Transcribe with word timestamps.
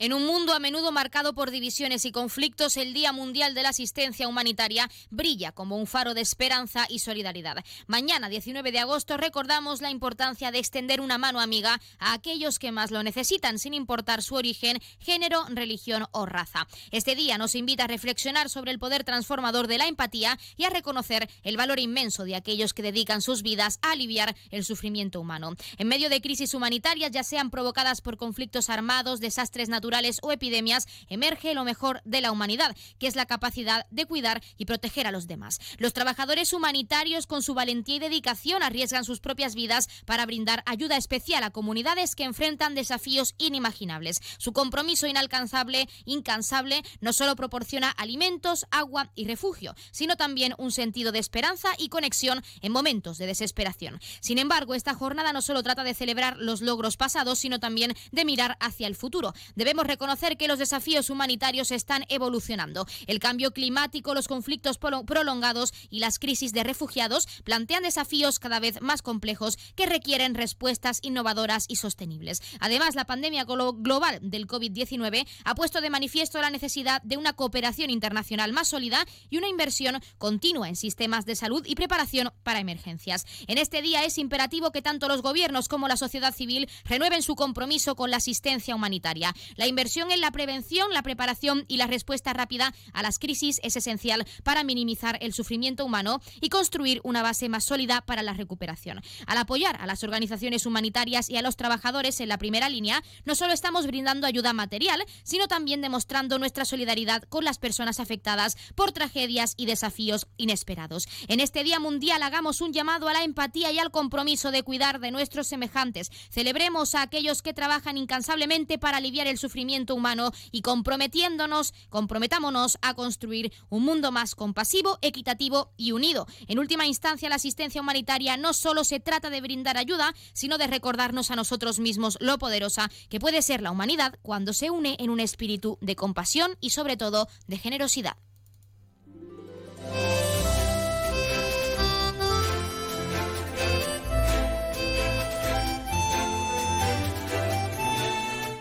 En 0.00 0.12
un 0.12 0.24
mundo 0.24 0.54
a 0.54 0.60
menudo 0.60 0.92
marcado 0.92 1.34
por 1.34 1.50
divisiones 1.50 2.04
y 2.04 2.12
conflictos, 2.12 2.76
el 2.76 2.94
Día 2.94 3.10
Mundial 3.10 3.54
de 3.54 3.64
la 3.64 3.70
Asistencia 3.70 4.28
Humanitaria 4.28 4.88
brilla 5.10 5.50
como 5.50 5.76
un 5.76 5.88
faro 5.88 6.14
de 6.14 6.20
esperanza 6.20 6.86
y 6.88 7.00
solidaridad. 7.00 7.64
Mañana, 7.88 8.28
19 8.28 8.70
de 8.70 8.78
agosto, 8.78 9.16
recordamos 9.16 9.80
la 9.80 9.90
importancia 9.90 10.52
de 10.52 10.60
extender 10.60 11.00
una 11.00 11.18
mano 11.18 11.40
amiga 11.40 11.80
a 11.98 12.12
aquellos 12.12 12.60
que 12.60 12.70
más 12.70 12.92
lo 12.92 13.02
necesitan, 13.02 13.58
sin 13.58 13.74
importar 13.74 14.22
su 14.22 14.36
origen, 14.36 14.78
género, 15.00 15.44
religión 15.48 16.06
o 16.12 16.26
raza. 16.26 16.68
Este 16.92 17.16
día 17.16 17.36
nos 17.36 17.56
invita 17.56 17.84
a 17.84 17.88
reflexionar 17.88 18.50
sobre 18.50 18.70
el 18.70 18.78
poder 18.78 19.02
transformador 19.02 19.66
de 19.66 19.78
la 19.78 19.88
empatía 19.88 20.38
y 20.56 20.62
a 20.62 20.70
reconocer 20.70 21.28
el 21.42 21.56
valor 21.56 21.80
inmenso 21.80 22.22
de 22.22 22.36
aquellos 22.36 22.72
que 22.72 22.82
dedican 22.82 23.20
sus 23.20 23.42
vidas 23.42 23.80
a 23.82 23.90
aliviar 23.90 24.36
el 24.52 24.64
sufrimiento 24.64 25.20
humano. 25.20 25.56
En 25.76 25.88
medio 25.88 26.08
de 26.08 26.20
crisis 26.20 26.54
humanitarias, 26.54 27.10
ya 27.10 27.24
sean 27.24 27.50
provocadas 27.50 28.00
por 28.00 28.16
conflictos 28.16 28.70
armados, 28.70 29.18
desastres 29.18 29.68
naturales, 29.68 29.87
o 30.22 30.32
epidemias, 30.32 30.86
emerge 31.08 31.54
lo 31.54 31.64
mejor 31.64 32.02
de 32.04 32.20
la 32.20 32.30
humanidad, 32.30 32.76
que 32.98 33.06
es 33.06 33.16
la 33.16 33.26
capacidad 33.26 33.86
de 33.90 34.06
cuidar 34.06 34.42
y 34.56 34.66
proteger 34.66 35.06
a 35.06 35.12
los 35.12 35.26
demás. 35.26 35.58
Los 35.78 35.92
trabajadores 35.92 36.52
humanitarios, 36.52 37.26
con 37.26 37.42
su 37.42 37.54
valentía 37.54 37.96
y 37.96 37.98
dedicación, 38.00 38.62
arriesgan 38.62 39.04
sus 39.04 39.20
propias 39.20 39.54
vidas 39.54 39.88
para 40.04 40.26
brindar 40.26 40.62
ayuda 40.66 40.96
especial 40.96 41.42
a 41.42 41.50
comunidades 41.50 42.14
que 42.14 42.24
enfrentan 42.24 42.74
desafíos 42.74 43.34
inimaginables. 43.38 44.20
Su 44.38 44.52
compromiso 44.52 45.06
inalcanzable, 45.06 45.88
incansable, 46.04 46.82
no 47.00 47.12
solo 47.12 47.34
proporciona 47.36 47.90
alimentos, 47.90 48.66
agua 48.70 49.10
y 49.14 49.26
refugio, 49.26 49.74
sino 49.90 50.16
también 50.16 50.54
un 50.58 50.70
sentido 50.70 51.12
de 51.12 51.18
esperanza 51.18 51.68
y 51.78 51.88
conexión 51.88 52.42
en 52.60 52.72
momentos 52.72 53.18
de 53.18 53.26
desesperación. 53.26 54.00
Sin 54.20 54.38
embargo, 54.38 54.74
esta 54.74 54.94
jornada 54.94 55.32
no 55.32 55.42
solo 55.42 55.62
trata 55.62 55.84
de 55.84 55.94
celebrar 55.94 56.36
los 56.36 56.60
logros 56.60 56.96
pasados, 56.96 57.38
sino 57.38 57.58
también 57.58 57.94
de 58.12 58.24
mirar 58.24 58.56
hacia 58.60 58.86
el 58.86 58.96
futuro. 58.96 59.32
Debemos 59.54 59.77
reconocer 59.86 60.36
que 60.36 60.48
los 60.48 60.58
desafíos 60.58 61.10
humanitarios 61.10 61.70
están 61.70 62.04
evolucionando. 62.08 62.86
El 63.06 63.20
cambio 63.20 63.52
climático, 63.52 64.14
los 64.14 64.28
conflictos 64.28 64.78
prolongados 64.78 65.72
y 65.90 66.00
las 66.00 66.18
crisis 66.18 66.52
de 66.52 66.64
refugiados 66.64 67.28
plantean 67.44 67.82
desafíos 67.82 68.38
cada 68.38 68.60
vez 68.60 68.80
más 68.80 69.02
complejos 69.02 69.58
que 69.74 69.86
requieren 69.86 70.34
respuestas 70.34 70.98
innovadoras 71.02 71.66
y 71.68 71.76
sostenibles. 71.76 72.42
Además, 72.60 72.94
la 72.94 73.06
pandemia 73.06 73.44
global 73.44 74.18
del 74.22 74.46
COVID-19 74.46 75.26
ha 75.44 75.54
puesto 75.54 75.80
de 75.80 75.90
manifiesto 75.90 76.40
la 76.40 76.50
necesidad 76.50 77.02
de 77.02 77.16
una 77.16 77.34
cooperación 77.34 77.90
internacional 77.90 78.52
más 78.52 78.68
sólida 78.68 79.04
y 79.30 79.38
una 79.38 79.48
inversión 79.48 80.00
continua 80.18 80.68
en 80.68 80.76
sistemas 80.76 81.24
de 81.24 81.36
salud 81.36 81.64
y 81.66 81.74
preparación 81.74 82.32
para 82.42 82.60
emergencias. 82.60 83.26
En 83.46 83.58
este 83.58 83.82
día 83.82 84.04
es 84.04 84.18
imperativo 84.18 84.72
que 84.72 84.82
tanto 84.82 85.08
los 85.08 85.22
gobiernos 85.22 85.68
como 85.68 85.88
la 85.88 85.96
sociedad 85.96 86.34
civil 86.34 86.68
renueven 86.84 87.22
su 87.22 87.36
compromiso 87.36 87.94
con 87.94 88.10
la 88.10 88.16
asistencia 88.16 88.74
humanitaria. 88.74 89.34
La 89.56 89.66
inversión 89.68 90.10
en 90.10 90.20
la 90.20 90.30
prevención, 90.30 90.92
la 90.92 91.02
preparación 91.02 91.64
y 91.68 91.76
la 91.76 91.86
respuesta 91.86 92.32
rápida 92.32 92.74
a 92.92 93.02
las 93.02 93.18
crisis 93.18 93.60
es 93.62 93.76
esencial 93.76 94.26
para 94.42 94.64
minimizar 94.64 95.18
el 95.20 95.32
sufrimiento 95.32 95.84
humano 95.84 96.20
y 96.40 96.48
construir 96.48 97.00
una 97.04 97.22
base 97.22 97.48
más 97.48 97.64
sólida 97.64 98.00
para 98.00 98.22
la 98.22 98.34
recuperación. 98.34 99.00
Al 99.26 99.38
apoyar 99.38 99.76
a 99.80 99.86
las 99.86 100.02
organizaciones 100.02 100.66
humanitarias 100.66 101.28
y 101.28 101.36
a 101.36 101.42
los 101.42 101.56
trabajadores 101.56 102.20
en 102.20 102.28
la 102.28 102.38
primera 102.38 102.68
línea, 102.68 103.02
no 103.24 103.34
solo 103.34 103.52
estamos 103.52 103.86
brindando 103.86 104.26
ayuda 104.26 104.52
material, 104.52 105.04
sino 105.22 105.48
también 105.48 105.80
demostrando 105.80 106.38
nuestra 106.38 106.64
solidaridad 106.64 107.22
con 107.24 107.44
las 107.44 107.58
personas 107.58 108.00
afectadas 108.00 108.56
por 108.74 108.92
tragedias 108.92 109.54
y 109.56 109.66
desafíos 109.66 110.26
inesperados. 110.36 111.06
En 111.28 111.40
este 111.40 111.64
Día 111.64 111.80
Mundial 111.80 112.22
hagamos 112.22 112.60
un 112.60 112.72
llamado 112.72 113.08
a 113.08 113.12
la 113.12 113.24
empatía 113.24 113.70
y 113.72 113.78
al 113.78 113.90
compromiso 113.90 114.50
de 114.50 114.62
cuidar 114.62 115.00
de 115.00 115.10
nuestros 115.10 115.46
semejantes. 115.46 116.10
Celebremos 116.30 116.94
a 116.94 117.02
aquellos 117.02 117.42
que 117.42 117.54
trabajan 117.54 117.96
incansablemente 117.96 118.78
para 118.78 118.96
aliviar 118.96 119.26
el 119.26 119.38
sufrimiento 119.38 119.57
humano 119.94 120.32
y 120.50 120.62
comprometiéndonos, 120.62 121.74
comprometámonos 121.88 122.78
a 122.82 122.94
construir 122.94 123.52
un 123.68 123.84
mundo 123.84 124.12
más 124.12 124.34
compasivo, 124.34 124.98
equitativo 125.02 125.72
y 125.76 125.92
unido. 125.92 126.26
En 126.46 126.58
última 126.58 126.86
instancia, 126.86 127.28
la 127.28 127.36
asistencia 127.36 127.80
humanitaria 127.80 128.36
no 128.36 128.52
solo 128.52 128.84
se 128.84 129.00
trata 129.00 129.30
de 129.30 129.40
brindar 129.40 129.76
ayuda, 129.76 130.14
sino 130.32 130.58
de 130.58 130.66
recordarnos 130.66 131.30
a 131.30 131.36
nosotros 131.36 131.78
mismos 131.78 132.18
lo 132.20 132.38
poderosa 132.38 132.90
que 133.08 133.20
puede 133.20 133.42
ser 133.42 133.62
la 133.62 133.70
humanidad 133.70 134.18
cuando 134.22 134.52
se 134.52 134.70
une 134.70 134.96
en 134.98 135.10
un 135.10 135.20
espíritu 135.20 135.78
de 135.80 135.96
compasión 135.96 136.56
y 136.60 136.70
sobre 136.70 136.96
todo 136.96 137.28
de 137.46 137.58
generosidad. 137.58 138.16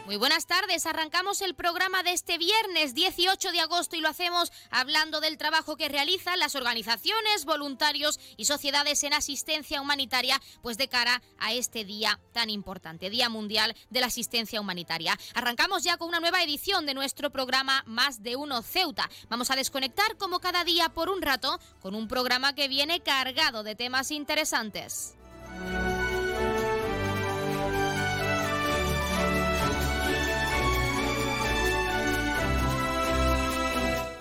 Muy 0.08 0.16
buenas 0.16 0.46
tardes. 0.46 0.86
Arrancamos 0.86 1.42
el 1.42 1.54
programa 1.54 2.02
de 2.02 2.14
este 2.14 2.38
viernes 2.38 2.94
18 2.94 3.52
de 3.52 3.60
agosto 3.60 3.98
y 3.98 4.00
lo 4.00 4.08
hacemos 4.08 4.54
hablando 4.72 5.20
del 5.20 5.38
trabajo 5.38 5.76
que 5.76 5.90
realizan 5.90 6.40
las 6.40 6.56
organizaciones, 6.56 7.44
voluntarios 7.44 8.18
y 8.38 8.46
sociedades 8.46 9.04
en 9.04 9.14
asistencia 9.14 9.82
humanitaria, 9.82 10.42
pues 10.62 10.78
de 10.78 10.88
cara 10.88 11.22
a 11.40 11.52
este 11.52 11.84
día 11.84 12.22
tan 12.32 12.50
importante, 12.50 13.10
Día 13.10 13.28
Mundial 13.28 13.76
de 13.90 14.00
la 14.00 14.08
Asistencia 14.08 14.62
Humanitaria. 14.62 15.14
Arrancamos 15.34 15.84
ya 15.84 15.98
con 15.98 16.08
una 16.08 16.22
nueva 16.22 16.42
edición 16.42 16.86
de 16.86 16.94
nuestro 16.94 17.30
programa 17.30 17.84
Más 17.86 18.24
de 18.24 18.38
Uno 18.38 18.62
Ceuta. 18.62 19.10
Vamos 19.28 19.52
a 19.52 19.58
desconectar 19.58 20.16
como 20.16 20.40
cada 20.40 20.64
día 20.64 20.88
por 20.88 21.10
un 21.10 21.22
rato 21.22 21.60
con 21.82 21.96
un 21.96 22.08
programa 22.08 22.56
que 22.56 22.70
viene 22.70 23.02
cargado 23.02 23.62
de 23.62 23.76
temas 23.76 24.12
interesantes. 24.12 25.16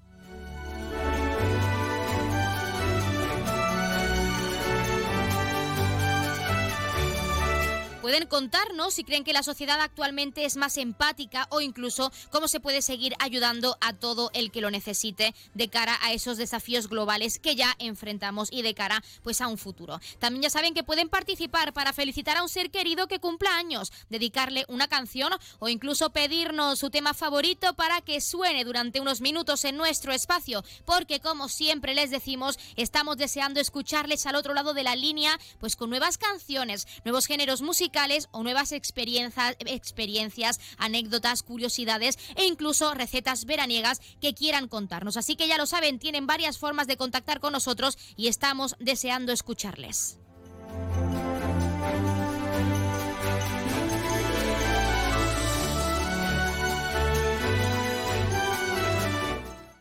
Pueden 8.07 8.27
contarnos 8.27 8.93
si 8.93 9.03
creen 9.03 9.25
que 9.25 9.33
la 9.33 9.43
sociedad 9.43 9.81
actualmente 9.81 10.45
es 10.45 10.55
más 10.55 10.77
empática 10.77 11.45
o 11.49 11.59
incluso 11.59 12.09
cómo 12.31 12.47
se 12.47 12.61
puede 12.61 12.81
seguir 12.81 13.13
ayudando 13.19 13.77
a 13.81 13.91
todo 13.91 14.31
el 14.33 14.49
que 14.49 14.61
lo 14.61 14.71
necesite 14.71 15.35
de 15.53 15.67
cara 15.67 15.99
a 16.01 16.13
esos 16.13 16.37
desafíos 16.37 16.87
globales 16.87 17.37
que 17.37 17.57
ya 17.57 17.75
enfrentamos 17.79 18.47
y 18.49 18.61
de 18.61 18.73
cara 18.73 19.03
pues 19.23 19.41
a 19.41 19.49
un 19.49 19.57
futuro. 19.57 19.99
También 20.19 20.43
ya 20.43 20.49
saben 20.49 20.73
que 20.73 20.85
pueden 20.85 21.09
participar 21.09 21.73
para 21.73 21.91
felicitar 21.91 22.37
a 22.37 22.43
un 22.43 22.47
ser 22.47 22.71
querido 22.71 23.09
que 23.09 23.19
cumpla 23.19 23.57
años, 23.57 23.91
dedicarle 24.09 24.63
una 24.69 24.87
canción 24.87 25.33
o 25.59 25.67
incluso 25.67 26.11
pedirnos 26.11 26.79
su 26.79 26.89
tema 26.89 27.13
favorito 27.13 27.73
para 27.73 27.99
que 27.99 28.21
suene 28.21 28.63
durante 28.63 29.01
unos 29.01 29.19
minutos 29.19 29.65
en 29.65 29.75
nuestro 29.75 30.13
espacio, 30.13 30.63
porque 30.85 31.19
como 31.19 31.49
siempre 31.49 31.93
les 31.93 32.09
decimos, 32.09 32.57
estamos 32.77 33.17
deseando 33.17 33.59
escucharles 33.59 34.25
al 34.27 34.37
otro 34.37 34.53
lado 34.53 34.73
de 34.73 34.83
la 34.83 34.95
línea 34.95 35.37
pues 35.59 35.75
con 35.75 35.89
nuevas 35.89 36.17
canciones, 36.17 36.87
nuevos 37.03 37.25
géneros 37.25 37.61
musicales 37.61 37.96
o 38.31 38.43
nuevas 38.43 38.71
experiencias, 38.71 40.59
anécdotas, 40.77 41.43
curiosidades 41.43 42.19
e 42.35 42.45
incluso 42.45 42.93
recetas 42.93 43.45
veraniegas 43.45 43.99
que 44.21 44.33
quieran 44.33 44.67
contarnos. 44.67 45.17
Así 45.17 45.35
que 45.35 45.47
ya 45.47 45.57
lo 45.57 45.65
saben, 45.65 45.99
tienen 45.99 46.27
varias 46.27 46.57
formas 46.57 46.87
de 46.87 46.97
contactar 46.97 47.39
con 47.39 47.53
nosotros 47.53 47.97
y 48.15 48.27
estamos 48.27 48.75
deseando 48.79 49.31
escucharles. 49.31 50.19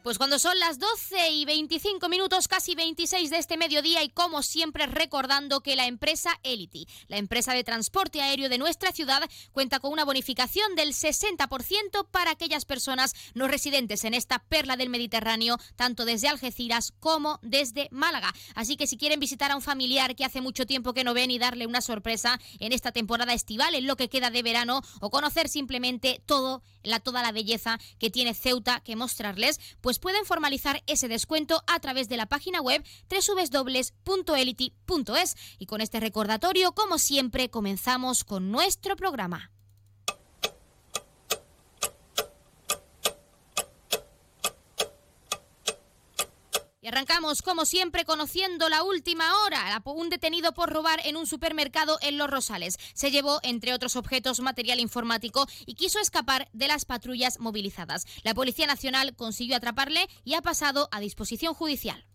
Pues 0.06 0.19
cuando 0.19 0.38
son 0.38 0.56
las 0.61 0.79
12 0.79 1.31
y 1.31 1.44
25 1.47 2.08
minutos, 2.08 2.47
casi 2.47 2.76
26 2.76 3.29
de 3.29 3.38
este 3.38 3.56
mediodía 3.56 4.05
y 4.05 4.08
como 4.08 4.44
siempre 4.44 4.87
recordando 4.87 5.62
que 5.62 5.75
la 5.75 5.88
empresa 5.88 6.38
Elity, 6.44 6.87
la 7.08 7.17
empresa 7.17 7.55
de 7.55 7.64
transporte 7.64 8.23
aéreo 8.23 8.49
de 8.49 8.56
nuestra 8.56 8.93
ciudad, 8.93 9.29
cuenta 9.50 9.81
con 9.81 9.91
una 9.91 10.05
bonificación 10.05 10.76
del 10.76 10.93
60% 10.93 12.06
para 12.08 12.31
aquellas 12.31 12.64
personas 12.64 13.14
no 13.35 13.49
residentes 13.49 14.05
en 14.05 14.14
esta 14.14 14.38
perla 14.38 14.76
del 14.76 14.91
Mediterráneo, 14.91 15.58
tanto 15.75 16.05
desde 16.05 16.29
Algeciras 16.29 16.93
como 17.00 17.41
desde 17.43 17.88
Málaga. 17.91 18.32
Así 18.55 18.76
que 18.76 18.87
si 18.87 18.97
quieren 18.97 19.19
visitar 19.19 19.50
a 19.50 19.56
un 19.56 19.62
familiar 19.62 20.14
que 20.14 20.25
hace 20.25 20.41
mucho 20.41 20.67
tiempo 20.67 20.94
que 20.94 21.02
no 21.02 21.14
ven 21.14 21.32
y 21.32 21.41
darle 21.41 21.67
una 21.67 21.81
sorpresa 21.81 22.38
en 22.61 22.73
esta 22.73 22.93
temporada 22.93 23.35
estival, 23.35 23.75
en 23.75 23.88
lo 23.88 23.97
que 23.97 24.09
queda 24.09 24.31
de 24.31 24.44
verano, 24.44 24.82
o 25.00 25.11
conocer 25.11 25.49
simplemente 25.49 26.23
la, 26.85 27.00
toda 27.00 27.23
la 27.25 27.32
belleza 27.32 27.81
que 27.99 28.11
tiene 28.11 28.35
Ceuta 28.35 28.82
que 28.85 28.94
mostrarles, 28.94 29.59
pues 29.81 29.96
pueden 29.99 30.25
formalizar 30.25 30.83
ese 30.87 31.09
descuento 31.09 31.63
a 31.67 31.81
través 31.81 32.09
de 32.09 32.17
la 32.17 32.27
página 32.27 32.61
web 32.61 32.85
www.elity.es. 34.07 35.37
Y 35.59 35.67
con 35.67 35.81
este 35.81 36.01
recordatorio, 36.01 36.73
como 36.73 36.99
siempre, 36.99 37.51
comenzamos 37.51 38.25
con 38.25 38.51
nuestro 38.51 38.97
programa. 38.97 39.56
Y 46.87 46.88
arrancamos, 46.88 47.43
como 47.43 47.65
siempre, 47.65 48.05
conociendo 48.05 48.69
la 48.69 48.85
última 48.85 49.25
hora. 49.43 49.83
Un 49.87 50.09
detenido 50.09 50.53
por 50.55 50.73
robar 50.73 51.00
en 51.05 51.17
un 51.17 51.27
supermercado 51.27 51.99
en 52.00 52.17
Los 52.17 52.31
Rosales. 52.31 52.79
Se 52.94 53.11
llevó, 53.11 53.41
entre 53.43 53.75
otros 53.75 53.97
objetos, 53.97 54.38
material 54.38 54.79
informático 54.79 55.49
y 55.67 55.75
quiso 55.75 55.99
escapar 55.99 56.49
de 56.53 56.69
las 56.69 56.85
patrullas 56.85 57.41
movilizadas. 57.41 58.06
La 58.23 58.35
Policía 58.35 58.69
Nacional 58.69 59.17
consiguió 59.17 59.56
atraparle 59.56 60.06
y 60.23 60.35
ha 60.35 60.43
pasado 60.43 60.88
a 60.93 61.00
disposición 61.00 61.55
judicial. 61.55 62.06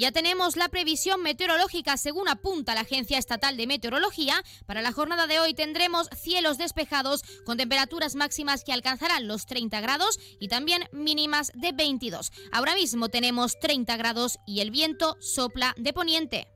Ya 0.00 0.12
tenemos 0.12 0.56
la 0.56 0.68
previsión 0.68 1.22
meteorológica 1.22 1.96
según 1.96 2.28
apunta 2.28 2.74
la 2.74 2.82
Agencia 2.82 3.18
Estatal 3.18 3.56
de 3.56 3.66
Meteorología. 3.66 4.42
Para 4.66 4.82
la 4.82 4.92
jornada 4.92 5.26
de 5.26 5.40
hoy 5.40 5.54
tendremos 5.54 6.08
cielos 6.16 6.58
despejados 6.58 7.22
con 7.44 7.56
temperaturas 7.56 8.14
máximas 8.14 8.64
que 8.64 8.72
alcanzarán 8.72 9.28
los 9.28 9.46
30 9.46 9.80
grados 9.80 10.18
y 10.38 10.48
también 10.48 10.88
mínimas 10.92 11.52
de 11.54 11.72
22. 11.72 12.32
Ahora 12.52 12.74
mismo 12.74 13.08
tenemos 13.08 13.58
30 13.60 13.96
grados 13.96 14.38
y 14.46 14.60
el 14.60 14.70
viento 14.70 15.16
sopla 15.20 15.74
de 15.76 15.92
poniente. 15.92 16.55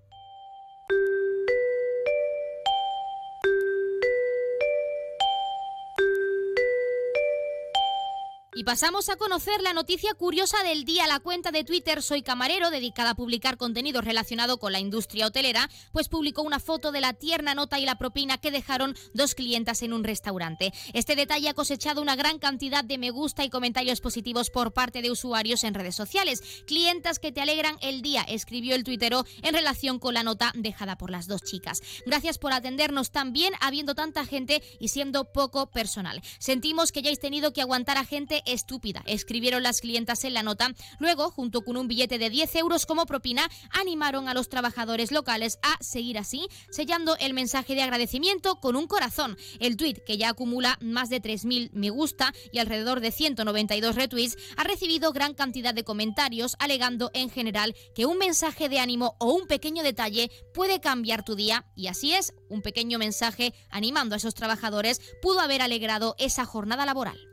Y 8.61 8.65
pasamos 8.65 9.09
a 9.09 9.17
conocer 9.17 9.63
la 9.63 9.73
noticia 9.73 10.13
curiosa 10.13 10.63
del 10.63 10.85
día. 10.85 11.07
La 11.07 11.21
cuenta 11.21 11.51
de 11.51 11.65
Twitter 11.65 12.03
Soy 12.03 12.21
Camarero, 12.21 12.71
dedicada 12.71 13.13
a 13.13 13.15
publicar 13.15 13.57
contenido 13.57 14.03
relacionado 14.03 14.59
con 14.59 14.71
la 14.73 14.81
industria 14.81 15.29
hotelera, 15.29 15.71
pues 15.93 16.11
publicó 16.11 16.43
una 16.43 16.61
foto 16.61 16.93
de 16.93 17.01
la 17.01 17.15
tierna 17.15 17.55
nota 17.55 17.79
y 17.79 17.87
la 17.87 17.97
propina 17.97 18.37
que 18.37 18.51
dejaron 18.51 18.95
dos 19.15 19.35
clientas 19.35 19.81
en 19.81 19.95
un 19.95 20.05
restaurante. 20.05 20.75
Este 20.93 21.17
detalle 21.17 21.49
ha 21.49 21.55
cosechado 21.55 22.03
una 22.03 22.17
gran 22.17 22.39
cantidad 22.39 22.85
de 22.85 22.99
me 22.99 23.09
gusta 23.09 23.47
y 23.47 23.49
comentarios 23.49 24.03
positivos 24.03 24.51
por 24.51 24.75
parte 24.75 25.01
de 25.01 25.11
usuarios 25.11 25.65
en 25.65 25.73
redes 25.73 25.97
sociales. 25.97 26.43
Clientas 26.67 27.19
que 27.19 27.33
te 27.33 27.41
alegran 27.41 27.79
el 27.81 28.03
día, 28.03 28.25
escribió 28.29 28.75
el 28.75 28.85
tuitero 28.85 29.25
en 29.41 29.55
relación 29.55 29.99
con 29.99 30.13
la 30.13 30.23
nota 30.23 30.53
dejada 30.55 30.99
por 30.99 31.11
las 31.11 31.29
dos 31.29 31.41
chicas. 31.45 31.81
Gracias 32.05 32.37
por 32.37 32.53
atendernos 32.53 33.11
tan 33.11 33.33
bien, 33.33 33.55
habiendo 33.63 33.95
tanta 33.95 34.27
gente 34.27 34.63
y 34.79 34.89
siendo 34.89 35.33
poco 35.33 35.71
personal. 35.71 36.21
Sentimos 36.39 36.93
que 36.93 37.01
ya 37.01 37.09
hayáis 37.09 37.21
tenido 37.21 37.55
que 37.55 37.63
aguantar 37.63 37.97
a 37.97 38.05
gente 38.05 38.43
estúpida, 38.53 39.03
escribieron 39.07 39.63
las 39.63 39.81
clientas 39.81 40.25
en 40.25 40.35
la 40.35 40.43
nota. 40.43 40.73
Luego, 40.99 41.31
junto 41.31 41.63
con 41.63 41.77
un 41.77 41.89
billete 41.89 42.19
de 42.19 42.31
10 42.31 42.57
euros 42.57 42.87
como 42.87 43.07
propina, 43.07 43.49
animaron 43.71 44.29
a 44.29 44.35
los 44.35 44.49
trabajadores 44.49 45.13
locales 45.13 45.59
a 45.63 45.83
seguir 45.83 46.19
así, 46.19 46.47
sellando 46.71 47.17
el 47.19 47.35
mensaje 47.35 47.75
de 47.75 47.83
agradecimiento 47.83 48.57
con 48.57 48.77
un 48.77 48.87
corazón. 48.87 49.37
El 49.59 49.77
tuit, 49.77 49.99
que 50.05 50.19
ya 50.19 50.31
acumula 50.31 50.79
más 50.81 51.11
de 51.11 51.23
3.000 51.23 51.71
me 51.73 51.91
gusta 51.91 52.33
y 52.53 52.59
alrededor 52.59 53.01
de 53.01 53.13
192 53.13 53.95
retweets, 53.97 54.37
ha 54.57 54.65
recibido 54.65 55.13
gran 55.13 55.35
cantidad 55.35 55.75
de 55.75 55.85
comentarios 55.85 56.57
alegando 56.59 57.11
en 57.15 57.31
general 57.31 57.75
que 57.95 58.07
un 58.07 58.19
mensaje 58.19 58.69
de 58.69 58.79
ánimo 58.79 59.17
o 59.19 59.33
un 59.33 59.47
pequeño 59.47 59.83
detalle 59.83 60.31
puede 60.55 60.81
cambiar 60.81 61.25
tu 61.25 61.35
día 61.35 61.67
y 61.75 61.87
así 61.89 62.15
es, 62.15 62.33
un 62.49 62.63
pequeño 62.63 62.99
mensaje 62.99 63.55
animando 63.71 64.15
a 64.15 64.19
esos 64.19 64.35
trabajadores 64.35 65.01
pudo 65.23 65.41
haber 65.41 65.63
alegrado 65.63 66.15
esa 66.19 66.45
jornada 66.45 66.87
laboral. 66.87 67.30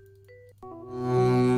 Música 0.89 1.56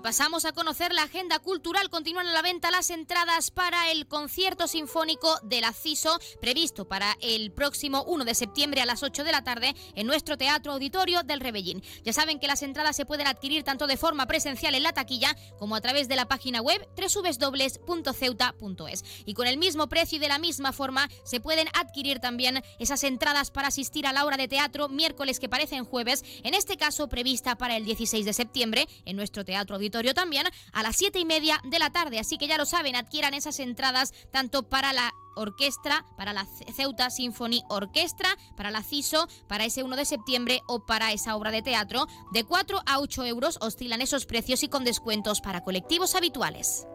pasamos 0.00 0.44
a 0.44 0.52
conocer 0.52 0.92
la 0.92 1.04
agenda 1.04 1.38
cultural. 1.38 1.88
Continúan 1.88 2.26
a 2.26 2.32
la 2.32 2.42
venta 2.42 2.70
las 2.70 2.90
entradas 2.90 3.50
para 3.50 3.90
el 3.90 4.06
concierto 4.06 4.68
sinfónico 4.68 5.38
de 5.42 5.62
la 5.62 5.72
CISO, 5.72 6.18
previsto 6.40 6.86
para 6.86 7.16
el 7.22 7.50
próximo 7.50 8.04
1 8.04 8.26
de 8.26 8.34
septiembre 8.34 8.82
a 8.82 8.86
las 8.86 9.02
8 9.02 9.24
de 9.24 9.32
la 9.32 9.42
tarde 9.42 9.74
en 9.94 10.06
nuestro 10.06 10.36
Teatro 10.36 10.72
Auditorio 10.72 11.22
del 11.22 11.40
Rebellín. 11.40 11.82
Ya 12.04 12.12
saben 12.12 12.38
que 12.38 12.46
las 12.46 12.62
entradas 12.62 12.94
se 12.94 13.06
pueden 13.06 13.26
adquirir 13.26 13.64
tanto 13.64 13.86
de 13.86 13.96
forma 13.96 14.26
presencial 14.26 14.74
en 14.74 14.82
la 14.82 14.92
taquilla 14.92 15.34
como 15.58 15.76
a 15.76 15.80
través 15.80 16.08
de 16.08 16.16
la 16.16 16.28
página 16.28 16.60
web 16.60 16.86
www.ceuta.es. 16.94 19.04
Y 19.24 19.32
con 19.32 19.46
el 19.46 19.56
mismo 19.56 19.88
precio 19.88 20.16
y 20.16 20.20
de 20.20 20.28
la 20.28 20.38
misma 20.38 20.72
forma 20.72 21.08
se 21.24 21.40
pueden 21.40 21.68
adquirir 21.72 22.20
también 22.20 22.62
esas 22.78 23.02
entradas 23.02 23.50
para 23.50 23.68
asistir 23.68 24.06
a 24.06 24.12
la 24.12 24.26
obra 24.26 24.36
de 24.36 24.48
teatro 24.48 24.90
miércoles 24.90 25.40
que 25.40 25.48
parecen 25.48 25.86
jueves, 25.86 26.22
en 26.42 26.52
este 26.52 26.76
caso 26.76 27.08
prevista 27.08 27.56
para 27.56 27.76
el 27.76 27.86
16 27.86 28.26
de 28.26 28.34
septiembre 28.34 28.86
en 29.06 29.16
nuestro 29.16 29.42
Teatro 29.44 29.76
Auditorio 29.76 29.85
también 30.14 30.46
a 30.72 30.82
las 30.82 30.96
7 30.96 31.18
y 31.18 31.24
media 31.24 31.60
de 31.64 31.78
la 31.78 31.90
tarde. 31.90 32.18
Así 32.18 32.38
que 32.38 32.46
ya 32.46 32.58
lo 32.58 32.66
saben, 32.66 32.96
adquieran 32.96 33.34
esas 33.34 33.58
entradas 33.58 34.12
tanto 34.32 34.68
para 34.68 34.92
la 34.92 35.12
orquestra, 35.36 36.04
para 36.16 36.32
la 36.32 36.46
Ceuta 36.74 37.10
Symphony 37.10 37.62
Orquestra, 37.68 38.36
para 38.56 38.70
la 38.70 38.82
CISO, 38.82 39.28
para 39.46 39.64
ese 39.64 39.82
1 39.82 39.96
de 39.96 40.04
septiembre 40.04 40.62
o 40.66 40.86
para 40.86 41.12
esa 41.12 41.36
obra 41.36 41.50
de 41.50 41.62
teatro. 41.62 42.06
De 42.32 42.44
4 42.44 42.80
a 42.86 42.98
8 43.00 43.24
euros 43.26 43.58
oscilan 43.60 44.00
esos 44.00 44.26
precios 44.26 44.62
y 44.62 44.68
con 44.68 44.84
descuentos 44.84 45.40
para 45.40 45.62
colectivos 45.62 46.14
habituales. 46.14 46.86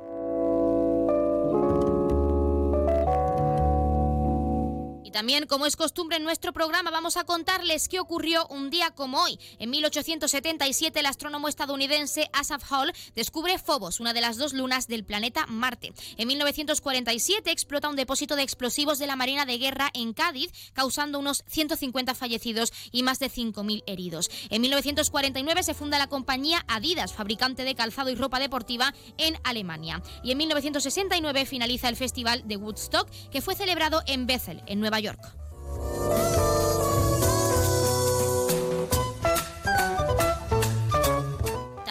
También, 5.11 5.45
como 5.45 5.65
es 5.65 5.75
costumbre 5.75 6.17
en 6.17 6.23
nuestro 6.23 6.53
programa, 6.53 6.89
vamos 6.89 7.17
a 7.17 7.25
contarles 7.25 7.89
qué 7.89 7.99
ocurrió 7.99 8.47
un 8.47 8.69
día 8.69 8.91
como 8.91 9.21
hoy. 9.21 9.37
En 9.59 9.69
1877, 9.69 10.99
el 10.99 11.05
astrónomo 11.05 11.47
estadounidense 11.47 12.29
Asaph 12.33 12.63
Hall 12.71 12.93
descubre 13.15 13.59
Phobos, 13.59 13.99
una 13.99 14.13
de 14.13 14.21
las 14.21 14.37
dos 14.37 14.53
lunas 14.53 14.87
del 14.87 15.03
planeta 15.03 15.45
Marte. 15.47 15.93
En 16.17 16.27
1947 16.27 17.51
explota 17.51 17.89
un 17.89 17.95
depósito 17.95 18.35
de 18.35 18.43
explosivos 18.43 18.99
de 18.99 19.07
la 19.07 19.17
Marina 19.17 19.45
de 19.45 19.57
Guerra 19.57 19.89
en 19.93 20.13
Cádiz, 20.13 20.51
causando 20.73 21.19
unos 21.19 21.43
150 21.47 22.15
fallecidos 22.15 22.71
y 22.91 23.03
más 23.03 23.19
de 23.19 23.29
5.000 23.29 23.83
heridos. 23.87 24.31
En 24.49 24.61
1949 24.61 25.63
se 25.63 25.73
funda 25.73 25.99
la 25.99 26.07
compañía 26.07 26.63
Adidas, 26.67 27.13
fabricante 27.13 27.63
de 27.63 27.75
calzado 27.75 28.09
y 28.09 28.15
ropa 28.15 28.39
deportiva 28.39 28.93
en 29.17 29.37
Alemania. 29.43 30.01
Y 30.23 30.31
en 30.31 30.37
1969 30.37 31.45
finaliza 31.45 31.89
el 31.89 31.97
Festival 31.97 32.47
de 32.47 32.55
Woodstock, 32.55 33.09
que 33.29 33.41
fue 33.41 33.55
celebrado 33.55 34.03
en 34.07 34.25
Bethel, 34.25 34.63
en 34.67 34.79
Nueva 34.79 35.00
Нью-Йорк. 35.01 36.50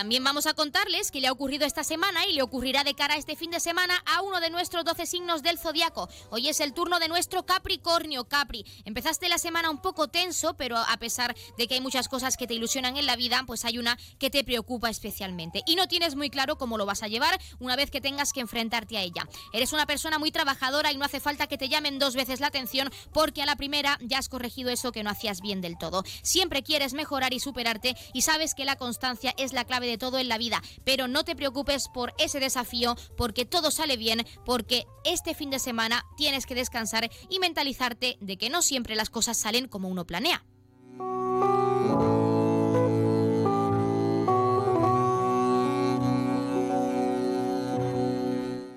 También 0.01 0.25
vamos 0.25 0.47
a 0.47 0.55
contarles 0.55 1.11
que 1.11 1.21
le 1.21 1.27
ha 1.27 1.33
ocurrido 1.33 1.67
esta 1.67 1.85
semana 1.85 2.25
y 2.25 2.33
le 2.33 2.41
ocurrirá 2.41 2.85
de 2.85 2.95
cara 2.95 3.17
a 3.17 3.19
este 3.19 3.37
fin 3.37 3.51
de 3.51 3.61
semana 3.61 4.03
a 4.07 4.23
uno 4.23 4.41
de 4.41 4.49
nuestros 4.49 4.83
12 4.83 5.05
signos 5.05 5.43
del 5.43 5.59
zodiaco. 5.59 6.09
Hoy 6.31 6.49
es 6.49 6.61
el 6.61 6.73
turno 6.73 6.99
de 7.01 7.09
nuestro 7.09 7.45
Capricornio. 7.45 8.25
Capri, 8.25 8.65
empezaste 8.87 9.29
la 9.29 9.37
semana 9.37 9.69
un 9.69 9.83
poco 9.83 10.09
tenso, 10.09 10.55
pero 10.55 10.79
a 10.79 10.97
pesar 10.97 11.37
de 11.59 11.69
que 11.69 11.75
hay 11.75 11.83
muchas 11.83 12.09
cosas 12.09 12.39
que 12.39 12.47
te 12.47 12.55
ilusionan 12.55 12.97
en 12.97 13.05
la 13.05 13.15
vida, 13.15 13.45
pues 13.47 13.67
hay 13.67 13.77
una 13.77 13.99
que 14.19 14.31
te 14.31 14.43
preocupa 14.43 14.89
especialmente. 14.89 15.61
Y 15.67 15.77
no 15.77 15.87
tienes 15.87 16.17
muy 16.17 16.31
claro 16.31 16.57
cómo 16.57 16.79
lo 16.79 16.87
vas 16.87 17.03
a 17.03 17.09
llevar 17.09 17.39
una 17.59 17.77
vez 17.77 17.91
que 17.91 18.01
tengas 18.01 18.33
que 18.33 18.41
enfrentarte 18.41 18.97
a 18.97 19.03
ella. 19.03 19.29
Eres 19.53 19.75
una 19.75 19.85
persona 19.85 20.19
muy 20.19 20.31
trabajadora 20.31 20.93
y 20.93 20.97
no 20.97 21.05
hace 21.05 21.21
falta 21.21 21.47
que 21.47 21.59
te 21.59 21.69
llamen 21.69 21.99
dos 21.99 22.15
veces 22.15 22.41
la 22.41 22.47
atención 22.47 22.91
porque 23.13 23.43
a 23.43 23.47
la 23.47 23.57
primera 23.57 23.99
ya 24.01 24.17
has 24.17 24.31
corregido 24.31 24.71
eso 24.71 24.93
que 24.93 25.03
no 25.03 25.11
hacías 25.11 25.43
bien 25.43 25.61
del 25.61 25.77
todo. 25.77 26.05
Siempre 26.23 26.63
quieres 26.63 26.95
mejorar 26.95 27.35
y 27.35 27.41
superarte 27.41 27.97
y 28.15 28.23
sabes 28.23 28.55
que 28.55 28.65
la 28.65 28.77
constancia 28.77 29.35
es 29.37 29.53
la 29.53 29.67
clave 29.67 29.90
de 29.91 29.99
todo 29.99 30.19
en 30.19 30.29
la 30.29 30.39
vida, 30.39 30.63
pero 30.85 31.09
no 31.09 31.25
te 31.25 31.37
preocupes 31.37 31.89
por 31.93 32.15
ese 32.19 32.41
desafío 32.41 32.97
porque 33.17 33.45
todo 33.45 33.71
sale 33.71 33.97
bien, 33.97 34.27
porque 34.45 34.87
este 35.05 35.35
fin 35.35 35.51
de 35.51 35.59
semana 35.59 36.05
tienes 36.17 36.47
que 36.47 36.55
descansar 36.55 37.11
y 37.29 37.39
mentalizarte 37.39 38.17
de 38.21 38.37
que 38.37 38.51
no 38.51 38.63
siempre 38.63 38.95
las 38.95 39.11
cosas 39.11 39.37
salen 39.37 39.69
como 39.69 39.89
uno 39.89 40.07
planea. 40.07 40.45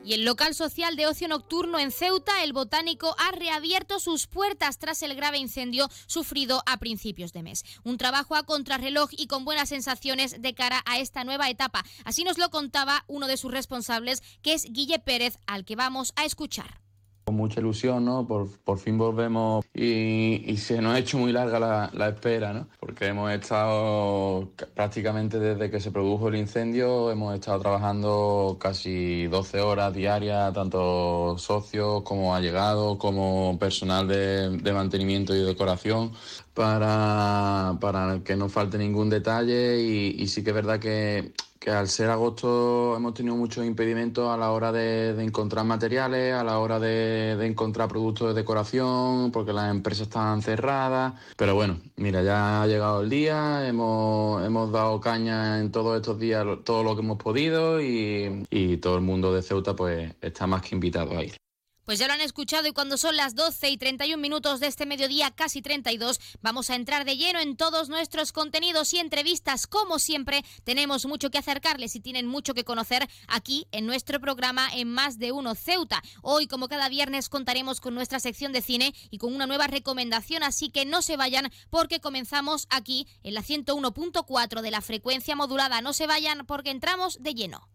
Y 0.05 0.13
el 0.13 0.25
local 0.25 0.53
social 0.53 0.98
de 0.98 1.07
ocio 1.07 1.29
nocturno 1.29 1.79
en 1.79 1.91
Ceuta, 1.91 2.43
el 2.43 2.51
Botánico, 2.51 3.15
ha 3.17 3.31
reabierto 3.31 4.00
sus 4.00 4.27
puertas 4.27 4.77
tras 4.77 5.01
el 5.01 5.15
grave 5.15 5.38
incendio 5.38 5.89
sufrido 6.07 6.62
a 6.65 6.77
principios 6.77 7.31
de 7.31 7.41
mes. 7.41 7.63
Un 7.83 7.98
trabajo 7.98 8.36
a 8.36 8.43
contrarreloj 8.43 9.12
y 9.13 9.27
con 9.27 9.45
buenas 9.45 9.69
sensaciones 9.69 10.41
de 10.41 10.53
cara 10.53 10.83
a 10.86 11.00
esta 11.00 11.24
nueva 11.24 11.50
etapa. 11.50 11.86
Así 12.03 12.25
nos 12.25 12.38
lo 12.38 12.50
contaba 12.50 13.05
uno 13.07 13.27
de 13.27 13.38
sus 13.38 13.51
responsables, 13.51 14.22
que 14.41 14.53
es 14.53 14.65
Guille 14.65 15.00
Pérez, 15.00 15.39
al 15.48 15.63
que 15.63 15.77
vamos 15.77 16.12
a 16.17 16.25
escuchar. 16.25 16.83
Con 17.25 17.36
mucha 17.36 17.60
ilusión, 17.60 18.03
¿no? 18.03 18.27
Por, 18.27 18.50
por 18.63 18.80
fin 18.80 18.98
volvemos 18.98 19.65
y, 19.74 20.58
se 20.58 20.82
nos 20.82 20.94
ha 20.94 21.00
hecho 21.00 21.18
muy 21.18 21.32
larga 21.32 21.89
la, 21.94 22.10
espera, 22.10 22.53
¿no? 22.53 22.68
Porque 22.80 23.08
hemos 23.08 23.32
estado 23.32 24.50
prácticamente 24.75 25.39
desde 25.39 25.72
que 25.72 25.80
se 25.80 25.92
produjo 25.92 26.27
el 26.27 26.36
incendio, 26.36 27.12
hemos 27.12 27.34
estado 27.34 27.60
trabajando 27.60 28.58
casi 28.60 29.27
12 29.27 29.62
horas 29.62 29.94
diarias, 29.94 30.53
tanto 30.53 31.38
socios 31.38 32.03
como 32.03 32.36
allegados, 32.36 32.98
como 32.98 33.58
personal 33.60 34.08
de, 34.08 34.74
mantenimiento 34.74 35.36
y 35.36 35.44
decoración, 35.44 36.12
para, 36.53 37.77
para 37.80 38.20
que 38.24 38.36
no 38.36 38.50
falte 38.50 38.77
ningún 38.77 39.10
detalle 39.10 39.80
y 39.80 40.27
sí 40.27 40.44
que 40.44 40.50
es 40.50 40.56
verdad 40.56 40.80
que 40.80 41.34
que 41.63 41.72
al 41.72 41.88
ser 41.88 42.10
agosto 42.10 42.93
hemos 42.98 43.13
tenido 43.13 43.38
muchos 43.38 43.65
impedimentos 43.65 44.29
a 44.29 44.36
la 44.36 44.51
hora 44.51 44.74
de, 44.74 45.12
encontrar 45.24 45.65
materiales, 45.65 46.34
a 46.34 46.43
la 46.43 46.60
hora 46.60 46.77
de, 46.77 47.38
encontrar 47.46 47.88
productos 47.88 48.27
de 48.29 48.41
decoración, 48.41 49.32
porque 49.32 49.53
las 49.53 49.72
empresas 49.72 50.08
están 50.08 50.41
cerradas. 50.41 51.13
Pero 51.38 51.55
bueno, 51.55 51.79
mira, 51.96 52.22
ya 52.22 52.63
ha 52.63 52.67
llegado 52.67 53.01
el 53.01 53.10
día, 53.10 53.65
hemos, 53.65 54.46
hemos 54.46 54.74
dado 54.74 55.00
caña 55.00 55.62
en 55.62 55.72
todos 55.72 55.96
estos 55.96 56.20
días 56.20 56.46
todo 56.65 56.84
lo 56.84 56.96
que 56.96 57.01
hemos 57.01 57.17
podido 57.17 57.82
y, 57.82 58.43
y 58.50 58.77
todo 58.77 58.96
el 58.96 59.01
mundo 59.01 59.34
de 59.34 59.41
Ceuta 59.41 59.74
pues 59.74 60.13
está 60.22 60.46
más 60.48 60.63
que 60.63 60.75
invitado 60.75 61.17
a 61.17 61.24
ir. 61.24 61.42
Pues 61.86 62.00
ya 62.00 62.08
lo 62.08 62.13
han 62.13 62.22
escuchado 62.22 62.66
y 62.68 62.72
cuando 62.72 62.98
son 62.98 63.18
las 63.18 63.36
12 63.36 63.70
y 63.70 63.78
31 63.78 64.22
minutos 64.22 64.62
de 64.62 64.68
este 64.68 64.86
mediodía, 64.86 65.32
casi 65.32 65.62
32, 65.62 66.18
vamos 66.42 66.70
a 66.70 66.75
entrar 66.75 67.04
de 67.04 67.18
lleno 67.18 67.40
en 67.42 67.58
todos 67.58 67.90
nuestros 67.90 68.32
contenidos 68.32 68.94
y 68.94 69.00
entrevistas. 69.00 69.68
Como 69.68 70.00
siempre, 70.00 70.46
tenemos 70.63 71.06
mucho 71.06 71.30
que 71.30 71.40
acercarles 71.40 71.96
y 71.98 72.00
tienen 72.00 72.25
mucho 72.25 72.54
que 72.54 72.63
conocer 72.63 73.10
aquí 73.28 73.68
en 73.74 73.86
nuestro 73.86 74.22
programa 74.22 74.70
en 74.74 74.94
Más 74.94 75.20
de 75.20 75.34
Uno 75.34 75.56
Ceuta. 75.56 76.02
Hoy, 76.22 76.48
como 76.48 76.70
cada 76.70 76.88
viernes, 76.88 77.28
contaremos 77.28 77.82
con 77.82 77.96
nuestra 77.96 78.22
sección 78.22 78.54
de 78.54 78.62
cine 78.62 78.96
y 79.12 79.18
con 79.18 79.36
una 79.36 79.46
nueva 79.46 79.68
recomendación, 79.68 80.44
así 80.44 80.70
que 80.70 80.86
no 80.86 81.02
se 81.02 81.18
vayan 81.18 81.52
porque 81.70 82.00
comenzamos 82.00 82.66
aquí 82.70 83.08
en 83.24 83.34
la 83.34 83.44
101.4 83.44 84.62
de 84.62 84.72
la 84.72 84.80
frecuencia 84.80 85.36
modulada. 85.36 85.82
No 85.82 85.92
se 85.92 86.08
vayan 86.08 86.46
porque 86.46 86.72
entramos 86.72 87.22
de 87.22 87.34
lleno. 87.34 87.68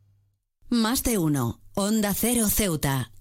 Más 0.71 1.03
de 1.03 1.19
Uno, 1.19 1.61
Onda 1.75 2.15
Cero 2.15 2.49
Ceuta. 2.49 3.11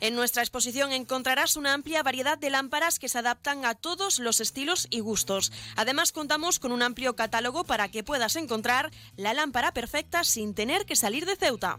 En 0.00 0.14
nuestra 0.14 0.42
exposición 0.42 0.92
encontrarás 0.92 1.56
una 1.56 1.74
amplia 1.74 2.02
variedad 2.02 2.38
de 2.38 2.50
lámparas 2.50 2.98
que 2.98 3.08
se 3.08 3.18
adaptan 3.18 3.64
a 3.64 3.74
todos 3.74 4.18
los 4.18 4.40
estilos 4.40 4.86
y 4.90 5.00
gustos. 5.00 5.52
Además 5.76 6.12
contamos 6.12 6.58
con 6.58 6.72
un 6.72 6.82
amplio 6.82 7.16
catálogo 7.16 7.64
para 7.64 7.88
que 7.88 8.04
puedas 8.04 8.36
encontrar 8.36 8.90
la 9.16 9.34
lámpara 9.34 9.72
perfecta 9.72 10.24
sin 10.24 10.54
tener 10.54 10.86
que 10.86 10.96
salir 10.96 11.26
de 11.26 11.36
Ceuta. 11.36 11.78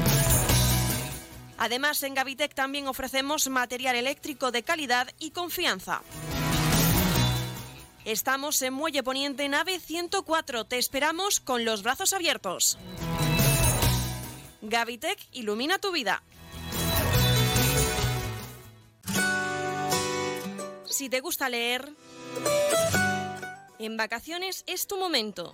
Además, 1.63 2.01
en 2.01 2.15
Gavitec 2.15 2.55
también 2.55 2.87
ofrecemos 2.87 3.47
material 3.47 3.95
eléctrico 3.95 4.49
de 4.49 4.63
calidad 4.63 5.07
y 5.19 5.29
confianza. 5.29 6.01
Estamos 8.03 8.59
en 8.63 8.73
Muelle 8.73 9.03
Poniente, 9.03 9.47
nave 9.47 9.79
104. 9.79 10.65
Te 10.65 10.79
esperamos 10.79 11.39
con 11.39 11.63
los 11.63 11.83
brazos 11.83 12.13
abiertos. 12.13 12.79
Gavitec 14.63 15.19
ilumina 15.33 15.77
tu 15.77 15.91
vida. 15.91 16.23
Si 20.85 21.09
te 21.09 21.19
gusta 21.19 21.47
leer, 21.47 21.93
en 23.77 23.97
vacaciones 23.97 24.63
es 24.65 24.87
tu 24.87 24.97
momento. 24.97 25.53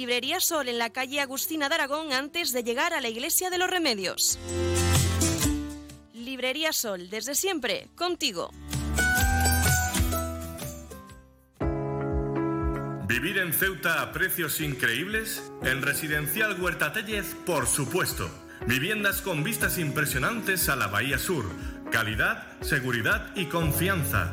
Librería 0.00 0.40
Sol 0.40 0.66
en 0.70 0.78
la 0.78 0.88
calle 0.88 1.20
Agustina 1.20 1.68
de 1.68 1.74
Aragón 1.74 2.14
antes 2.14 2.54
de 2.54 2.62
llegar 2.62 2.94
a 2.94 3.02
la 3.02 3.10
Iglesia 3.10 3.50
de 3.50 3.58
los 3.58 3.68
Remedios. 3.68 4.38
Librería 6.14 6.72
Sol, 6.72 7.10
desde 7.10 7.34
siempre, 7.34 7.90
contigo. 7.96 8.50
¿Vivir 13.06 13.36
en 13.36 13.52
Ceuta 13.52 14.00
a 14.00 14.10
precios 14.12 14.62
increíbles? 14.62 15.42
En 15.64 15.82
Residencial 15.82 16.58
Huerta 16.58 16.94
Tellez, 16.94 17.34
por 17.44 17.66
supuesto. 17.66 18.30
Viviendas 18.66 19.20
con 19.20 19.44
vistas 19.44 19.76
impresionantes 19.76 20.70
a 20.70 20.76
la 20.76 20.86
Bahía 20.86 21.18
Sur 21.18 21.44
Calidad, 21.90 22.46
seguridad 22.62 23.34
y 23.34 23.46
confianza. 23.46 24.32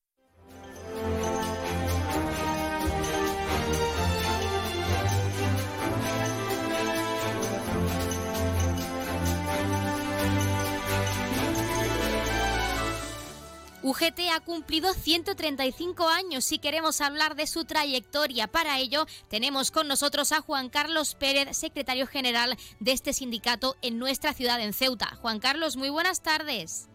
UGT 13.83 14.19
ha 14.31 14.39
cumplido 14.41 14.93
135 14.93 16.07
años 16.07 16.51
y 16.51 16.59
queremos 16.59 17.01
hablar 17.01 17.35
de 17.35 17.47
su 17.47 17.65
trayectoria. 17.65 18.45
Para 18.45 18.77
ello, 18.77 19.07
tenemos 19.27 19.71
con 19.71 19.87
nosotros 19.87 20.31
a 20.33 20.41
Juan 20.41 20.69
Carlos 20.69 21.15
Pérez, 21.15 21.57
secretario 21.57 22.05
general 22.05 22.55
de 22.79 22.91
este 22.91 23.11
sindicato 23.11 23.75
en 23.81 23.97
nuestra 23.97 24.33
ciudad, 24.33 24.61
en 24.61 24.73
Ceuta. 24.73 25.07
Juan 25.15 25.39
Carlos, 25.39 25.77
muy 25.77 25.89
buenas 25.89 26.21
tardes. 26.21 26.89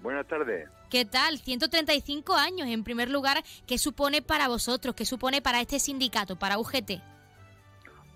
Buenas 0.00 0.26
tardes. 0.26 0.68
¿Qué 0.90 1.06
tal? 1.06 1.38
135 1.38 2.34
años, 2.34 2.68
en 2.68 2.84
primer 2.84 3.08
lugar, 3.08 3.42
¿qué 3.66 3.78
supone 3.78 4.20
para 4.20 4.48
vosotros? 4.48 4.94
¿Qué 4.94 5.06
supone 5.06 5.40
para 5.40 5.62
este 5.62 5.78
sindicato, 5.80 6.36
para 6.36 6.58
UGT? 6.58 7.00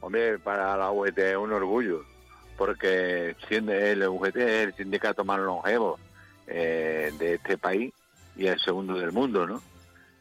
Hombre, 0.02 0.38
para 0.38 0.76
la 0.76 0.90
UGT 0.90 1.18
es 1.18 1.36
un 1.36 1.52
orgullo, 1.52 2.04
porque 2.58 3.34
el 3.48 4.06
UGT 4.06 4.36
es 4.36 4.66
el 4.66 4.74
sindicato 4.74 5.24
más 5.24 5.40
longevo 5.40 5.98
eh, 6.46 7.10
de 7.18 7.34
este 7.34 7.56
país 7.56 7.92
y 8.36 8.46
el 8.46 8.58
segundo 8.60 8.94
del 8.94 9.12
mundo, 9.12 9.46
¿no? 9.46 9.62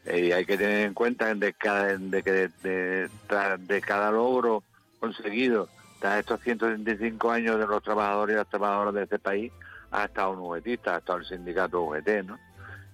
Y 0.04 0.32
hay 0.32 0.44
que 0.44 0.58
tener 0.58 0.86
en 0.86 0.94
cuenta 0.94 1.32
de, 1.34 1.52
cada, 1.52 1.96
de 1.96 2.22
que 2.22 2.50
de, 2.62 3.08
tras 3.28 3.66
de 3.66 3.80
cada 3.80 4.10
logro 4.10 4.64
conseguido 4.98 5.68
tras 6.00 6.18
estos 6.18 6.40
135 6.40 7.30
años 7.30 7.58
de 7.58 7.66
los 7.66 7.82
trabajadores 7.82 8.34
y 8.34 8.36
las 8.36 8.48
trabajadoras 8.48 8.94
de 8.94 9.04
este 9.04 9.20
país, 9.20 9.52
ha 9.92 10.04
estado 10.04 10.32
un 10.32 10.40
UGTista, 10.40 10.96
ha 10.96 10.98
estado 10.98 11.18
el 11.18 11.24
sindicato 11.24 11.82
UGT, 11.82 12.08
¿no? 12.24 12.38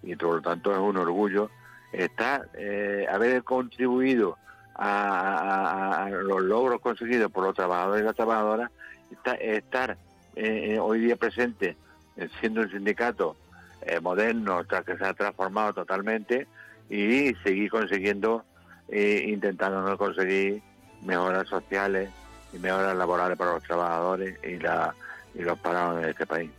Y 0.03 0.15
por 0.17 0.37
lo 0.37 0.43
tanto 0.43 0.73
es 0.73 0.79
un 0.79 0.99
orgullo 0.99 1.51
estar, 1.93 2.51
eh, 2.55 3.07
haber 3.11 3.43
contribuido 3.45 4.37
a, 4.79 6.09
los 6.11 6.43
logros 6.43 6.81
conseguidos 6.81 7.33
por 7.33 7.45
los 7.45 7.55
trabajadores 7.55 8.03
y 8.03 8.05
las 8.05 8.15
trabajadoras, 8.15 8.71
estar, 9.11 9.43
estar 9.43 9.97
eh, 10.37 10.75
eh, 10.75 10.79
hoy 10.79 11.01
día 11.01 11.17
presente 11.17 11.77
eh, 12.17 12.29
siendo 12.41 12.61
un 12.61 12.71
sindicato 12.71 13.37
eh, 13.83 14.01
moderno, 14.01 14.65
tras 14.65 14.85
que 14.85 14.97
se 14.97 15.05
ha 15.05 15.15
transformado 15.15 15.73
totalmente, 15.73 16.47
y 16.91 17.35
seguir 17.43 17.71
consiguiendo, 17.71 18.45
eh, 18.89 19.25
intentando 19.29 19.97
conseguir 19.99 20.63
mejoras 21.03 21.49
sociales 21.49 22.11
y 22.53 22.59
mejoras 22.59 22.97
laborales 22.97 23.37
para 23.37 23.55
los 23.55 23.63
trabajadores 23.63 24.39
y, 24.43 24.59
la, 24.59 24.95
y 25.35 25.43
los 25.43 25.59
parados 25.59 26.03
de 26.03 26.11
este 26.11 26.27
país. 26.27 26.51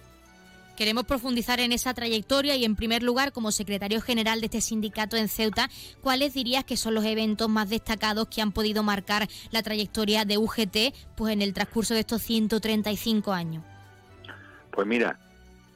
Queremos 0.79 1.03
profundizar 1.03 1.59
en 1.59 1.73
esa 1.73 1.93
trayectoria 1.93 2.55
y, 2.55 2.63
en 2.63 2.77
primer 2.77 3.03
lugar, 3.03 3.33
como 3.33 3.51
secretario 3.51 3.99
general 3.99 4.39
de 4.39 4.45
este 4.45 4.61
sindicato 4.61 5.17
en 5.17 5.27
Ceuta, 5.27 5.69
¿cuáles 5.99 6.33
dirías 6.33 6.63
que 6.63 6.77
son 6.77 6.93
los 6.93 7.03
eventos 7.03 7.49
más 7.49 7.69
destacados 7.69 8.29
que 8.29 8.41
han 8.41 8.53
podido 8.53 8.81
marcar 8.81 9.27
la 9.51 9.61
trayectoria 9.61 10.23
de 10.23 10.37
UGT 10.37 10.93
pues, 11.17 11.33
en 11.33 11.41
el 11.41 11.53
transcurso 11.53 11.95
de 11.95 11.99
estos 11.99 12.21
135 12.21 13.33
años? 13.33 13.61
Pues 14.71 14.87
mira, 14.87 15.19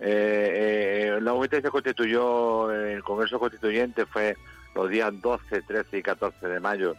eh, 0.03 1.13
eh, 1.15 1.21
la 1.21 1.33
UGT 1.33 1.61
se 1.61 1.69
constituyó, 1.71 2.71
el 2.71 3.01
Congreso 3.03 3.39
Constituyente 3.39 4.05
fue 4.05 4.35
los 4.75 4.89
días 4.89 5.13
12, 5.21 5.61
13 5.61 5.97
y 5.97 6.03
14 6.03 6.47
de 6.47 6.59
mayo, 6.59 6.95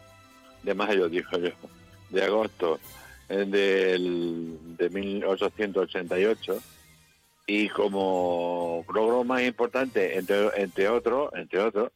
de 0.62 0.74
mayo, 0.74 1.08
digo 1.10 1.28
yo, 1.38 1.50
de 2.10 2.24
agosto 2.24 2.80
eh, 3.28 3.44
del, 3.46 4.58
de 4.76 4.88
1888 4.90 6.58
y 7.46 7.68
como 7.68 8.84
logro 8.92 9.22
más 9.24 9.42
importante, 9.42 10.16
entre, 10.18 10.48
entre 10.62 10.88
otros, 10.88 11.30
entre 11.34 11.60
otros, 11.60 11.90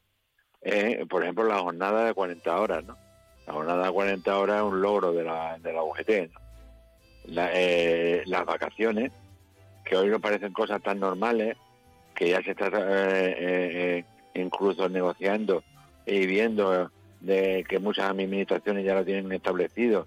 eh, 0.61 1.05
por 1.09 1.23
ejemplo, 1.23 1.45
la 1.45 1.59
jornada 1.59 2.05
de 2.05 2.13
40 2.13 2.59
horas, 2.59 2.83
¿no? 2.85 2.95
La 3.47 3.53
jornada 3.53 3.87
de 3.87 3.91
40 3.91 4.37
horas 4.37 4.57
es 4.57 4.63
un 4.63 4.81
logro 4.81 5.11
de 5.13 5.23
la, 5.23 5.57
de 5.57 5.73
la 5.73 5.81
UGT, 5.83 6.31
¿no? 6.31 6.39
La- 7.25 7.49
eh, 7.53 8.21
las 8.27 8.45
vacaciones, 8.45 9.11
que 9.89 9.97
hoy 9.97 10.07
no 10.09 10.19
parecen 10.19 10.53
cosas 10.53 10.81
tan 10.83 10.99
normales, 10.99 11.57
que 12.13 12.29
ya 12.29 12.41
se 12.43 12.51
está 12.51 12.67
eh, 12.67 12.71
eh, 12.77 13.35
eh, 13.39 14.05
incluso 14.35 14.87
negociando 14.87 15.63
y 16.05 16.27
viendo 16.27 16.91
de 17.21 17.65
que 17.67 17.79
muchas 17.79 18.09
administraciones 18.09 18.85
ya 18.85 18.93
lo 18.93 19.03
tienen 19.03 19.31
establecido, 19.31 20.05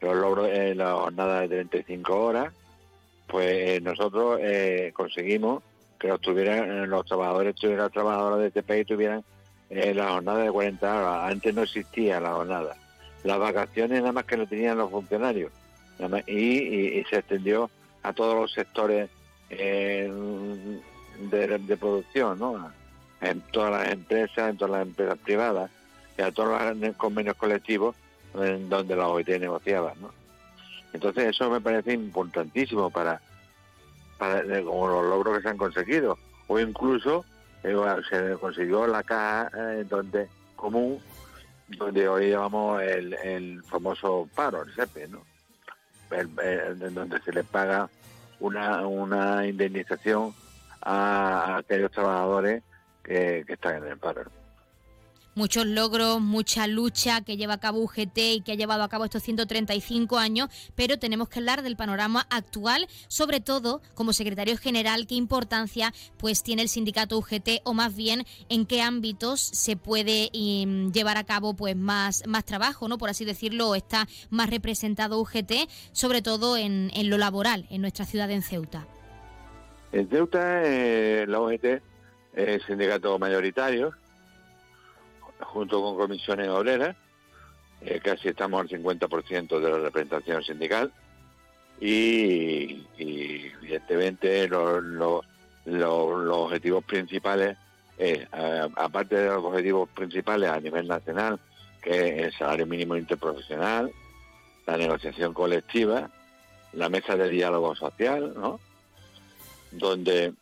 los 0.00 0.14
logros 0.16 0.48
en 0.50 0.78
la 0.78 0.92
jornada 0.94 1.40
de 1.40 1.48
35 1.48 2.16
horas, 2.16 2.54
pues 3.26 3.46
eh, 3.50 3.80
nosotros 3.82 4.38
conseguimos 4.92 5.62
que 5.98 6.08
los, 6.08 6.20
tuvieran, 6.20 6.88
los 6.88 7.04
trabajadores 7.04 7.60
las 7.64 7.90
trabajadoras 7.90 8.38
de 8.40 8.46
este 8.48 8.62
país 8.62 8.86
tuvieran 8.86 9.24
la 9.70 10.10
jornada 10.10 10.42
de 10.44 10.52
40 10.52 10.96
horas. 10.96 11.32
Antes 11.32 11.54
no 11.54 11.62
existía 11.62 12.20
la 12.20 12.34
jornada. 12.34 12.76
Las 13.24 13.38
vacaciones 13.38 14.00
nada 14.00 14.12
más 14.12 14.24
que 14.24 14.36
lo 14.36 14.46
tenían 14.46 14.78
los 14.78 14.90
funcionarios. 14.90 15.50
Y, 16.26 16.32
y- 16.32 16.98
y 16.98 17.04
se 17.04 17.16
extendió 17.16 17.70
a 18.02 18.12
todos 18.12 18.34
los 18.36 18.52
sectores 18.52 19.08
eh, 19.50 20.10
de, 21.18 21.76
producción, 21.76 22.38
¿no? 22.38 22.72
En 23.20 23.40
todas 23.52 23.70
las 23.70 23.92
empresas, 23.92 24.50
en 24.50 24.56
todas 24.56 24.72
las 24.78 24.82
empresas 24.86 25.18
privadas, 25.18 25.70
y 26.18 26.22
a 26.22 26.30
todos 26.32 26.76
los 26.76 26.96
convenios 26.96 27.36
colectivos 27.36 27.96
en 28.34 28.68
donde 28.68 28.96
la 28.96 29.08
OIT 29.08 29.28
negociaba, 29.40 29.94
¿no? 30.00 30.10
Entonces 30.92 31.26
eso 31.30 31.50
me 31.50 31.60
parece 31.60 31.92
importantísimo 31.92 32.90
para, 32.90 33.20
para 34.18 34.42
como 34.62 34.88
los 34.88 35.04
logros 35.04 35.36
que 35.36 35.42
se 35.42 35.48
han 35.48 35.56
conseguido. 35.56 36.18
O 36.46 36.58
incluso 36.60 37.24
eh, 37.64 37.74
se 38.08 38.34
consiguió 38.40 38.86
la 38.86 39.02
caja 39.02 39.50
eh, 39.56 39.84
donde 39.88 40.28
común, 40.54 41.00
donde 41.68 42.06
hoy 42.08 42.30
llamamos 42.30 42.80
el, 42.82 43.14
el 43.14 43.62
famoso 43.64 44.28
paro, 44.34 44.62
el 44.62 44.74
SEPE, 44.74 45.08
¿no? 45.08 45.22
El- 46.10 46.30
el- 46.38 46.94
donde 46.94 47.20
se 47.22 47.32
le 47.32 47.42
paga 47.42 47.88
una, 48.40 48.86
una 48.86 49.46
indemnización 49.46 50.34
a, 50.80 51.56
aquellos 51.56 51.90
trabajadores 51.90 52.62
que, 53.02 53.44
que 53.46 53.52
están 53.54 53.76
en 53.76 53.92
el 53.92 53.98
paro. 53.98 54.24
Muchos 55.34 55.66
logros, 55.66 56.20
mucha 56.20 56.66
lucha 56.66 57.20
que 57.22 57.36
lleva 57.36 57.54
a 57.54 57.60
cabo 57.60 57.80
UGT 57.80 58.18
y 58.18 58.40
que 58.42 58.52
ha 58.52 58.56
llevado 58.56 58.82
a 58.82 58.88
cabo 58.88 59.04
estos 59.04 59.22
135 59.22 60.18
años, 60.18 60.48
pero 60.74 60.98
tenemos 60.98 61.28
que 61.28 61.38
hablar 61.38 61.62
del 61.62 61.76
panorama 61.76 62.26
actual, 62.30 62.86
sobre 63.08 63.40
todo 63.40 63.80
como 63.94 64.12
secretario 64.12 64.56
general, 64.56 65.06
qué 65.06 65.14
importancia 65.14 65.92
pues 66.16 66.42
tiene 66.42 66.62
el 66.62 66.68
sindicato 66.68 67.18
UGT 67.18 67.60
o 67.64 67.74
más 67.74 67.94
bien 67.94 68.24
en 68.48 68.66
qué 68.66 68.82
ámbitos 68.82 69.40
se 69.40 69.76
puede 69.76 70.30
em, 70.32 70.92
llevar 70.92 71.16
a 71.16 71.24
cabo 71.24 71.54
pues 71.54 71.76
más, 71.76 72.26
más 72.26 72.44
trabajo, 72.44 72.88
¿no? 72.88 72.98
Por 72.98 73.10
así 73.10 73.24
decirlo, 73.24 73.74
está 73.74 74.06
más 74.30 74.50
representado 74.50 75.20
UGT, 75.20 75.68
sobre 75.92 76.22
todo 76.22 76.56
en, 76.56 76.90
en 76.94 77.10
lo 77.10 77.18
laboral, 77.18 77.66
en 77.70 77.80
nuestra 77.80 78.04
ciudad 78.04 78.30
en 78.30 78.42
Ceuta. 78.42 78.86
En 79.92 80.08
Ceuta, 80.08 80.62
eh, 80.64 81.24
la 81.28 81.40
UGT 81.40 81.82
es 82.34 82.62
sindicato 82.64 83.18
mayoritario, 83.18 83.94
junto 85.44 85.82
con 85.82 85.96
comisiones 85.96 86.48
obreras, 86.48 86.96
eh, 87.80 88.00
casi 88.02 88.28
estamos 88.28 88.60
al 88.60 88.68
50% 88.68 89.60
de 89.60 89.70
la 89.70 89.78
representación 89.78 90.42
sindical 90.42 90.92
y, 91.80 92.86
evidentemente 92.98 94.48
los, 94.48 95.24
objetivos 95.66 96.84
principales, 96.84 97.56
eh, 97.98 98.26
aparte 98.76 99.16
de 99.16 99.26
los 99.26 99.44
objetivos 99.44 99.88
principales 99.90 100.50
a 100.50 100.60
nivel 100.60 100.86
nacional, 100.86 101.38
que 101.82 101.90
es 101.90 102.22
el 102.26 102.32
salario 102.32 102.66
mínimo 102.66 102.96
interprofesional, 102.96 103.92
la 104.66 104.76
negociación 104.76 105.34
colectiva, 105.34 106.10
la 106.72 106.88
mesa 106.88 107.16
de 107.16 107.28
diálogo 107.28 107.74
social, 107.74 108.32
¿no? 108.34 108.58
donde 109.70 110.32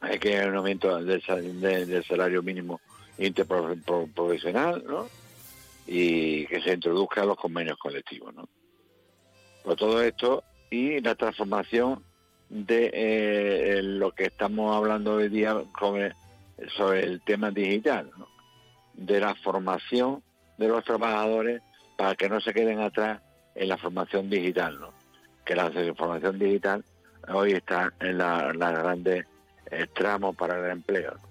hay 0.00 0.18
que 0.18 0.44
un 0.46 0.56
aumento 0.56 1.02
del 1.02 2.04
salario 2.04 2.42
mínimo 2.42 2.80
interprofesional, 3.20 4.84
¿no? 4.86 5.08
Y 5.86 6.46
que 6.46 6.60
se 6.62 6.72
introduzcan 6.72 7.28
los 7.28 7.36
convenios 7.36 7.78
colectivos, 7.78 8.34
¿no? 8.34 8.48
Por 9.62 9.76
todo 9.76 10.02
esto 10.02 10.42
y 10.70 11.00
la 11.00 11.14
transformación 11.14 12.02
de 12.48 12.90
eh, 12.92 13.82
lo 13.82 14.12
que 14.12 14.24
estamos 14.24 14.74
hablando 14.74 15.14
hoy 15.14 15.28
día 15.28 15.56
sobre, 15.78 17.00
el 17.00 17.20
tema 17.22 17.50
digital, 17.50 18.10
de 18.94 19.20
la 19.20 19.34
formación 19.34 20.22
de 20.58 20.68
los 20.68 20.84
trabajadores 20.84 21.62
para 21.96 22.14
que 22.14 22.28
no 22.28 22.40
se 22.40 22.52
queden 22.52 22.80
atrás 22.80 23.20
en 23.54 23.68
la 23.68 23.76
formación 23.76 24.30
digital, 24.30 24.78
¿no? 24.80 24.92
que 25.44 25.54
la 25.54 25.70
formación 25.94 26.38
digital 26.38 26.84
hoy 27.28 27.52
está 27.52 27.92
en 28.00 28.18
la, 28.18 28.52
las 28.52 28.72
grandes 28.72 29.26
eh, 29.70 29.86
tramos 29.94 30.34
para 30.36 30.58
el 30.58 30.70
empleo. 30.70 31.29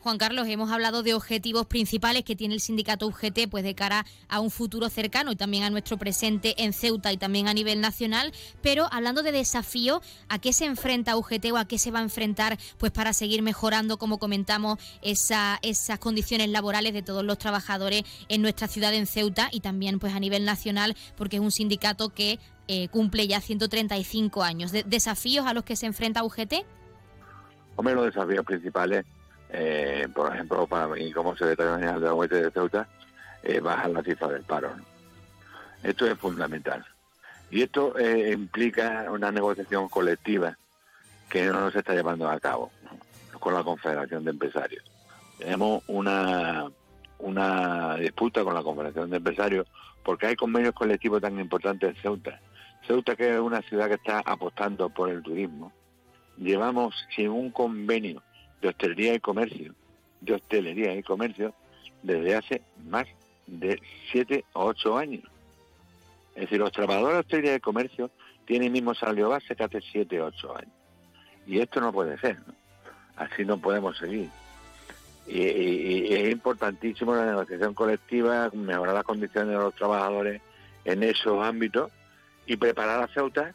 Juan 0.00 0.18
Carlos, 0.18 0.46
hemos 0.48 0.70
hablado 0.70 1.02
de 1.02 1.14
objetivos 1.14 1.66
principales 1.66 2.24
que 2.24 2.36
tiene 2.36 2.54
el 2.54 2.60
sindicato 2.60 3.06
UGT 3.06 3.48
pues 3.50 3.64
de 3.64 3.74
cara 3.74 4.06
a 4.28 4.40
un 4.40 4.50
futuro 4.50 4.88
cercano 4.88 5.32
y 5.32 5.36
también 5.36 5.64
a 5.64 5.70
nuestro 5.70 5.96
presente 5.98 6.54
en 6.62 6.72
Ceuta 6.72 7.12
y 7.12 7.16
también 7.16 7.48
a 7.48 7.54
nivel 7.54 7.80
nacional, 7.80 8.32
pero 8.62 8.88
hablando 8.92 9.22
de 9.22 9.32
desafío, 9.32 10.02
¿a 10.28 10.38
qué 10.38 10.52
se 10.52 10.64
enfrenta 10.64 11.16
UGT 11.16 11.52
o 11.52 11.56
a 11.56 11.66
qué 11.66 11.78
se 11.78 11.90
va 11.90 12.00
a 12.00 12.02
enfrentar 12.02 12.58
pues 12.78 12.92
para 12.92 13.12
seguir 13.12 13.42
mejorando, 13.42 13.98
como 13.98 14.18
comentamos, 14.18 14.78
esa, 15.02 15.58
esas 15.62 15.98
condiciones 15.98 16.48
laborales 16.48 16.92
de 16.92 17.02
todos 17.02 17.24
los 17.24 17.38
trabajadores 17.38 18.04
en 18.28 18.42
nuestra 18.42 18.68
ciudad 18.68 18.94
en 18.94 19.06
Ceuta 19.06 19.48
y 19.52 19.60
también 19.60 19.98
pues 19.98 20.14
a 20.14 20.20
nivel 20.20 20.44
nacional 20.44 20.96
porque 21.16 21.36
es 21.36 21.42
un 21.42 21.50
sindicato 21.50 22.10
que 22.10 22.38
eh, 22.68 22.88
cumple 22.88 23.26
ya 23.26 23.40
135 23.40 24.42
años. 24.42 24.72
¿Desafíos 24.72 25.46
a 25.46 25.54
los 25.54 25.64
que 25.64 25.76
se 25.76 25.86
enfrenta 25.86 26.22
UGT? 26.22 26.66
Hombre, 27.76 27.94
los 27.94 28.06
desafíos 28.06 28.44
principales 28.44 29.06
eh, 29.50 30.06
por 30.14 30.34
ejemplo, 30.34 30.66
para 30.66 30.88
mí 30.88 31.12
como 31.12 31.36
secretario 31.36 31.74
general 31.74 32.00
de 32.00 32.06
la 32.06 32.14
UET 32.14 32.30
de 32.30 32.50
Ceuta, 32.50 32.88
eh, 33.42 33.60
la 33.60 34.02
cifra 34.02 34.28
del 34.28 34.42
paro. 34.42 34.72
Esto 35.82 36.06
es 36.06 36.18
fundamental. 36.18 36.84
Y 37.50 37.62
esto 37.62 37.96
eh, 37.98 38.32
implica 38.32 39.06
una 39.10 39.30
negociación 39.30 39.88
colectiva 39.88 40.58
que 41.28 41.46
no 41.46 41.70
se 41.70 41.78
está 41.78 41.94
llevando 41.94 42.28
a 42.28 42.38
cabo 42.40 42.70
con 43.40 43.54
la 43.54 43.62
Confederación 43.62 44.24
de 44.24 44.30
Empresarios. 44.30 44.84
Tenemos 45.38 45.82
una, 45.86 46.66
una 47.18 47.96
disputa 47.96 48.44
con 48.44 48.54
la 48.54 48.62
Confederación 48.62 49.10
de 49.10 49.16
Empresarios 49.16 49.66
porque 50.02 50.26
hay 50.26 50.36
convenios 50.36 50.74
colectivos 50.74 51.22
tan 51.22 51.38
importantes 51.38 51.94
en 51.94 52.02
Ceuta. 52.02 52.40
Ceuta, 52.86 53.16
que 53.16 53.34
es 53.34 53.40
una 53.40 53.62
ciudad 53.62 53.88
que 53.88 53.94
está 53.94 54.20
apostando 54.24 54.88
por 54.88 55.10
el 55.10 55.22
turismo, 55.22 55.72
llevamos 56.36 56.94
sin 57.14 57.28
un 57.28 57.50
convenio 57.50 58.22
de 58.60 58.68
hostelería 58.68 59.14
y 59.14 59.20
comercio, 59.20 59.74
de 60.20 60.34
hostelería 60.34 60.94
y 60.94 61.02
comercio, 61.02 61.54
desde 62.02 62.34
hace 62.34 62.62
más 62.88 63.06
de 63.46 63.80
siete 64.10 64.44
o 64.52 64.66
ocho 64.66 64.96
años. 64.96 65.24
Es 66.34 66.42
decir, 66.42 66.58
los 66.58 66.72
trabajadores 66.72 67.14
de 67.14 67.20
hostelería 67.20 67.54
y 67.56 67.60
comercio 67.60 68.10
tienen 68.44 68.66
el 68.66 68.72
mismo 68.72 68.94
salario 68.94 69.30
base 69.30 69.54
que 69.54 69.64
hace 69.64 69.80
siete 69.80 70.20
o 70.20 70.26
ocho 70.26 70.56
años. 70.56 70.72
Y 71.46 71.60
esto 71.60 71.80
no 71.80 71.92
puede 71.92 72.18
ser, 72.18 72.36
así 73.16 73.44
no 73.44 73.58
podemos 73.58 73.96
seguir. 73.96 74.28
Y, 75.26 76.14
es 76.14 76.32
importantísimo 76.32 77.14
la 77.14 77.26
negociación 77.26 77.74
colectiva, 77.74 78.50
mejorar 78.52 78.94
las 78.94 79.04
condiciones 79.04 79.50
de 79.50 79.62
los 79.62 79.74
trabajadores 79.74 80.40
en 80.84 81.02
esos 81.02 81.44
ámbitos 81.44 81.90
y 82.46 82.56
preparar 82.56 83.02
a 83.02 83.08
Ceuta 83.08 83.52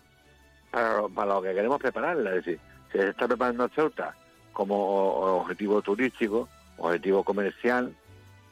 para, 0.69 1.07
para 1.07 1.33
lo 1.33 1.41
que 1.41 1.53
queremos 1.53 1.79
prepararla. 1.81 2.35
Es 2.35 2.45
decir, 2.45 2.59
se 2.91 3.09
está 3.09 3.27
preparando 3.27 3.63
a 3.63 3.69
Ceuta 3.69 4.15
como 4.53 4.77
objetivo 5.39 5.81
turístico, 5.81 6.47
objetivo 6.77 7.23
comercial, 7.23 7.93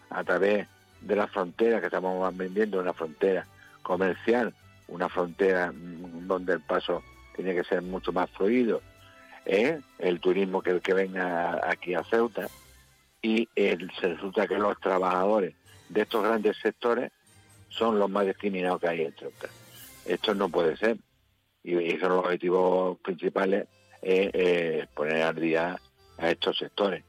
a 0.09 0.23
través 0.23 0.67
de 1.01 1.15
la 1.15 1.27
frontera 1.27 1.79
que 1.79 1.87
estamos 1.87 2.35
vendiendo, 2.37 2.79
una 2.79 2.93
frontera 2.93 3.45
comercial, 3.81 4.53
una 4.87 5.09
frontera 5.09 5.71
mm, 5.71 6.27
donde 6.27 6.53
el 6.53 6.61
paso 6.61 7.01
tiene 7.35 7.55
que 7.55 7.63
ser 7.63 7.81
mucho 7.81 8.11
más 8.11 8.29
fluido, 8.31 8.81
¿eh? 9.45 9.79
el 9.99 10.19
turismo 10.19 10.61
que, 10.61 10.79
que 10.81 10.93
venga 10.93 11.59
aquí 11.63 11.93
a 11.93 12.03
Ceuta, 12.03 12.47
y 13.21 13.47
el, 13.55 13.89
resulta 14.01 14.47
que 14.47 14.57
los 14.57 14.79
trabajadores 14.79 15.53
de 15.89 16.01
estos 16.01 16.23
grandes 16.23 16.57
sectores 16.57 17.11
son 17.69 17.99
los 17.99 18.09
más 18.09 18.25
discriminados 18.25 18.81
que 18.81 18.87
hay 18.87 19.01
en 19.03 19.13
Ceuta. 19.13 19.47
Esto 20.05 20.33
no 20.33 20.49
puede 20.49 20.75
ser. 20.75 20.97
Y, 21.63 21.77
y 21.77 21.99
son 21.99 22.09
los 22.09 22.25
objetivos 22.25 22.97
principales, 22.99 23.67
eh, 24.01 24.87
poner 24.95 25.21
al 25.21 25.35
día 25.35 25.79
a 26.21 26.31
estos 26.31 26.57
sectores. 26.57 27.03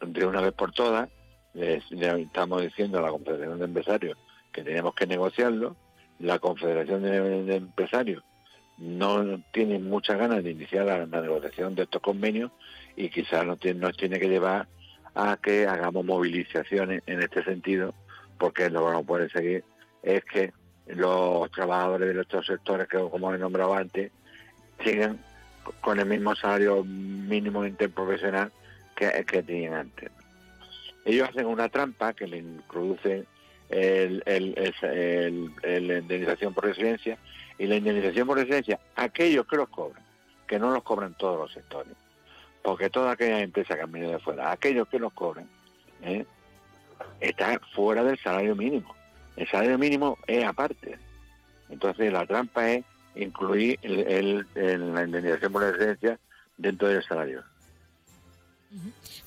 De 0.00 0.26
una 0.26 0.40
vez 0.40 0.52
por 0.52 0.72
todas, 0.72 1.08
les, 1.54 1.84
estamos 1.90 2.62
diciendo 2.62 2.98
a 2.98 3.02
la 3.02 3.10
Confederación 3.10 3.58
de 3.58 3.64
Empresarios 3.64 4.18
que 4.52 4.62
tenemos 4.62 4.94
que 4.94 5.06
negociarlo. 5.06 5.76
La 6.18 6.38
Confederación 6.38 7.02
de, 7.02 7.56
Empresarios 7.56 8.22
no 8.78 9.42
tiene 9.52 9.78
muchas 9.78 10.18
ganas 10.18 10.42
de 10.42 10.50
iniciar 10.50 10.86
la, 10.86 11.06
negociación 11.06 11.74
de 11.74 11.84
estos 11.84 12.02
convenios 12.02 12.50
y 12.96 13.10
quizás 13.10 13.44
nos 13.44 13.58
tiene, 13.58 13.80
nos 13.80 13.96
tiene 13.96 14.18
que 14.18 14.28
llevar 14.28 14.66
a 15.14 15.38
que 15.42 15.66
hagamos 15.66 16.04
movilizaciones 16.04 17.02
en 17.06 17.22
este 17.22 17.42
sentido, 17.44 17.94
porque 18.38 18.68
lo 18.70 18.86
que 18.86 18.92
no 18.92 19.02
puede 19.02 19.30
seguir 19.30 19.64
es 20.02 20.24
que 20.24 20.52
los 20.86 21.50
trabajadores 21.50 22.14
de 22.14 22.20
estos 22.20 22.46
sectores, 22.46 22.86
que 22.88 22.98
como 22.98 23.34
he 23.34 23.38
nombrado 23.38 23.74
antes, 23.74 24.12
sigan 24.84 25.18
con 25.80 25.98
el 25.98 26.06
mismo 26.06 26.34
salario 26.34 26.84
mínimo 26.84 27.64
interprofesional 27.64 28.52
que, 28.94 29.24
que 29.26 29.42
tenían 29.42 29.74
antes. 29.74 30.10
Ellos 31.04 31.28
hacen 31.28 31.46
una 31.46 31.68
trampa 31.68 32.12
que 32.12 32.26
le 32.26 32.38
introduce 32.38 33.26
el, 33.68 34.22
la 35.62 35.98
indemnización 35.98 36.54
por 36.54 36.64
residencia 36.64 37.18
y 37.58 37.66
la 37.66 37.76
indemnización 37.76 38.26
por 38.26 38.38
residencia, 38.38 38.78
aquellos 38.96 39.46
que 39.46 39.56
los 39.56 39.68
cobran, 39.68 40.02
que 40.46 40.58
no 40.58 40.72
los 40.72 40.82
cobran 40.82 41.14
todos 41.14 41.38
los 41.38 41.52
sectores, 41.52 41.92
porque 42.62 42.90
todas 42.90 43.12
aquellas 43.12 43.42
empresas 43.42 43.76
que 43.76 43.82
han 43.82 43.92
venido 43.92 44.12
de 44.12 44.18
fuera, 44.18 44.50
aquellos 44.50 44.88
que 44.88 44.98
los 44.98 45.12
cobran, 45.12 45.48
¿eh? 46.02 46.24
están 47.20 47.60
fuera 47.74 48.02
del 48.02 48.18
salario 48.18 48.54
mínimo. 48.54 48.94
El 49.36 49.48
salario 49.48 49.78
mínimo 49.78 50.18
es 50.26 50.44
aparte. 50.44 50.98
Entonces 51.68 52.12
la 52.12 52.26
trampa 52.26 52.70
es 52.70 52.84
incluir 53.16 53.78
el, 53.82 54.46
la 54.54 55.04
indemnización 55.04 55.52
por 55.52 55.62
residencia 55.62 56.18
dentro 56.56 56.88
del 56.88 57.02
salario. 57.02 57.42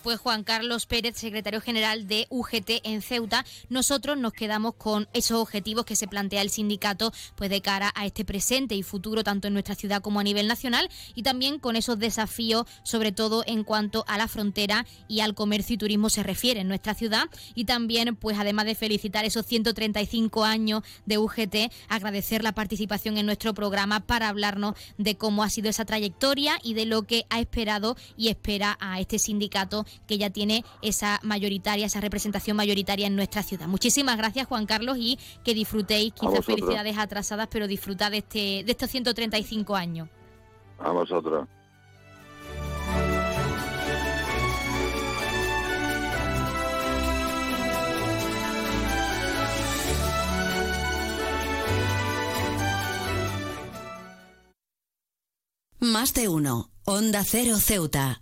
Pues 0.03 0.19
Juan 0.19 0.43
Carlos 0.43 0.85
Pérez, 0.85 1.17
secretario 1.17 1.59
general 1.59 2.07
de 2.07 2.27
UGT 2.29 2.81
en 2.83 3.01
Ceuta, 3.01 3.45
nosotros 3.69 4.17
nos 4.17 4.31
quedamos 4.31 4.75
con 4.75 5.09
esos 5.13 5.39
objetivos 5.39 5.83
que 5.83 5.95
se 5.95 6.07
plantea 6.07 6.41
el 6.41 6.49
sindicato 6.49 7.11
pues 7.35 7.49
de 7.49 7.61
cara 7.61 7.91
a 7.95 8.05
este 8.05 8.23
presente 8.23 8.75
y 8.75 8.83
futuro 8.83 9.23
tanto 9.23 9.47
en 9.47 9.53
nuestra 9.53 9.75
ciudad 9.75 10.01
como 10.01 10.19
a 10.19 10.23
nivel 10.23 10.47
nacional 10.47 10.89
y 11.15 11.23
también 11.23 11.59
con 11.59 11.75
esos 11.75 11.99
desafíos 11.99 12.65
sobre 12.83 13.11
todo 13.11 13.43
en 13.45 13.63
cuanto 13.63 14.05
a 14.07 14.17
la 14.17 14.27
frontera 14.27 14.85
y 15.07 15.19
al 15.19 15.35
comercio 15.35 15.73
y 15.73 15.77
turismo 15.77 16.09
se 16.09 16.23
refiere 16.23 16.61
en 16.61 16.67
nuestra 16.67 16.93
ciudad. 16.93 17.25
Y 17.55 17.65
también 17.65 18.15
pues 18.15 18.37
además 18.37 18.65
de 18.65 18.75
felicitar 18.75 19.25
esos 19.25 19.45
135 19.45 20.45
años 20.45 20.83
de 21.05 21.17
UGT, 21.17 21.71
agradecer 21.89 22.43
la 22.43 22.53
participación 22.53 23.17
en 23.17 23.25
nuestro 23.25 23.53
programa 23.53 23.99
para 23.99 24.29
hablarnos 24.29 24.75
de 24.97 25.17
cómo 25.17 25.43
ha 25.43 25.49
sido 25.49 25.69
esa 25.69 25.85
trayectoria 25.85 26.57
y 26.63 26.73
de 26.73 26.85
lo 26.85 27.03
que 27.03 27.25
ha 27.29 27.39
esperado 27.39 27.97
y 28.15 28.29
espera 28.29 28.77
a 28.79 28.99
este 28.99 29.19
sindicato 29.19 29.38
sindicato 29.39 29.85
que 30.05 30.17
ya 30.17 30.29
tiene 30.29 30.65
esa 30.81 31.19
mayoritaria, 31.23 31.85
esa 31.85 32.01
representación 32.01 32.57
mayoritaria 32.57 33.07
en 33.07 33.15
nuestra 33.15 33.41
ciudad. 33.41 33.67
Muchísimas 33.67 34.17
gracias, 34.17 34.47
Juan 34.47 34.65
Carlos, 34.65 34.97
y 34.99 35.17
que 35.43 35.53
disfrutéis, 35.53 36.13
quizás 36.13 36.45
felicidades 36.45 36.97
atrasadas, 36.97 37.47
pero 37.49 37.67
disfrutad 37.67 38.11
de, 38.11 38.17
este, 38.17 38.63
de 38.65 38.71
estos 38.71 38.89
135 38.89 39.75
años. 39.75 40.09
A 40.79 40.91
vosotros. 40.91 41.47
Más 55.79 56.13
de 56.13 56.27
uno. 56.27 56.71
Onda 56.83 57.23
Cero 57.23 57.57
Ceuta. 57.57 58.21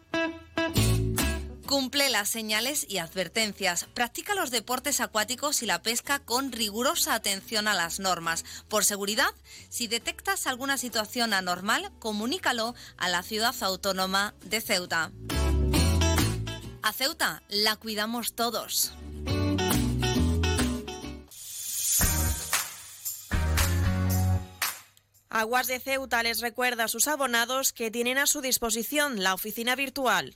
Cumple 1.71 2.09
las 2.09 2.27
señales 2.27 2.85
y 2.89 2.97
advertencias. 2.97 3.85
Practica 3.93 4.35
los 4.35 4.51
deportes 4.51 4.99
acuáticos 4.99 5.63
y 5.63 5.65
la 5.65 5.81
pesca 5.81 6.19
con 6.19 6.51
rigurosa 6.51 7.13
atención 7.13 7.65
a 7.69 7.73
las 7.73 8.01
normas. 8.01 8.43
Por 8.67 8.83
seguridad, 8.83 9.29
si 9.69 9.87
detectas 9.87 10.47
alguna 10.47 10.77
situación 10.77 11.31
anormal, 11.31 11.89
comunícalo 11.99 12.75
a 12.97 13.07
la 13.07 13.23
ciudad 13.23 13.55
autónoma 13.61 14.33
de 14.43 14.59
Ceuta. 14.59 15.13
A 16.83 16.91
Ceuta 16.91 17.41
la 17.47 17.77
cuidamos 17.77 18.33
todos. 18.33 18.91
Aguas 25.29 25.67
de 25.67 25.79
Ceuta 25.79 26.21
les 26.21 26.41
recuerda 26.41 26.83
a 26.83 26.89
sus 26.89 27.07
abonados 27.07 27.71
que 27.71 27.89
tienen 27.89 28.17
a 28.17 28.27
su 28.27 28.41
disposición 28.41 29.23
la 29.23 29.33
oficina 29.33 29.77
virtual 29.77 30.35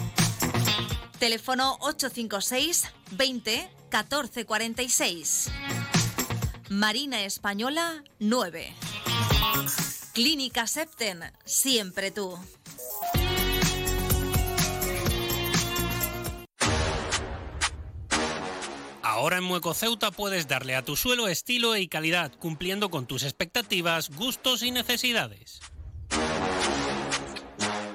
Teléfono 1.21 1.77
856 1.81 2.91
20 3.11 3.69
1446. 3.91 5.51
Marina 6.69 7.23
Española 7.25 8.03
9. 8.17 8.73
Clínica 10.13 10.65
Septen, 10.65 11.21
siempre 11.45 12.09
tú. 12.09 12.39
Ahora 19.03 19.37
en 19.37 19.43
Mueco 19.43 19.75
Ceuta 19.75 20.09
puedes 20.09 20.47
darle 20.47 20.75
a 20.75 20.83
tu 20.83 20.95
suelo 20.95 21.27
estilo 21.27 21.77
y 21.77 21.87
calidad, 21.87 22.31
cumpliendo 22.39 22.89
con 22.89 23.05
tus 23.05 23.21
expectativas, 23.21 24.09
gustos 24.09 24.63
y 24.63 24.71
necesidades. 24.71 25.61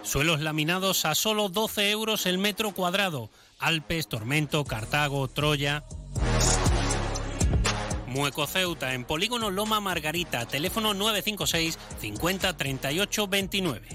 Suelos 0.07 0.41
laminados 0.41 1.05
a 1.05 1.17
solo 1.17 1.49
12 1.49 1.91
euros 1.91 2.27
el 2.27 2.39
metro 2.39 2.71
cuadrado. 2.71 3.29
Alpes, 3.59 4.07
Tormento, 4.07 4.65
Cartago, 4.65 5.27
Troya. 5.27 5.85
Mueco 8.07 8.47
Ceuta 8.47 8.95
en 8.95 9.05
Polígono 9.05 9.51
Loma 9.51 9.81
Margarita, 9.81 10.47
teléfono 10.47 10.95
956 10.95 11.79
50 12.01 12.57
38 12.57 13.27
29. 13.27 13.89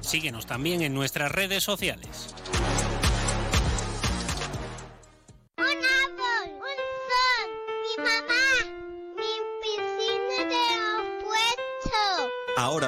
Síguenos 0.00 0.46
también 0.46 0.82
en 0.82 0.92
nuestras 0.92 1.30
redes 1.30 1.62
sociales. 1.62 2.34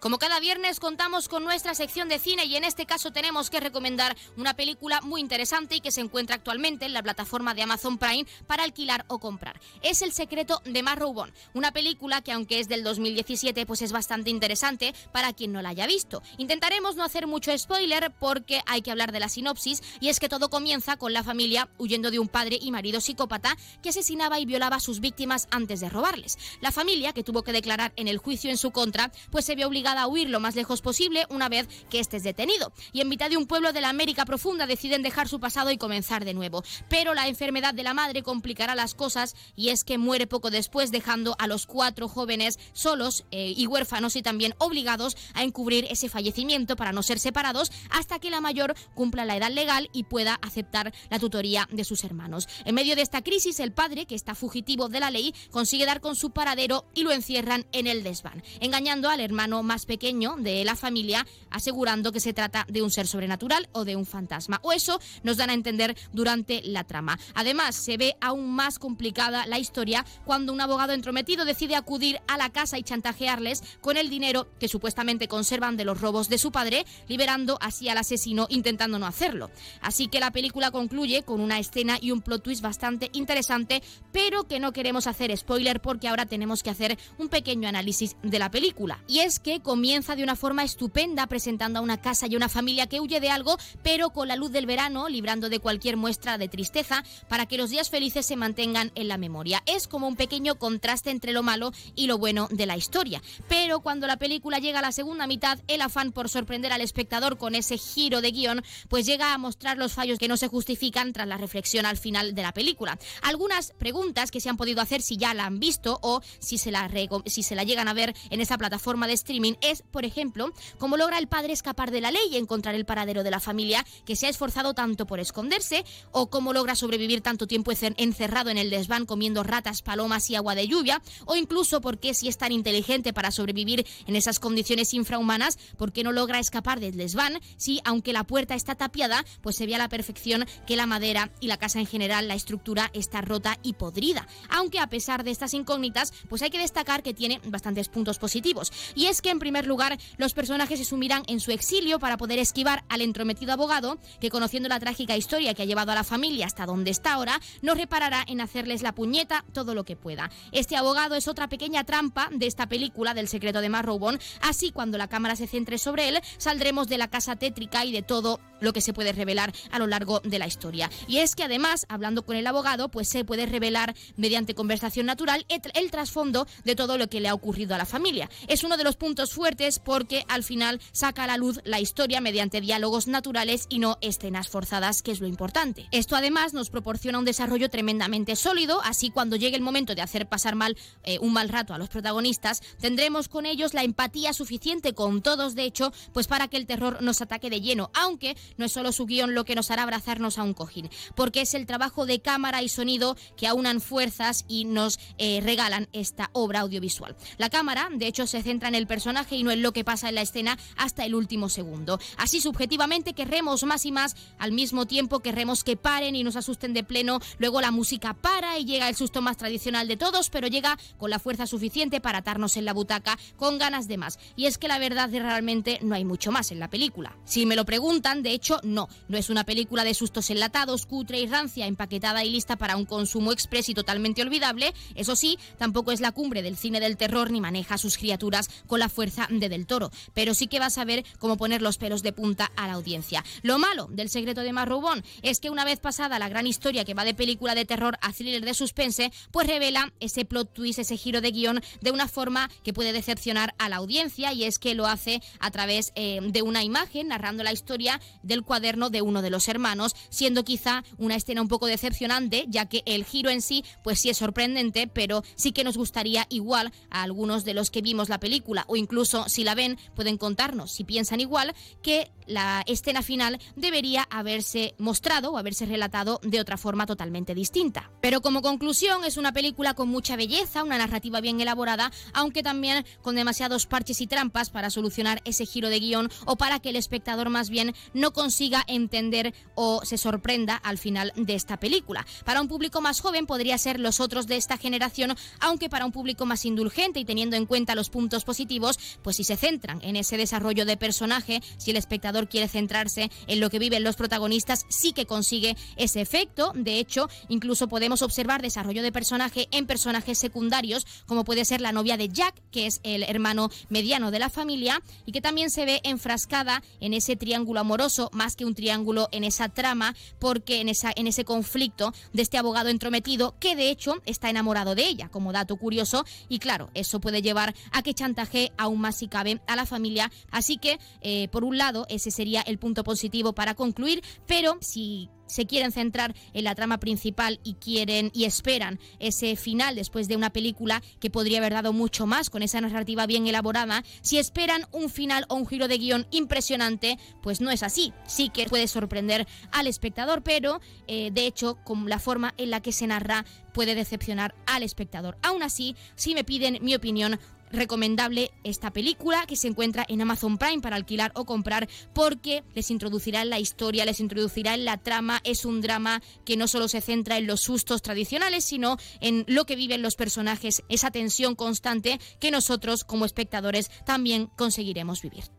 Como 0.00 0.18
cada 0.18 0.38
viernes 0.38 0.78
contamos 0.78 1.26
con 1.26 1.42
nuestra 1.42 1.74
sección 1.74 2.08
de 2.08 2.20
cine 2.20 2.44
y 2.44 2.54
en 2.54 2.62
este 2.62 2.86
caso 2.86 3.10
tenemos 3.10 3.50
que 3.50 3.58
recomendar 3.58 4.16
una 4.36 4.54
película 4.54 5.00
muy 5.00 5.20
interesante 5.20 5.74
y 5.74 5.80
que 5.80 5.90
se 5.90 6.00
encuentra 6.00 6.36
actualmente 6.36 6.84
en 6.84 6.92
la 6.92 7.02
plataforma 7.02 7.52
de 7.52 7.62
Amazon 7.62 7.98
Prime 7.98 8.24
para 8.46 8.62
alquilar 8.62 9.04
o 9.08 9.18
comprar. 9.18 9.60
Es 9.82 10.02
El 10.02 10.12
secreto 10.12 10.62
de 10.64 10.84
Marrowbone, 10.84 11.32
una 11.52 11.72
película 11.72 12.20
que 12.20 12.30
aunque 12.30 12.60
es 12.60 12.68
del 12.68 12.84
2017 12.84 13.66
pues 13.66 13.82
es 13.82 13.90
bastante 13.90 14.30
interesante 14.30 14.94
para 15.10 15.32
quien 15.32 15.50
no 15.50 15.62
la 15.62 15.70
haya 15.70 15.88
visto. 15.88 16.22
Intentaremos 16.36 16.94
no 16.94 17.02
hacer 17.02 17.26
mucho 17.26 17.50
spoiler 17.58 18.12
porque 18.20 18.62
hay 18.66 18.82
que 18.82 18.92
hablar 18.92 19.10
de 19.10 19.18
la 19.18 19.28
sinopsis 19.28 19.82
y 19.98 20.10
es 20.10 20.20
que 20.20 20.28
todo 20.28 20.48
comienza 20.48 20.96
con 20.96 21.12
la 21.12 21.24
familia 21.24 21.70
huyendo 21.76 22.12
de 22.12 22.20
un 22.20 22.28
padre 22.28 22.56
y 22.62 22.70
marido 22.70 23.00
psicópata 23.00 23.56
que 23.82 23.88
asesinaba 23.88 24.38
y 24.38 24.46
violaba 24.46 24.76
a 24.76 24.80
sus 24.80 25.00
víctimas 25.00 25.48
antes 25.50 25.80
de 25.80 25.88
robarles. 25.88 26.38
La 26.60 26.70
familia, 26.70 27.12
que 27.12 27.24
tuvo 27.24 27.42
que 27.42 27.52
declarar 27.52 27.92
en 27.96 28.06
el 28.06 28.18
juicio 28.18 28.48
en 28.48 28.58
su 28.58 28.70
contra, 28.70 29.10
pues 29.32 29.44
se 29.44 29.56
ve 29.56 29.64
obligada 29.64 29.87
a 29.96 30.06
huir 30.06 30.28
lo 30.28 30.40
más 30.40 30.56
lejos 30.56 30.82
posible 30.82 31.24
una 31.30 31.48
vez 31.48 31.68
que 31.88 32.00
esté 32.00 32.20
detenido. 32.20 32.72
Y 32.92 33.00
en 33.00 33.08
mitad 33.08 33.30
de 33.30 33.36
un 33.36 33.46
pueblo 33.46 33.72
de 33.72 33.80
la 33.80 33.88
América 33.88 34.26
profunda 34.26 34.66
deciden 34.66 35.02
dejar 35.02 35.28
su 35.28 35.40
pasado 35.40 35.70
y 35.70 35.78
comenzar 35.78 36.24
de 36.24 36.34
nuevo. 36.34 36.62
Pero 36.88 37.14
la 37.14 37.28
enfermedad 37.28 37.74
de 37.74 37.82
la 37.82 37.94
madre 37.94 38.22
complicará 38.22 38.74
las 38.74 38.94
cosas 38.94 39.36
y 39.56 39.70
es 39.70 39.84
que 39.84 39.98
muere 39.98 40.26
poco 40.26 40.50
después 40.50 40.90
dejando 40.90 41.36
a 41.38 41.46
los 41.46 41.66
cuatro 41.66 42.08
jóvenes 42.08 42.58
solos 42.72 43.24
eh, 43.30 43.54
y 43.56 43.66
huérfanos 43.66 44.16
y 44.16 44.22
también 44.22 44.54
obligados 44.58 45.16
a 45.34 45.44
encubrir 45.44 45.86
ese 45.90 46.08
fallecimiento 46.08 46.76
para 46.76 46.92
no 46.92 47.02
ser 47.02 47.18
separados 47.18 47.70
hasta 47.90 48.18
que 48.18 48.30
la 48.30 48.40
mayor 48.40 48.74
cumpla 48.94 49.24
la 49.24 49.36
edad 49.36 49.50
legal 49.50 49.88
y 49.92 50.04
pueda 50.04 50.38
aceptar 50.42 50.92
la 51.10 51.18
tutoría 51.18 51.68
de 51.70 51.84
sus 51.84 52.04
hermanos. 52.04 52.48
En 52.64 52.74
medio 52.74 52.96
de 52.96 53.02
esta 53.02 53.22
crisis, 53.22 53.60
el 53.60 53.72
padre, 53.72 54.06
que 54.06 54.14
está 54.14 54.34
fugitivo 54.34 54.88
de 54.88 55.00
la 55.00 55.10
ley, 55.10 55.34
consigue 55.50 55.86
dar 55.86 56.00
con 56.00 56.16
su 56.16 56.30
paradero 56.30 56.86
y 56.94 57.02
lo 57.02 57.12
encierran 57.12 57.66
en 57.72 57.86
el 57.86 58.02
desván, 58.02 58.42
engañando 58.60 59.08
al 59.08 59.20
hermano 59.20 59.62
más 59.62 59.77
pequeño 59.86 60.36
de 60.38 60.64
la 60.64 60.76
familia, 60.76 61.26
asegurando 61.50 62.12
que 62.12 62.20
se 62.20 62.32
trata 62.32 62.66
de 62.68 62.82
un 62.82 62.90
ser 62.90 63.06
sobrenatural 63.06 63.68
o 63.72 63.84
de 63.84 63.96
un 63.96 64.06
fantasma. 64.06 64.60
O 64.62 64.72
eso 64.72 65.00
nos 65.22 65.36
dan 65.36 65.50
a 65.50 65.54
entender 65.54 65.96
durante 66.12 66.62
la 66.62 66.84
trama. 66.84 67.18
Además, 67.34 67.74
se 67.74 67.96
ve 67.96 68.16
aún 68.20 68.50
más 68.52 68.78
complicada 68.78 69.46
la 69.46 69.58
historia 69.58 70.04
cuando 70.24 70.52
un 70.52 70.60
abogado 70.60 70.92
entrometido 70.92 71.44
decide 71.44 71.76
acudir 71.76 72.20
a 72.28 72.36
la 72.36 72.50
casa 72.50 72.78
y 72.78 72.82
chantajearles 72.82 73.62
con 73.80 73.96
el 73.96 74.10
dinero 74.10 74.48
que 74.58 74.68
supuestamente 74.68 75.28
conservan 75.28 75.76
de 75.76 75.84
los 75.84 76.00
robos 76.00 76.28
de 76.28 76.38
su 76.38 76.52
padre, 76.52 76.84
liberando 77.08 77.58
así 77.60 77.88
al 77.88 77.98
asesino 77.98 78.46
intentando 78.50 78.98
no 78.98 79.06
hacerlo. 79.06 79.50
Así 79.80 80.08
que 80.08 80.20
la 80.20 80.30
película 80.30 80.70
concluye 80.70 81.22
con 81.22 81.40
una 81.40 81.58
escena 81.58 81.98
y 82.00 82.10
un 82.10 82.22
plot 82.22 82.42
twist 82.42 82.62
bastante 82.62 83.10
interesante, 83.12 83.82
pero 84.12 84.44
que 84.44 84.60
no 84.60 84.72
queremos 84.72 85.06
hacer 85.06 85.36
spoiler 85.36 85.80
porque 85.80 86.08
ahora 86.08 86.26
tenemos 86.26 86.62
que 86.62 86.70
hacer 86.70 86.98
un 87.18 87.28
pequeño 87.28 87.68
análisis 87.68 88.16
de 88.22 88.38
la 88.38 88.50
película. 88.50 89.02
Y 89.06 89.20
es 89.20 89.38
que 89.38 89.60
comienza 89.68 90.16
de 90.16 90.22
una 90.22 90.34
forma 90.34 90.64
estupenda 90.64 91.26
presentando 91.26 91.78
a 91.78 91.82
una 91.82 92.00
casa 92.00 92.26
y 92.26 92.36
una 92.36 92.48
familia 92.48 92.86
que 92.86 93.00
huye 93.00 93.20
de 93.20 93.28
algo, 93.28 93.58
pero 93.82 94.08
con 94.14 94.26
la 94.26 94.34
luz 94.34 94.50
del 94.50 94.64
verano, 94.64 95.10
librando 95.10 95.50
de 95.50 95.58
cualquier 95.58 95.98
muestra 95.98 96.38
de 96.38 96.48
tristeza, 96.48 97.04
para 97.28 97.44
que 97.44 97.58
los 97.58 97.68
días 97.68 97.90
felices 97.90 98.24
se 98.24 98.34
mantengan 98.34 98.92
en 98.94 99.08
la 99.08 99.18
memoria. 99.18 99.62
Es 99.66 99.86
como 99.86 100.08
un 100.08 100.16
pequeño 100.16 100.54
contraste 100.54 101.10
entre 101.10 101.34
lo 101.34 101.42
malo 101.42 101.72
y 101.94 102.06
lo 102.06 102.16
bueno 102.16 102.48
de 102.50 102.64
la 102.64 102.78
historia. 102.78 103.20
Pero 103.46 103.80
cuando 103.80 104.06
la 104.06 104.16
película 104.16 104.58
llega 104.58 104.78
a 104.78 104.82
la 104.82 104.90
segunda 104.90 105.26
mitad, 105.26 105.58
el 105.68 105.82
afán 105.82 106.12
por 106.12 106.30
sorprender 106.30 106.72
al 106.72 106.80
espectador 106.80 107.36
con 107.36 107.54
ese 107.54 107.76
giro 107.76 108.22
de 108.22 108.30
guion, 108.30 108.64
pues 108.88 109.04
llega 109.04 109.34
a 109.34 109.38
mostrar 109.38 109.76
los 109.76 109.92
fallos 109.92 110.18
que 110.18 110.28
no 110.28 110.38
se 110.38 110.48
justifican 110.48 111.12
tras 111.12 111.28
la 111.28 111.36
reflexión 111.36 111.84
al 111.84 111.98
final 111.98 112.34
de 112.34 112.40
la 112.40 112.54
película. 112.54 112.98
Algunas 113.20 113.74
preguntas 113.76 114.30
que 114.30 114.40
se 114.40 114.48
han 114.48 114.56
podido 114.56 114.80
hacer 114.80 115.02
si 115.02 115.18
ya 115.18 115.34
la 115.34 115.44
han 115.44 115.60
visto 115.60 115.98
o 116.00 116.22
si 116.38 116.56
se 116.56 116.70
la, 116.70 116.90
si 117.26 117.42
se 117.42 117.54
la 117.54 117.64
llegan 117.64 117.88
a 117.88 117.92
ver 117.92 118.14
en 118.30 118.40
esa 118.40 118.56
plataforma 118.56 119.06
de 119.06 119.12
streaming 119.12 119.57
es, 119.60 119.82
por 119.82 120.04
ejemplo, 120.04 120.52
cómo 120.78 120.96
logra 120.96 121.18
el 121.18 121.28
padre 121.28 121.52
escapar 121.52 121.90
de 121.90 122.00
la 122.00 122.10
ley 122.10 122.22
y 122.30 122.36
encontrar 122.36 122.74
el 122.74 122.84
paradero 122.84 123.22
de 123.22 123.30
la 123.30 123.40
familia 123.40 123.84
que 124.04 124.16
se 124.16 124.26
ha 124.26 124.30
esforzado 124.30 124.74
tanto 124.74 125.06
por 125.06 125.20
esconderse, 125.20 125.84
o 126.12 126.28
cómo 126.28 126.52
logra 126.52 126.74
sobrevivir 126.74 127.20
tanto 127.20 127.46
tiempo 127.46 127.72
encerrado 127.96 128.50
en 128.50 128.58
el 128.58 128.70
desván 128.70 129.06
comiendo 129.06 129.42
ratas, 129.42 129.82
palomas 129.82 130.30
y 130.30 130.36
agua 130.36 130.54
de 130.54 130.66
lluvia, 130.66 131.02
o 131.26 131.36
incluso 131.36 131.80
por 131.80 131.98
qué 131.98 132.14
si 132.14 132.28
es 132.28 132.38
tan 132.38 132.52
inteligente 132.52 133.12
para 133.12 133.30
sobrevivir 133.30 133.86
en 134.06 134.16
esas 134.16 134.38
condiciones 134.38 134.94
infrahumanas, 134.94 135.58
por 135.76 135.92
qué 135.92 136.04
no 136.04 136.12
logra 136.12 136.38
escapar 136.38 136.80
del 136.80 136.96
desván 136.96 137.38
si, 137.56 137.80
aunque 137.84 138.12
la 138.12 138.24
puerta 138.24 138.54
está 138.54 138.74
tapiada, 138.74 139.24
pues 139.42 139.56
se 139.56 139.66
ve 139.66 139.74
a 139.74 139.78
la 139.78 139.88
perfección 139.88 140.46
que 140.66 140.76
la 140.76 140.86
madera 140.86 141.30
y 141.40 141.48
la 141.48 141.56
casa 141.56 141.80
en 141.80 141.86
general, 141.86 142.28
la 142.28 142.34
estructura 142.34 142.90
está 142.92 143.20
rota 143.20 143.58
y 143.62 143.74
podrida. 143.74 144.26
Aunque 144.48 144.78
a 144.78 144.88
pesar 144.88 145.24
de 145.24 145.30
estas 145.30 145.54
incógnitas, 145.54 146.12
pues 146.28 146.42
hay 146.42 146.50
que 146.50 146.58
destacar 146.58 147.02
que 147.02 147.14
tiene 147.14 147.40
bastantes 147.46 147.88
puntos 147.88 148.18
positivos. 148.18 148.72
Y 148.94 149.06
es 149.06 149.22
que 149.22 149.30
en 149.30 149.38
primer 149.48 149.66
lugar, 149.66 149.96
los 150.18 150.34
personajes 150.34 150.78
se 150.78 150.84
sumirán 150.84 151.22
en 151.26 151.40
su 151.40 151.52
exilio 151.52 151.98
para 151.98 152.18
poder 152.18 152.38
esquivar 152.38 152.84
al 152.90 153.00
entrometido 153.00 153.54
abogado, 153.54 153.96
que 154.20 154.28
conociendo 154.28 154.68
la 154.68 154.78
trágica 154.78 155.16
historia 155.16 155.54
que 155.54 155.62
ha 155.62 155.64
llevado 155.64 155.90
a 155.90 155.94
la 155.94 156.04
familia 156.04 156.44
hasta 156.44 156.66
donde 156.66 156.90
está 156.90 157.14
ahora, 157.14 157.40
no 157.62 157.74
reparará 157.74 158.26
en 158.28 158.42
hacerles 158.42 158.82
la 158.82 158.94
puñeta 158.94 159.46
todo 159.54 159.74
lo 159.74 159.84
que 159.84 159.96
pueda. 159.96 160.30
Este 160.52 160.76
abogado 160.76 161.14
es 161.14 161.28
otra 161.28 161.48
pequeña 161.48 161.84
trampa 161.84 162.28
de 162.30 162.46
esta 162.46 162.66
película 162.66 163.14
del 163.14 163.26
secreto 163.26 163.62
de 163.62 163.70
Marrowbone, 163.70 164.18
así 164.42 164.70
cuando 164.70 164.98
la 164.98 165.08
cámara 165.08 165.34
se 165.34 165.46
centre 165.46 165.78
sobre 165.78 166.10
él, 166.10 166.20
saldremos 166.36 166.88
de 166.88 166.98
la 166.98 167.08
casa 167.08 167.36
tétrica 167.36 167.86
y 167.86 167.92
de 167.92 168.02
todo 168.02 168.40
lo 168.60 168.74
que 168.74 168.82
se 168.82 168.92
puede 168.92 169.12
revelar 169.12 169.54
a 169.70 169.78
lo 169.78 169.86
largo 169.86 170.20
de 170.24 170.38
la 170.38 170.46
historia. 170.46 170.90
Y 171.06 171.18
es 171.18 171.34
que 171.34 171.44
además, 171.44 171.86
hablando 171.88 172.26
con 172.26 172.36
el 172.36 172.46
abogado, 172.46 172.90
pues 172.90 173.08
se 173.08 173.24
puede 173.24 173.46
revelar 173.46 173.94
mediante 174.16 174.54
conversación 174.54 175.06
natural 175.06 175.46
el 175.48 175.90
trasfondo 175.90 176.46
de 176.64 176.76
todo 176.76 176.98
lo 176.98 177.08
que 177.08 177.20
le 177.20 177.28
ha 177.28 177.34
ocurrido 177.34 177.74
a 177.74 177.78
la 177.78 177.86
familia. 177.86 178.28
Es 178.46 178.64
uno 178.64 178.76
de 178.76 178.84
los 178.84 178.96
puntos 178.96 179.30
fuertes 179.38 179.78
porque 179.78 180.24
al 180.26 180.42
final 180.42 180.80
saca 180.90 181.22
a 181.22 181.28
la 181.28 181.36
luz 181.36 181.60
la 181.62 181.78
historia 181.78 182.20
mediante 182.20 182.60
diálogos 182.60 183.06
naturales 183.06 183.66
y 183.68 183.78
no 183.78 183.96
escenas 184.00 184.48
forzadas, 184.48 185.00
que 185.00 185.12
es 185.12 185.20
lo 185.20 185.28
importante. 185.28 185.86
Esto 185.92 186.16
además 186.16 186.54
nos 186.54 186.70
proporciona 186.70 187.20
un 187.20 187.24
desarrollo 187.24 187.70
tremendamente 187.70 188.34
sólido, 188.34 188.80
así 188.82 189.10
cuando 189.10 189.36
llegue 189.36 189.54
el 189.54 189.62
momento 189.62 189.94
de 189.94 190.02
hacer 190.02 190.28
pasar 190.28 190.56
mal 190.56 190.76
eh, 191.04 191.20
un 191.20 191.32
mal 191.32 191.50
rato 191.50 191.72
a 191.72 191.78
los 191.78 191.88
protagonistas, 191.88 192.62
tendremos 192.80 193.28
con 193.28 193.46
ellos 193.46 193.74
la 193.74 193.84
empatía 193.84 194.32
suficiente 194.32 194.92
con 194.92 195.22
todos, 195.22 195.54
de 195.54 195.66
hecho, 195.66 195.92
pues 196.12 196.26
para 196.26 196.48
que 196.48 196.56
el 196.56 196.66
terror 196.66 197.00
nos 197.00 197.22
ataque 197.22 197.48
de 197.48 197.60
lleno, 197.60 197.92
aunque 197.94 198.36
no 198.56 198.64
es 198.64 198.72
solo 198.72 198.90
su 198.90 199.06
guion 199.06 199.34
lo 199.36 199.44
que 199.44 199.54
nos 199.54 199.70
hará 199.70 199.84
abrazarnos 199.84 200.38
a 200.38 200.42
un 200.42 200.52
cojín, 200.52 200.90
porque 201.14 201.42
es 201.42 201.54
el 201.54 201.64
trabajo 201.64 202.06
de 202.06 202.20
cámara 202.20 202.60
y 202.60 202.68
sonido 202.68 203.16
que 203.36 203.46
aunan 203.46 203.80
fuerzas 203.80 204.44
y 204.48 204.64
nos 204.64 204.98
eh, 205.16 205.40
regalan 205.44 205.88
esta 205.92 206.30
obra 206.32 206.58
audiovisual. 206.60 207.14
La 207.36 207.50
cámara, 207.50 207.88
de 207.92 208.08
hecho, 208.08 208.26
se 208.26 208.42
centra 208.42 208.68
en 208.68 208.74
el 208.74 208.88
personaje 208.88 209.17
y 209.30 209.42
no 209.42 209.50
en 209.50 209.62
lo 209.62 209.72
que 209.72 209.84
pasa 209.84 210.08
en 210.08 210.14
la 210.14 210.22
escena 210.22 210.58
hasta 210.76 211.04
el 211.04 211.14
último 211.14 211.48
segundo. 211.48 211.98
Así, 212.16 212.40
subjetivamente, 212.40 213.14
querremos 213.14 213.64
más 213.64 213.84
y 213.84 213.92
más, 213.92 214.16
al 214.38 214.52
mismo 214.52 214.86
tiempo 214.86 215.20
querremos 215.20 215.64
que 215.64 215.76
paren 215.76 216.16
y 216.16 216.24
nos 216.24 216.36
asusten 216.36 216.74
de 216.74 216.84
pleno, 216.84 217.20
luego 217.38 217.60
la 217.60 217.70
música 217.70 218.14
para 218.14 218.58
y 218.58 218.64
llega 218.64 218.88
el 218.88 218.96
susto 218.96 219.20
más 219.20 219.36
tradicional 219.36 219.88
de 219.88 219.96
todos, 219.96 220.30
pero 220.30 220.46
llega 220.46 220.78
con 220.96 221.10
la 221.10 221.18
fuerza 221.18 221.46
suficiente 221.46 222.00
para 222.00 222.18
atarnos 222.18 222.56
en 222.56 222.64
la 222.64 222.72
butaca 222.72 223.18
con 223.36 223.58
ganas 223.58 223.88
de 223.88 223.98
más. 223.98 224.18
Y 224.36 224.46
es 224.46 224.58
que 224.58 224.68
la 224.68 224.78
verdad 224.78 225.10
realmente 225.10 225.78
no 225.82 225.94
hay 225.94 226.04
mucho 226.04 226.32
más 226.32 226.50
en 226.52 226.60
la 226.60 226.68
película. 226.68 227.16
Si 227.24 227.46
me 227.46 227.56
lo 227.56 227.64
preguntan, 227.64 228.22
de 228.22 228.32
hecho, 228.32 228.60
no, 228.62 228.88
no 229.08 229.18
es 229.18 229.30
una 229.30 229.44
película 229.44 229.84
de 229.84 229.94
sustos 229.94 230.30
enlatados, 230.30 230.86
cutre 230.86 231.20
y 231.20 231.26
rancia, 231.26 231.66
empaquetada 231.66 232.24
y 232.24 232.30
lista 232.30 232.56
para 232.56 232.76
un 232.76 232.84
consumo 232.84 233.32
express 233.32 233.68
y 233.68 233.74
totalmente 233.74 234.22
olvidable. 234.22 234.74
Eso 234.94 235.16
sí, 235.16 235.38
tampoco 235.56 235.92
es 235.92 236.00
la 236.00 236.12
cumbre 236.12 236.42
del 236.42 236.56
cine 236.56 236.80
del 236.80 236.96
terror 236.96 237.30
ni 237.30 237.40
maneja 237.40 237.74
a 237.74 237.78
sus 237.78 237.96
criaturas 237.96 238.48
con 238.66 238.80
la 238.80 238.88
fuerza 238.88 239.07
de 239.30 239.48
Del 239.48 239.66
Toro, 239.66 239.90
pero 240.14 240.34
sí 240.34 240.46
que 240.46 240.58
vas 240.58 240.78
a 240.78 240.84
ver 240.84 241.04
cómo 241.18 241.36
poner 241.36 241.62
los 241.62 241.78
pelos 241.78 242.02
de 242.02 242.12
punta 242.12 242.50
a 242.56 242.66
la 242.66 242.74
audiencia. 242.74 243.24
Lo 243.42 243.58
malo 243.58 243.86
del 243.90 244.08
secreto 244.08 244.42
de 244.42 244.52
Marrobón 244.52 245.04
es 245.22 245.40
que 245.40 245.50
una 245.50 245.64
vez 245.64 245.80
pasada 245.80 246.18
la 246.18 246.28
gran 246.28 246.46
historia 246.46 246.84
que 246.84 246.94
va 246.94 247.04
de 247.04 247.14
película 247.14 247.54
de 247.54 247.64
terror 247.64 247.98
a 248.00 248.12
thriller 248.12 248.44
de 248.44 248.54
suspense, 248.54 249.12
pues 249.30 249.46
revela 249.46 249.92
ese 250.00 250.24
plot 250.24 250.52
twist, 250.52 250.78
ese 250.78 250.96
giro 250.96 251.20
de 251.20 251.30
guion 251.30 251.62
de 251.80 251.90
una 251.90 252.08
forma 252.08 252.50
que 252.62 252.72
puede 252.72 252.92
decepcionar 252.92 253.54
a 253.58 253.68
la 253.68 253.76
audiencia 253.76 254.32
y 254.32 254.44
es 254.44 254.58
que 254.58 254.74
lo 254.74 254.86
hace 254.86 255.22
a 255.40 255.50
través 255.50 255.92
eh, 255.94 256.20
de 256.22 256.42
una 256.42 256.62
imagen 256.62 257.08
narrando 257.08 257.42
la 257.42 257.52
historia 257.52 258.00
del 258.22 258.42
cuaderno 258.42 258.90
de 258.90 259.02
uno 259.02 259.22
de 259.22 259.30
los 259.30 259.48
hermanos, 259.48 259.94
siendo 260.10 260.44
quizá 260.44 260.84
una 260.98 261.16
escena 261.16 261.42
un 261.42 261.48
poco 261.48 261.66
decepcionante, 261.66 262.44
ya 262.48 262.66
que 262.66 262.82
el 262.86 263.04
giro 263.04 263.30
en 263.30 263.42
sí, 263.42 263.64
pues 263.82 264.00
sí 264.00 264.10
es 264.10 264.18
sorprendente, 264.18 264.86
pero 264.86 265.22
sí 265.34 265.52
que 265.52 265.64
nos 265.64 265.76
gustaría 265.76 266.26
igual 266.28 266.72
a 266.90 267.02
algunos 267.02 267.44
de 267.44 267.54
los 267.54 267.70
que 267.70 267.82
vimos 267.82 268.08
la 268.08 268.20
película, 268.20 268.64
o 268.68 268.76
incluso 268.76 268.97
si 269.04 269.44
la 269.44 269.54
ven, 269.54 269.78
pueden 269.94 270.18
contarnos 270.18 270.72
si 270.72 270.84
piensan 270.84 271.20
igual 271.20 271.54
que 271.82 272.10
la 272.26 272.62
escena 272.66 273.02
final 273.02 273.38
debería 273.56 274.06
haberse 274.10 274.74
mostrado 274.78 275.32
o 275.32 275.38
haberse 275.38 275.66
relatado 275.66 276.20
de 276.22 276.40
otra 276.40 276.58
forma 276.58 276.86
totalmente 276.86 277.34
distinta. 277.34 277.90
Pero 278.00 278.20
como 278.20 278.42
conclusión 278.42 279.04
es 279.04 279.16
una 279.16 279.32
película 279.32 279.74
con 279.74 279.88
mucha 279.88 280.16
belleza, 280.16 280.62
una 280.62 280.78
narrativa 280.78 281.20
bien 281.20 281.40
elaborada, 281.40 281.90
aunque 282.12 282.42
también 282.42 282.84
con 283.02 283.16
demasiados 283.16 283.66
parches 283.66 284.00
y 284.00 284.06
trampas 284.06 284.50
para 284.50 284.70
solucionar 284.70 285.22
ese 285.24 285.46
giro 285.46 285.70
de 285.70 285.80
guion 285.80 286.10
o 286.26 286.36
para 286.36 286.60
que 286.60 286.70
el 286.70 286.76
espectador 286.76 287.30
más 287.30 287.50
bien 287.50 287.74
no 287.94 288.12
consiga 288.12 288.64
entender 288.66 289.34
o 289.54 289.84
se 289.84 289.98
sorprenda 289.98 290.56
al 290.56 290.78
final 290.78 291.12
de 291.16 291.34
esta 291.34 291.58
película. 291.58 292.06
Para 292.24 292.40
un 292.40 292.48
público 292.48 292.80
más 292.80 293.00
joven 293.00 293.26
podría 293.26 293.58
ser 293.58 293.80
los 293.80 294.00
otros 294.00 294.26
de 294.26 294.36
esta 294.36 294.58
generación, 294.58 295.16
aunque 295.40 295.70
para 295.70 295.86
un 295.86 295.92
público 295.92 296.26
más 296.26 296.44
indulgente 296.44 297.00
y 297.00 297.04
teniendo 297.04 297.36
en 297.36 297.46
cuenta 297.46 297.74
los 297.74 297.90
puntos 297.90 298.24
positivos, 298.24 298.78
pues 299.02 299.16
si 299.16 299.24
se 299.24 299.36
centran 299.36 299.80
en 299.82 299.96
ese 299.96 300.16
desarrollo 300.16 300.64
de 300.64 300.76
personaje, 300.76 301.42
si 301.56 301.70
el 301.70 301.76
espectador 301.76 302.28
quiere 302.28 302.48
centrarse 302.48 303.10
en 303.26 303.40
lo 303.40 303.50
que 303.50 303.58
viven 303.58 303.84
los 303.84 303.96
protagonistas, 303.96 304.64
sí 304.68 304.92
que 304.92 305.06
consigue 305.06 305.56
ese 305.76 306.00
efecto. 306.00 306.52
De 306.54 306.78
hecho, 306.78 307.08
incluso 307.28 307.68
podemos 307.68 308.02
observar 308.02 308.42
desarrollo 308.42 308.82
de 308.82 308.92
personaje 308.92 309.48
en 309.50 309.66
personajes 309.66 310.18
secundarios, 310.18 310.86
como 311.06 311.24
puede 311.24 311.44
ser 311.44 311.60
la 311.60 311.72
novia 311.72 311.96
de 311.96 312.08
Jack, 312.08 312.34
que 312.50 312.66
es 312.66 312.80
el 312.82 313.02
hermano 313.02 313.50
mediano 313.68 314.10
de 314.10 314.18
la 314.18 314.30
familia, 314.30 314.82
y 315.06 315.12
que 315.12 315.20
también 315.20 315.50
se 315.50 315.64
ve 315.64 315.80
enfrascada 315.84 316.62
en 316.80 316.94
ese 316.94 317.16
triángulo 317.16 317.60
amoroso, 317.60 318.10
más 318.12 318.36
que 318.36 318.44
un 318.44 318.54
triángulo 318.54 319.08
en 319.12 319.24
esa 319.24 319.48
trama, 319.48 319.94
porque 320.18 320.60
en, 320.60 320.68
esa, 320.68 320.92
en 320.94 321.06
ese 321.06 321.24
conflicto 321.24 321.92
de 322.12 322.22
este 322.22 322.38
abogado 322.38 322.68
entrometido, 322.68 323.34
que 323.38 323.56
de 323.56 323.70
hecho 323.70 324.02
está 324.06 324.30
enamorado 324.30 324.74
de 324.74 324.86
ella, 324.86 325.08
como 325.08 325.32
dato 325.32 325.56
curioso, 325.56 326.04
y 326.28 326.38
claro, 326.38 326.70
eso 326.74 327.00
puede 327.00 327.22
llevar 327.22 327.54
a 327.72 327.82
que 327.82 327.94
chantaje 327.94 328.52
más 328.78 328.96
si 328.96 329.08
cabe 329.08 329.40
a 329.46 329.56
la 329.56 329.66
familia. 329.66 330.10
Así 330.30 330.56
que, 330.58 330.78
eh, 331.00 331.28
por 331.28 331.44
un 331.44 331.58
lado, 331.58 331.86
ese 331.88 332.10
sería 332.10 332.40
el 332.42 332.58
punto 332.58 332.84
positivo 332.84 333.32
para 333.32 333.54
concluir, 333.54 334.02
pero 334.26 334.58
si 334.60 335.10
se 335.28 335.46
quieren 335.46 335.72
centrar 335.72 336.14
en 336.32 336.44
la 336.44 336.54
trama 336.54 336.78
principal 336.78 337.38
y 337.44 337.54
quieren 337.54 338.10
y 338.14 338.24
esperan 338.24 338.80
ese 338.98 339.36
final 339.36 339.76
después 339.76 340.08
de 340.08 340.16
una 340.16 340.30
película 340.30 340.82
que 341.00 341.10
podría 341.10 341.38
haber 341.38 341.52
dado 341.52 341.72
mucho 341.72 342.06
más 342.06 342.30
con 342.30 342.42
esa 342.42 342.60
narrativa 342.60 343.06
bien 343.06 343.26
elaborada, 343.26 343.84
si 344.00 344.18
esperan 344.18 344.66
un 344.72 344.88
final 344.88 345.26
o 345.28 345.36
un 345.36 345.46
giro 345.46 345.68
de 345.68 345.78
guion 345.78 346.06
impresionante, 346.10 346.98
pues 347.22 347.40
no 347.40 347.50
es 347.50 347.62
así. 347.62 347.92
Sí 348.06 348.30
que 348.30 348.46
puede 348.46 348.66
sorprender 348.68 349.26
al 349.52 349.66
espectador, 349.66 350.22
pero 350.22 350.60
eh, 350.86 351.10
de 351.12 351.26
hecho, 351.26 351.58
con 351.64 351.88
la 351.88 351.98
forma 351.98 352.34
en 352.36 352.50
la 352.50 352.60
que 352.60 352.72
se 352.72 352.86
narra 352.86 353.24
puede 353.52 353.74
decepcionar 353.74 354.34
al 354.46 354.62
espectador. 354.62 355.18
Aún 355.22 355.42
así, 355.42 355.76
si 355.94 356.14
me 356.14 356.24
piden 356.24 356.58
mi 356.62 356.74
opinión, 356.74 357.18
recomendable 357.50 358.30
esta 358.44 358.72
película 358.72 359.24
que 359.26 359.36
se 359.36 359.48
encuentra 359.48 359.84
en 359.88 360.00
Amazon 360.00 360.38
Prime 360.38 360.60
para 360.60 360.76
alquilar 360.76 361.12
o 361.14 361.24
comprar 361.24 361.68
porque 361.94 362.44
les 362.54 362.70
introducirá 362.70 363.22
en 363.22 363.30
la 363.30 363.38
historia, 363.38 363.84
les 363.84 364.00
introducirá 364.00 364.54
en 364.54 364.64
la 364.64 364.78
trama. 364.78 365.20
Es 365.24 365.44
un 365.44 365.60
drama 365.60 366.02
que 366.24 366.36
no 366.36 366.48
solo 366.48 366.68
se 366.68 366.80
centra 366.80 367.18
en 367.18 367.26
los 367.26 367.40
sustos 367.40 367.82
tradicionales, 367.82 368.44
sino 368.44 368.76
en 369.00 369.24
lo 369.28 369.44
que 369.44 369.56
viven 369.56 369.82
los 369.82 369.96
personajes, 369.96 370.62
esa 370.68 370.90
tensión 370.90 371.34
constante 371.34 371.98
que 372.20 372.30
nosotros 372.30 372.84
como 372.84 373.04
espectadores 373.04 373.70
también 373.84 374.26
conseguiremos 374.36 375.02
vivir. 375.02 375.37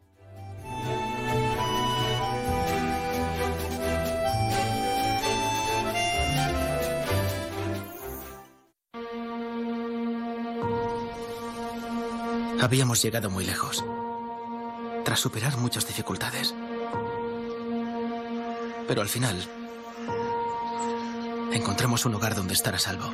Habíamos 12.61 13.01
llegado 13.01 13.29
muy 13.29 13.45
lejos, 13.45 13.85
tras 15.05 15.19
superar 15.19 15.57
muchas 15.57 15.87
dificultades. 15.87 16.53
Pero 18.87 19.01
al 19.01 19.07
final, 19.07 19.37
encontramos 21.53 22.05
un 22.05 22.15
hogar 22.15 22.35
donde 22.35 22.53
estar 22.53 22.75
a 22.75 22.79
salvo. 22.79 23.11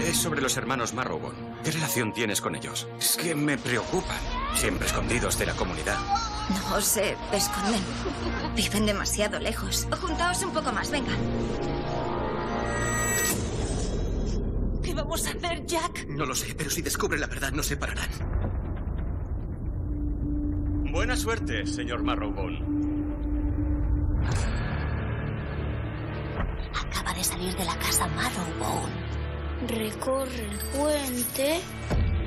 Es 0.00 0.16
sobre 0.16 0.42
los 0.42 0.56
hermanos 0.56 0.94
Marrowbone. 0.94 1.38
¿Qué 1.62 1.70
relación 1.70 2.12
tienes 2.12 2.40
con 2.40 2.56
ellos? 2.56 2.88
Es 2.98 3.16
que 3.16 3.36
me 3.36 3.56
preocupan. 3.56 4.18
Siempre 4.56 4.88
escondidos 4.88 5.38
de 5.38 5.46
la 5.46 5.54
comunidad. 5.54 5.96
No 6.68 6.80
se 6.80 7.16
esconden. 7.32 7.80
Viven 8.56 8.86
demasiado 8.86 9.38
lejos. 9.38 9.86
Juntaos 10.00 10.42
un 10.42 10.52
poco 10.52 10.72
más, 10.72 10.90
venga. 10.90 11.12
¿Qué 14.82 14.94
vamos 14.94 15.26
a 15.26 15.30
hacer, 15.30 15.64
Jack? 15.66 16.06
No 16.08 16.26
lo 16.26 16.34
sé, 16.34 16.54
pero 16.56 16.70
si 16.70 16.82
descubren 16.82 17.20
la 17.20 17.26
verdad, 17.26 17.52
nos 17.52 17.66
separarán. 17.66 18.10
Buena 20.92 21.16
suerte, 21.16 21.66
señor 21.66 22.02
Marrowbone. 22.02 22.58
Acaba 26.74 27.14
de 27.14 27.24
salir 27.24 27.56
de 27.56 27.64
la 27.64 27.76
casa 27.76 28.06
Marrowbone. 28.08 28.92
Recorre 29.68 30.48
el 30.50 30.58
puente 30.76 31.60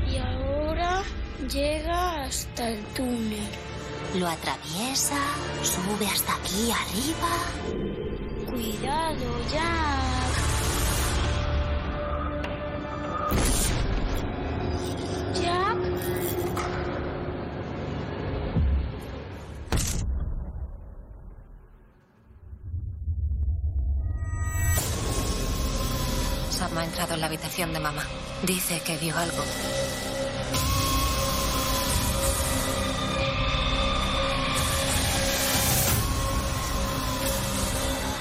y 0.08 0.18
ahora 0.18 1.03
llega 1.51 2.24
hasta 2.24 2.70
el 2.70 2.84
túnel. 2.95 3.49
Lo 4.18 4.28
atraviesa, 4.28 5.20
sube 5.62 6.08
hasta 6.08 6.34
aquí 6.36 6.72
arriba. 6.72 7.30
Cuidado, 8.49 9.26
Jack. 9.51 10.14
Habitación 27.36 27.74
de 27.74 27.80
mamá. 27.82 28.04
Dice 28.44 28.80
que 28.82 28.98
vio 28.98 29.18
algo. 29.18 29.44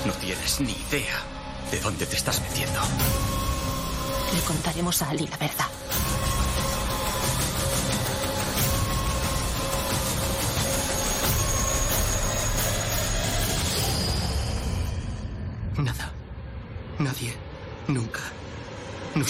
No 0.04 0.12
tienes 0.14 0.60
ni 0.60 0.72
idea 0.72 1.16
de 1.70 1.80
dónde 1.80 2.06
te 2.06 2.16
estás 2.16 2.40
metiendo. 2.42 2.80
Le 4.34 4.40
contaremos 4.40 5.00
a 5.02 5.10
Ali 5.10 5.28
la 5.28 5.36
verdad. 5.36 5.73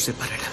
Separará. 0.05 0.44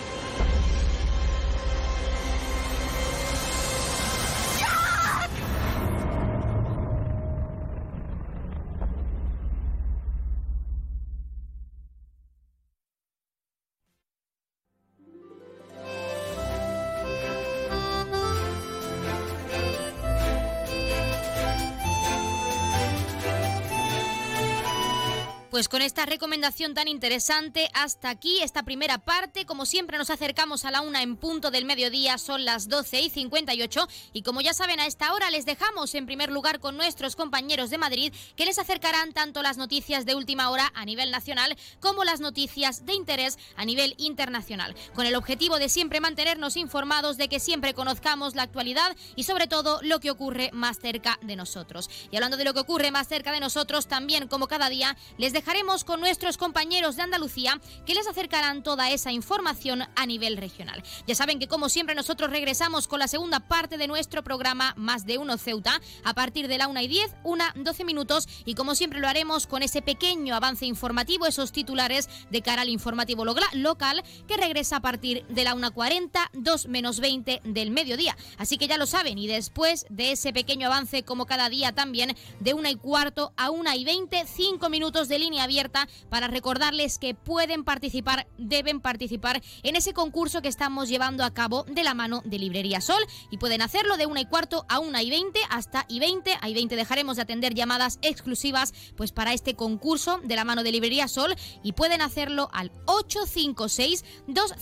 Pues 25.62 25.70
con 25.70 25.84
esta 25.84 26.08
recomendación 26.08 26.74
tan 26.74 26.88
interesante, 26.88 27.70
hasta 27.76 28.10
aquí 28.10 28.42
esta 28.42 28.64
primera 28.64 28.98
parte. 28.98 29.46
Como 29.46 29.68
siempre, 29.68 30.00
nos 30.00 30.10
acercamos 30.10 30.66
a 30.66 30.72
la 30.72 30.82
una 30.82 31.04
en 31.04 31.18
punto 31.18 31.52
del 31.52 31.66
mediodía, 31.66 32.18
son 32.18 32.46
las 32.46 32.68
12 32.68 33.00
y 33.00 33.10
58. 33.12 33.88
Y 34.12 34.24
como 34.24 34.42
ya 34.42 34.56
saben, 34.56 34.80
a 34.80 34.88
esta 34.88 35.14
hora 35.14 35.30
les 35.30 35.46
dejamos 35.46 35.94
en 35.94 36.08
primer 36.08 36.32
lugar 36.32 36.60
con 36.62 36.78
nuestros 36.78 37.16
compañeros 37.16 37.70
de 37.70 37.78
Madrid, 37.78 38.12
que 38.36 38.48
les 38.48 38.58
acercarán 38.58 39.14
tanto 39.14 39.44
las 39.44 39.58
noticias 39.58 40.08
de 40.08 40.16
última 40.16 40.50
hora 40.50 40.72
a 40.74 40.84
nivel 40.84 41.12
nacional 41.12 41.56
como 41.80 42.06
las 42.06 42.22
noticias 42.22 42.84
de 42.88 42.96
interés 42.96 43.38
a 43.56 43.64
nivel 43.64 43.94
internacional, 44.00 44.76
con 44.96 45.06
el 45.06 45.14
objetivo 45.14 45.60
de 45.60 45.70
siempre 45.70 46.02
mantenernos 46.02 46.58
informados, 46.58 47.18
de 47.18 47.30
que 47.30 47.40
siempre 47.40 47.76
conozcamos 47.76 48.34
la 48.34 48.42
actualidad 48.42 48.98
y 49.16 49.26
sobre 49.26 49.46
todo 49.46 49.80
lo 49.84 50.00
que 50.00 50.10
ocurre 50.10 50.50
más 50.54 50.80
cerca 50.80 51.20
de 51.22 51.36
nosotros. 51.36 51.88
Y 52.10 52.16
hablando 52.16 52.38
de 52.38 52.46
lo 52.46 52.56
que 52.56 52.62
ocurre 52.62 52.90
más 52.90 53.08
cerca 53.08 53.32
de 53.32 53.40
nosotros, 53.40 53.86
también 53.86 54.28
como 54.28 54.48
cada 54.48 54.68
día, 54.68 54.98
les 55.20 55.34
dejaremos 55.52 55.84
con 55.84 56.00
nuestros 56.00 56.38
compañeros 56.38 56.96
de 56.96 57.02
Andalucía 57.02 57.60
que 57.86 57.94
les 57.94 58.08
acercarán 58.08 58.64
toda 58.64 58.90
esa 58.90 59.12
información 59.12 59.84
a 59.98 60.06
nivel 60.06 60.38
regional. 60.38 60.82
Ya 61.08 61.14
saben 61.14 61.40
que 61.40 61.50
como 61.50 61.68
siempre 61.68 61.94
nosotros 61.94 62.32
regresamos 62.32 62.88
con 62.88 63.00
la 63.00 63.10
segunda 63.10 63.42
parte 63.42 63.78
de 63.78 63.88
nuestro 63.88 64.24
programa 64.24 64.74
Más 64.78 65.06
de 65.06 65.18
Uno 65.18 65.38
Ceuta 65.38 65.82
a 66.06 66.14
partir 66.14 66.48
de 66.48 66.58
la 66.58 66.70
1 66.70 66.80
y 66.80 66.88
10, 66.88 67.16
una 67.26 67.52
12 67.58 67.84
minutos 67.84 68.30
y 68.46 68.56
como 68.56 68.76
siempre 68.76 69.02
lo 69.02 69.10
haremos 69.10 69.46
con 69.46 69.62
ese 69.62 69.82
pequeño 69.82 70.36
avance 70.36 70.66
informativo, 70.66 71.26
esos 71.26 71.52
titulares 71.52 72.08
de 72.30 72.42
cara 72.42 72.62
al 72.62 72.70
informativo 72.70 73.26
local 73.26 74.04
que 74.30 74.38
regresa 74.38 74.78
a 74.78 74.82
partir 74.82 75.26
de 75.28 75.44
la 75.44 75.54
1.40, 75.54 76.30
2 76.32 76.68
menos 76.68 77.02
20 77.02 77.42
del 77.44 77.72
mediodía. 77.72 78.16
Así 78.38 78.58
que 78.58 78.70
ya 78.70 78.78
lo 78.78 78.86
saben 78.86 79.18
y 79.18 79.28
después 79.28 79.86
de 79.90 80.14
ese 80.14 80.32
pequeño 80.32 80.68
avance 80.68 81.04
como 81.04 81.26
cada 81.26 81.50
día 81.50 81.74
también 81.74 82.16
de 82.40 82.54
1 82.54 82.70
y 82.70 82.76
cuarto 82.76 83.34
a 83.36 83.50
1 83.50 83.74
y 83.76 83.84
20, 83.84 84.26
5 84.26 84.70
minutos 84.70 85.10
de 85.10 85.20
línea 85.20 85.41
abierta 85.44 85.88
para 86.10 86.28
recordarles 86.28 86.98
que 87.00 87.14
pueden 87.14 87.64
participar, 87.64 88.28
deben 88.38 88.82
participar 88.82 89.42
en 89.64 89.76
ese 89.76 89.94
concurso 89.94 90.42
que 90.42 90.48
estamos 90.48 90.90
llevando 90.90 91.24
a 91.24 91.34
cabo 91.34 91.64
de 91.64 91.84
la 91.84 91.94
mano 91.94 92.22
de 92.26 92.40
Librería 92.40 92.82
Sol 92.82 93.04
y 93.30 93.38
pueden 93.38 93.62
hacerlo 93.62 93.98
de 93.98 94.06
una 94.06 94.22
y 94.22 94.26
cuarto 94.26 94.66
a 94.70 94.80
una 94.80 95.04
y 95.04 95.10
veinte 95.10 95.40
hasta 95.50 95.86
y 95.88 96.00
veinte. 96.00 96.38
A 96.42 96.50
y 96.50 96.54
veinte 96.54 96.76
dejaremos 96.76 97.16
de 97.16 97.24
atender 97.24 97.54
llamadas 97.54 98.00
exclusivas 98.02 98.74
pues 98.96 99.12
para 99.12 99.34
este 99.34 99.56
concurso 99.56 100.20
de 100.24 100.36
la 100.36 100.46
mano 100.46 100.64
de 100.64 100.72
Librería 100.72 101.08
Sol 101.08 101.36
y 101.64 101.74
pueden 101.74 102.02
hacerlo 102.02 102.50
al 102.54 102.72
856 102.86 104.04
200 104.28 104.62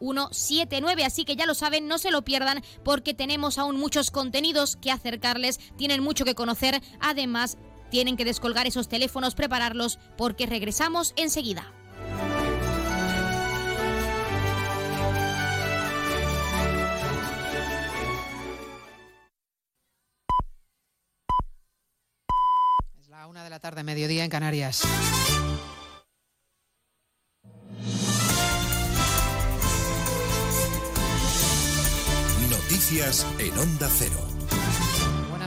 179. 0.00 1.04
Así 1.04 1.24
que 1.24 1.36
ya 1.36 1.46
lo 1.46 1.54
saben, 1.54 1.88
no 1.88 1.98
se 1.98 2.10
lo 2.10 2.22
pierdan 2.22 2.62
porque 2.84 3.14
tenemos 3.14 3.58
aún 3.58 3.76
muchos 3.76 4.10
contenidos 4.10 4.76
que 4.76 4.90
acercarles, 4.90 5.58
tienen 5.76 6.02
mucho 6.02 6.24
que 6.24 6.34
conocer, 6.34 6.82
además 7.00 7.58
tienen 7.90 8.16
que 8.16 8.24
descolgar 8.24 8.66
esos 8.66 8.88
teléfonos, 8.88 9.34
prepararlos 9.34 9.98
porque 10.16 10.46
regresamos 10.46 11.12
enseguida. 11.16 11.74
Es 22.98 23.08
la 23.08 23.26
una 23.26 23.44
de 23.44 23.50
la 23.50 23.60
tarde, 23.60 23.82
mediodía 23.82 24.24
en 24.24 24.30
Canarias. 24.30 24.82
Noticias 32.48 33.26
en 33.38 33.58
Onda 33.58 33.88
Cero. 33.88 34.39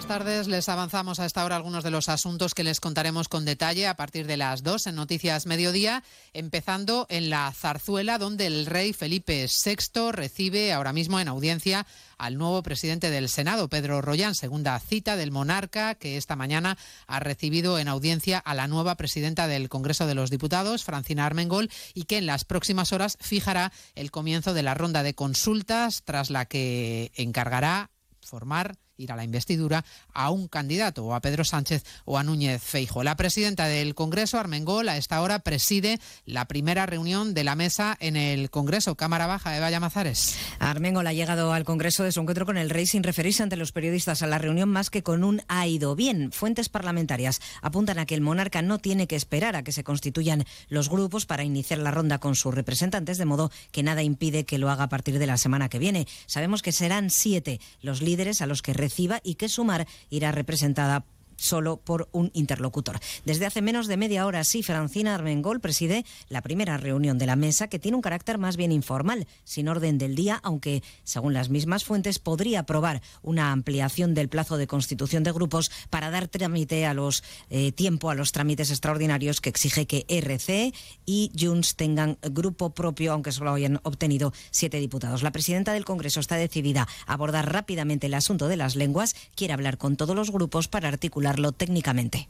Buenas 0.03 0.19
tardes, 0.19 0.47
les 0.49 0.67
avanzamos 0.67 1.21
a 1.21 1.25
esta 1.25 1.45
hora 1.45 1.55
algunos 1.55 1.81
de 1.81 1.89
los 1.89 2.09
asuntos 2.09 2.53
que 2.53 2.65
les 2.65 2.81
contaremos 2.81 3.29
con 3.29 3.45
detalle 3.45 3.87
a 3.87 3.95
partir 3.95 4.27
de 4.27 4.35
las 4.35 4.61
dos 4.61 4.85
en 4.85 4.95
Noticias 4.95 5.45
Mediodía, 5.45 6.03
empezando 6.33 7.07
en 7.09 7.29
la 7.29 7.49
zarzuela 7.53 8.17
donde 8.17 8.47
el 8.47 8.65
rey 8.65 8.91
Felipe 8.91 9.47
VI 9.47 10.11
recibe 10.11 10.73
ahora 10.73 10.91
mismo 10.91 11.21
en 11.21 11.29
audiencia 11.29 11.87
al 12.17 12.37
nuevo 12.37 12.61
presidente 12.63 13.11
del 13.11 13.29
Senado, 13.29 13.69
Pedro 13.69 14.01
Rollán, 14.01 14.35
segunda 14.35 14.77
cita 14.81 15.15
del 15.15 15.31
monarca 15.31 15.95
que 15.95 16.17
esta 16.17 16.35
mañana 16.35 16.77
ha 17.07 17.21
recibido 17.21 17.79
en 17.79 17.87
audiencia 17.87 18.39
a 18.39 18.55
la 18.55 18.67
nueva 18.67 18.97
presidenta 18.97 19.47
del 19.47 19.69
Congreso 19.69 20.05
de 20.05 20.15
los 20.15 20.29
Diputados, 20.29 20.83
Francina 20.83 21.25
Armengol, 21.25 21.71
y 21.93 22.03
que 22.03 22.17
en 22.17 22.25
las 22.25 22.43
próximas 22.43 22.91
horas 22.91 23.17
fijará 23.21 23.71
el 23.95 24.11
comienzo 24.11 24.53
de 24.53 24.63
la 24.63 24.73
ronda 24.73 25.01
de 25.01 25.13
consultas 25.13 26.03
tras 26.03 26.29
la 26.29 26.45
que 26.45 27.13
encargará 27.15 27.89
formar 28.19 28.82
ir 28.97 29.11
a 29.11 29.15
la 29.15 29.23
investidura 29.23 29.83
a 30.13 30.29
un 30.29 30.47
candidato, 30.47 31.05
o 31.05 31.13
a 31.15 31.21
Pedro 31.21 31.43
Sánchez 31.43 31.83
o 32.05 32.17
a 32.17 32.23
Núñez 32.23 32.61
Feijo. 32.61 33.03
La 33.03 33.15
presidenta 33.15 33.67
del 33.67 33.95
Congreso, 33.95 34.39
Armengol, 34.39 34.89
a 34.89 34.97
esta 34.97 35.21
hora 35.21 35.39
preside 35.39 35.99
la 36.25 36.45
primera 36.45 36.85
reunión 36.85 37.33
de 37.33 37.43
la 37.43 37.55
mesa 37.55 37.97
en 37.99 38.15
el 38.15 38.49
Congreso. 38.49 38.95
Cámara 38.95 39.27
Baja, 39.27 39.57
Eva 39.57 39.71
Llamazares. 39.71 40.37
Armengol 40.59 41.07
ha 41.07 41.13
llegado 41.13 41.53
al 41.53 41.65
Congreso 41.65 42.03
de 42.03 42.11
su 42.11 42.19
encuentro 42.19 42.45
con 42.45 42.57
el 42.57 42.69
rey 42.69 42.85
sin 42.85 43.03
referirse 43.03 43.43
ante 43.43 43.55
los 43.55 43.71
periodistas 43.71 44.21
a 44.21 44.27
la 44.27 44.37
reunión 44.37 44.69
más 44.69 44.89
que 44.89 45.03
con 45.03 45.23
un 45.23 45.41
ha 45.47 45.65
ido 45.67 45.95
bien. 45.95 46.31
Fuentes 46.31 46.69
parlamentarias 46.69 47.41
apuntan 47.61 47.99
a 47.99 48.05
que 48.05 48.15
el 48.15 48.21
monarca 48.21 48.61
no 48.61 48.79
tiene 48.79 49.07
que 49.07 49.15
esperar 49.15 49.55
a 49.55 49.63
que 49.63 49.71
se 49.71 49.83
constituyan 49.83 50.45
los 50.69 50.89
grupos 50.89 51.25
para 51.25 51.43
iniciar 51.43 51.79
la 51.79 51.91
ronda 51.91 52.19
con 52.19 52.35
sus 52.35 52.53
representantes, 52.53 53.17
de 53.17 53.25
modo 53.25 53.51
que 53.71 53.83
nada 53.83 54.03
impide 54.03 54.45
que 54.45 54.57
lo 54.57 54.69
haga 54.69 54.85
a 54.85 54.89
partir 54.89 55.19
de 55.19 55.27
la 55.27 55.37
semana 55.37 55.69
que 55.69 55.79
viene. 55.79 56.07
Sabemos 56.27 56.61
que 56.61 56.71
serán 56.71 57.09
siete 57.09 57.59
los 57.81 58.01
líderes 58.01 58.41
a 58.41 58.45
los 58.45 58.61
que 58.61 58.73
reciba 58.83 59.21
y 59.23 59.35
que 59.35 59.47
Sumar 59.47 59.87
irá 60.09 60.31
representada 60.31 61.05
solo 61.43 61.77
por 61.77 62.07
un 62.11 62.31
interlocutor. 62.33 62.99
Desde 63.25 63.45
hace 63.45 63.61
menos 63.61 63.87
de 63.87 63.97
media 63.97 64.25
hora, 64.25 64.43
sí, 64.43 64.63
Francina 64.63 65.13
Armengol 65.13 65.59
preside 65.59 66.05
la 66.29 66.41
primera 66.41 66.77
reunión 66.77 67.17
de 67.17 67.25
la 67.25 67.35
mesa, 67.35 67.67
que 67.67 67.79
tiene 67.79 67.97
un 67.97 68.01
carácter 68.01 68.37
más 68.37 68.55
bien 68.55 68.71
informal, 68.71 69.27
sin 69.43 69.67
orden 69.67 69.97
del 69.97 70.15
día, 70.15 70.39
aunque, 70.43 70.83
según 71.03 71.33
las 71.33 71.49
mismas 71.49 71.83
fuentes, 71.83 72.19
podría 72.19 72.61
aprobar 72.61 73.01
una 73.21 73.51
ampliación 73.51 74.13
del 74.13 74.29
plazo 74.29 74.57
de 74.57 74.67
constitución 74.67 75.23
de 75.23 75.33
grupos 75.33 75.69
para 75.89 76.09
dar 76.09 76.29
trámite 76.29 76.85
a 76.85 76.93
los 76.93 77.23
eh, 77.49 77.71
tiempo 77.73 78.09
a 78.09 78.15
los 78.15 78.31
trámites 78.31 78.71
extraordinarios 78.71 79.41
que 79.41 79.49
exige 79.49 79.85
que 79.85 80.05
RC 80.07 80.73
y 81.05 81.31
Junts 81.37 81.75
tengan 81.75 82.17
grupo 82.21 82.69
propio, 82.69 83.11
aunque 83.11 83.33
solo 83.33 83.53
hayan 83.53 83.81
obtenido 83.83 84.33
siete 84.51 84.79
diputados. 84.79 85.23
La 85.23 85.31
presidenta 85.31 85.73
del 85.73 85.83
Congreso 85.83 86.21
está 86.21 86.37
decidida 86.37 86.87
a 87.05 87.13
abordar 87.13 87.51
rápidamente 87.51 88.07
el 88.07 88.13
asunto 88.13 88.47
de 88.47 88.57
las 88.57 88.75
lenguas, 88.75 89.15
quiere 89.35 89.53
hablar 89.53 89.77
con 89.77 89.97
todos 89.97 90.15
los 90.15 90.31
grupos 90.31 90.67
para 90.69 90.87
articular 90.87 91.32
técnicamente. 91.51 92.29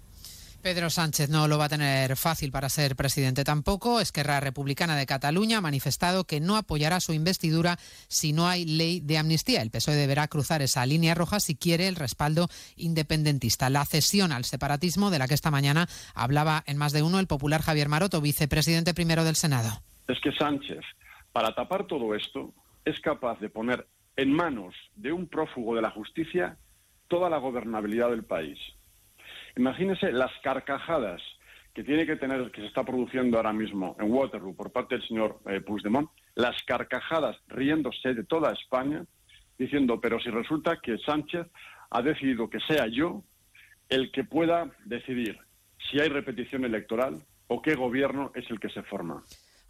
Pedro 0.63 0.89
Sánchez 0.89 1.29
no 1.29 1.49
lo 1.49 1.57
va 1.57 1.65
a 1.65 1.69
tener 1.69 2.15
fácil 2.15 2.49
para 2.49 2.69
ser 2.69 2.95
presidente 2.95 3.43
tampoco. 3.43 3.99
Esquerra 3.99 4.39
Republicana 4.39 4.95
de 4.95 5.05
Cataluña 5.05 5.57
ha 5.57 5.61
manifestado 5.61 6.23
que 6.23 6.39
no 6.39 6.55
apoyará 6.55 7.01
su 7.01 7.11
investidura 7.11 7.77
si 8.07 8.31
no 8.31 8.47
hay 8.47 8.63
ley 8.63 9.01
de 9.01 9.17
amnistía. 9.17 9.61
El 9.61 9.71
PSOE 9.71 9.95
deberá 9.95 10.29
cruzar 10.29 10.61
esa 10.61 10.85
línea 10.85 11.15
roja 11.15 11.41
si 11.41 11.55
quiere 11.55 11.89
el 11.89 11.97
respaldo 11.97 12.47
independentista. 12.77 13.69
La 13.69 13.83
cesión 13.83 14.31
al 14.31 14.45
separatismo 14.45 15.11
de 15.11 15.19
la 15.19 15.27
que 15.27 15.33
esta 15.33 15.51
mañana 15.51 15.89
hablaba 16.15 16.63
en 16.65 16.77
más 16.77 16.93
de 16.93 17.03
uno 17.03 17.19
el 17.19 17.27
popular 17.27 17.61
Javier 17.61 17.89
Maroto, 17.89 18.21
vicepresidente 18.21 18.93
primero 18.93 19.25
del 19.25 19.35
Senado. 19.35 19.81
Es 20.07 20.21
que 20.21 20.31
Sánchez, 20.31 20.79
para 21.33 21.53
tapar 21.53 21.87
todo 21.87 22.15
esto, 22.15 22.53
es 22.85 22.97
capaz 23.01 23.37
de 23.41 23.49
poner 23.49 23.85
en 24.15 24.31
manos 24.31 24.73
de 24.95 25.11
un 25.11 25.27
prófugo 25.27 25.75
de 25.75 25.81
la 25.81 25.91
justicia 25.91 26.57
toda 27.09 27.29
la 27.29 27.37
gobernabilidad 27.37 28.11
del 28.11 28.23
país. 28.23 28.57
Imagínese 29.55 30.11
las 30.11 30.31
carcajadas 30.43 31.21
que 31.73 31.83
tiene 31.83 32.05
que 32.05 32.15
tener, 32.15 32.51
que 32.51 32.61
se 32.61 32.67
está 32.67 32.83
produciendo 32.83 33.37
ahora 33.37 33.53
mismo 33.53 33.95
en 33.99 34.11
Waterloo 34.11 34.55
por 34.55 34.71
parte 34.71 34.95
del 34.95 35.07
señor 35.07 35.39
eh, 35.47 35.61
Puigdemont, 35.61 36.09
las 36.35 36.55
carcajadas 36.63 37.37
riéndose 37.47 38.13
de 38.13 38.23
toda 38.23 38.51
España, 38.51 39.05
diciendo, 39.57 39.99
pero 39.99 40.19
si 40.19 40.29
resulta 40.29 40.79
que 40.81 40.97
Sánchez 40.99 41.47
ha 41.89 42.01
decidido 42.01 42.49
que 42.49 42.59
sea 42.61 42.87
yo 42.87 43.23
el 43.89 44.11
que 44.11 44.23
pueda 44.23 44.71
decidir 44.85 45.37
si 45.89 45.99
hay 45.99 46.09
repetición 46.09 46.65
electoral 46.65 47.23
o 47.47 47.61
qué 47.61 47.75
gobierno 47.75 48.31
es 48.35 48.49
el 48.49 48.59
que 48.59 48.69
se 48.69 48.83
forma. 48.83 49.23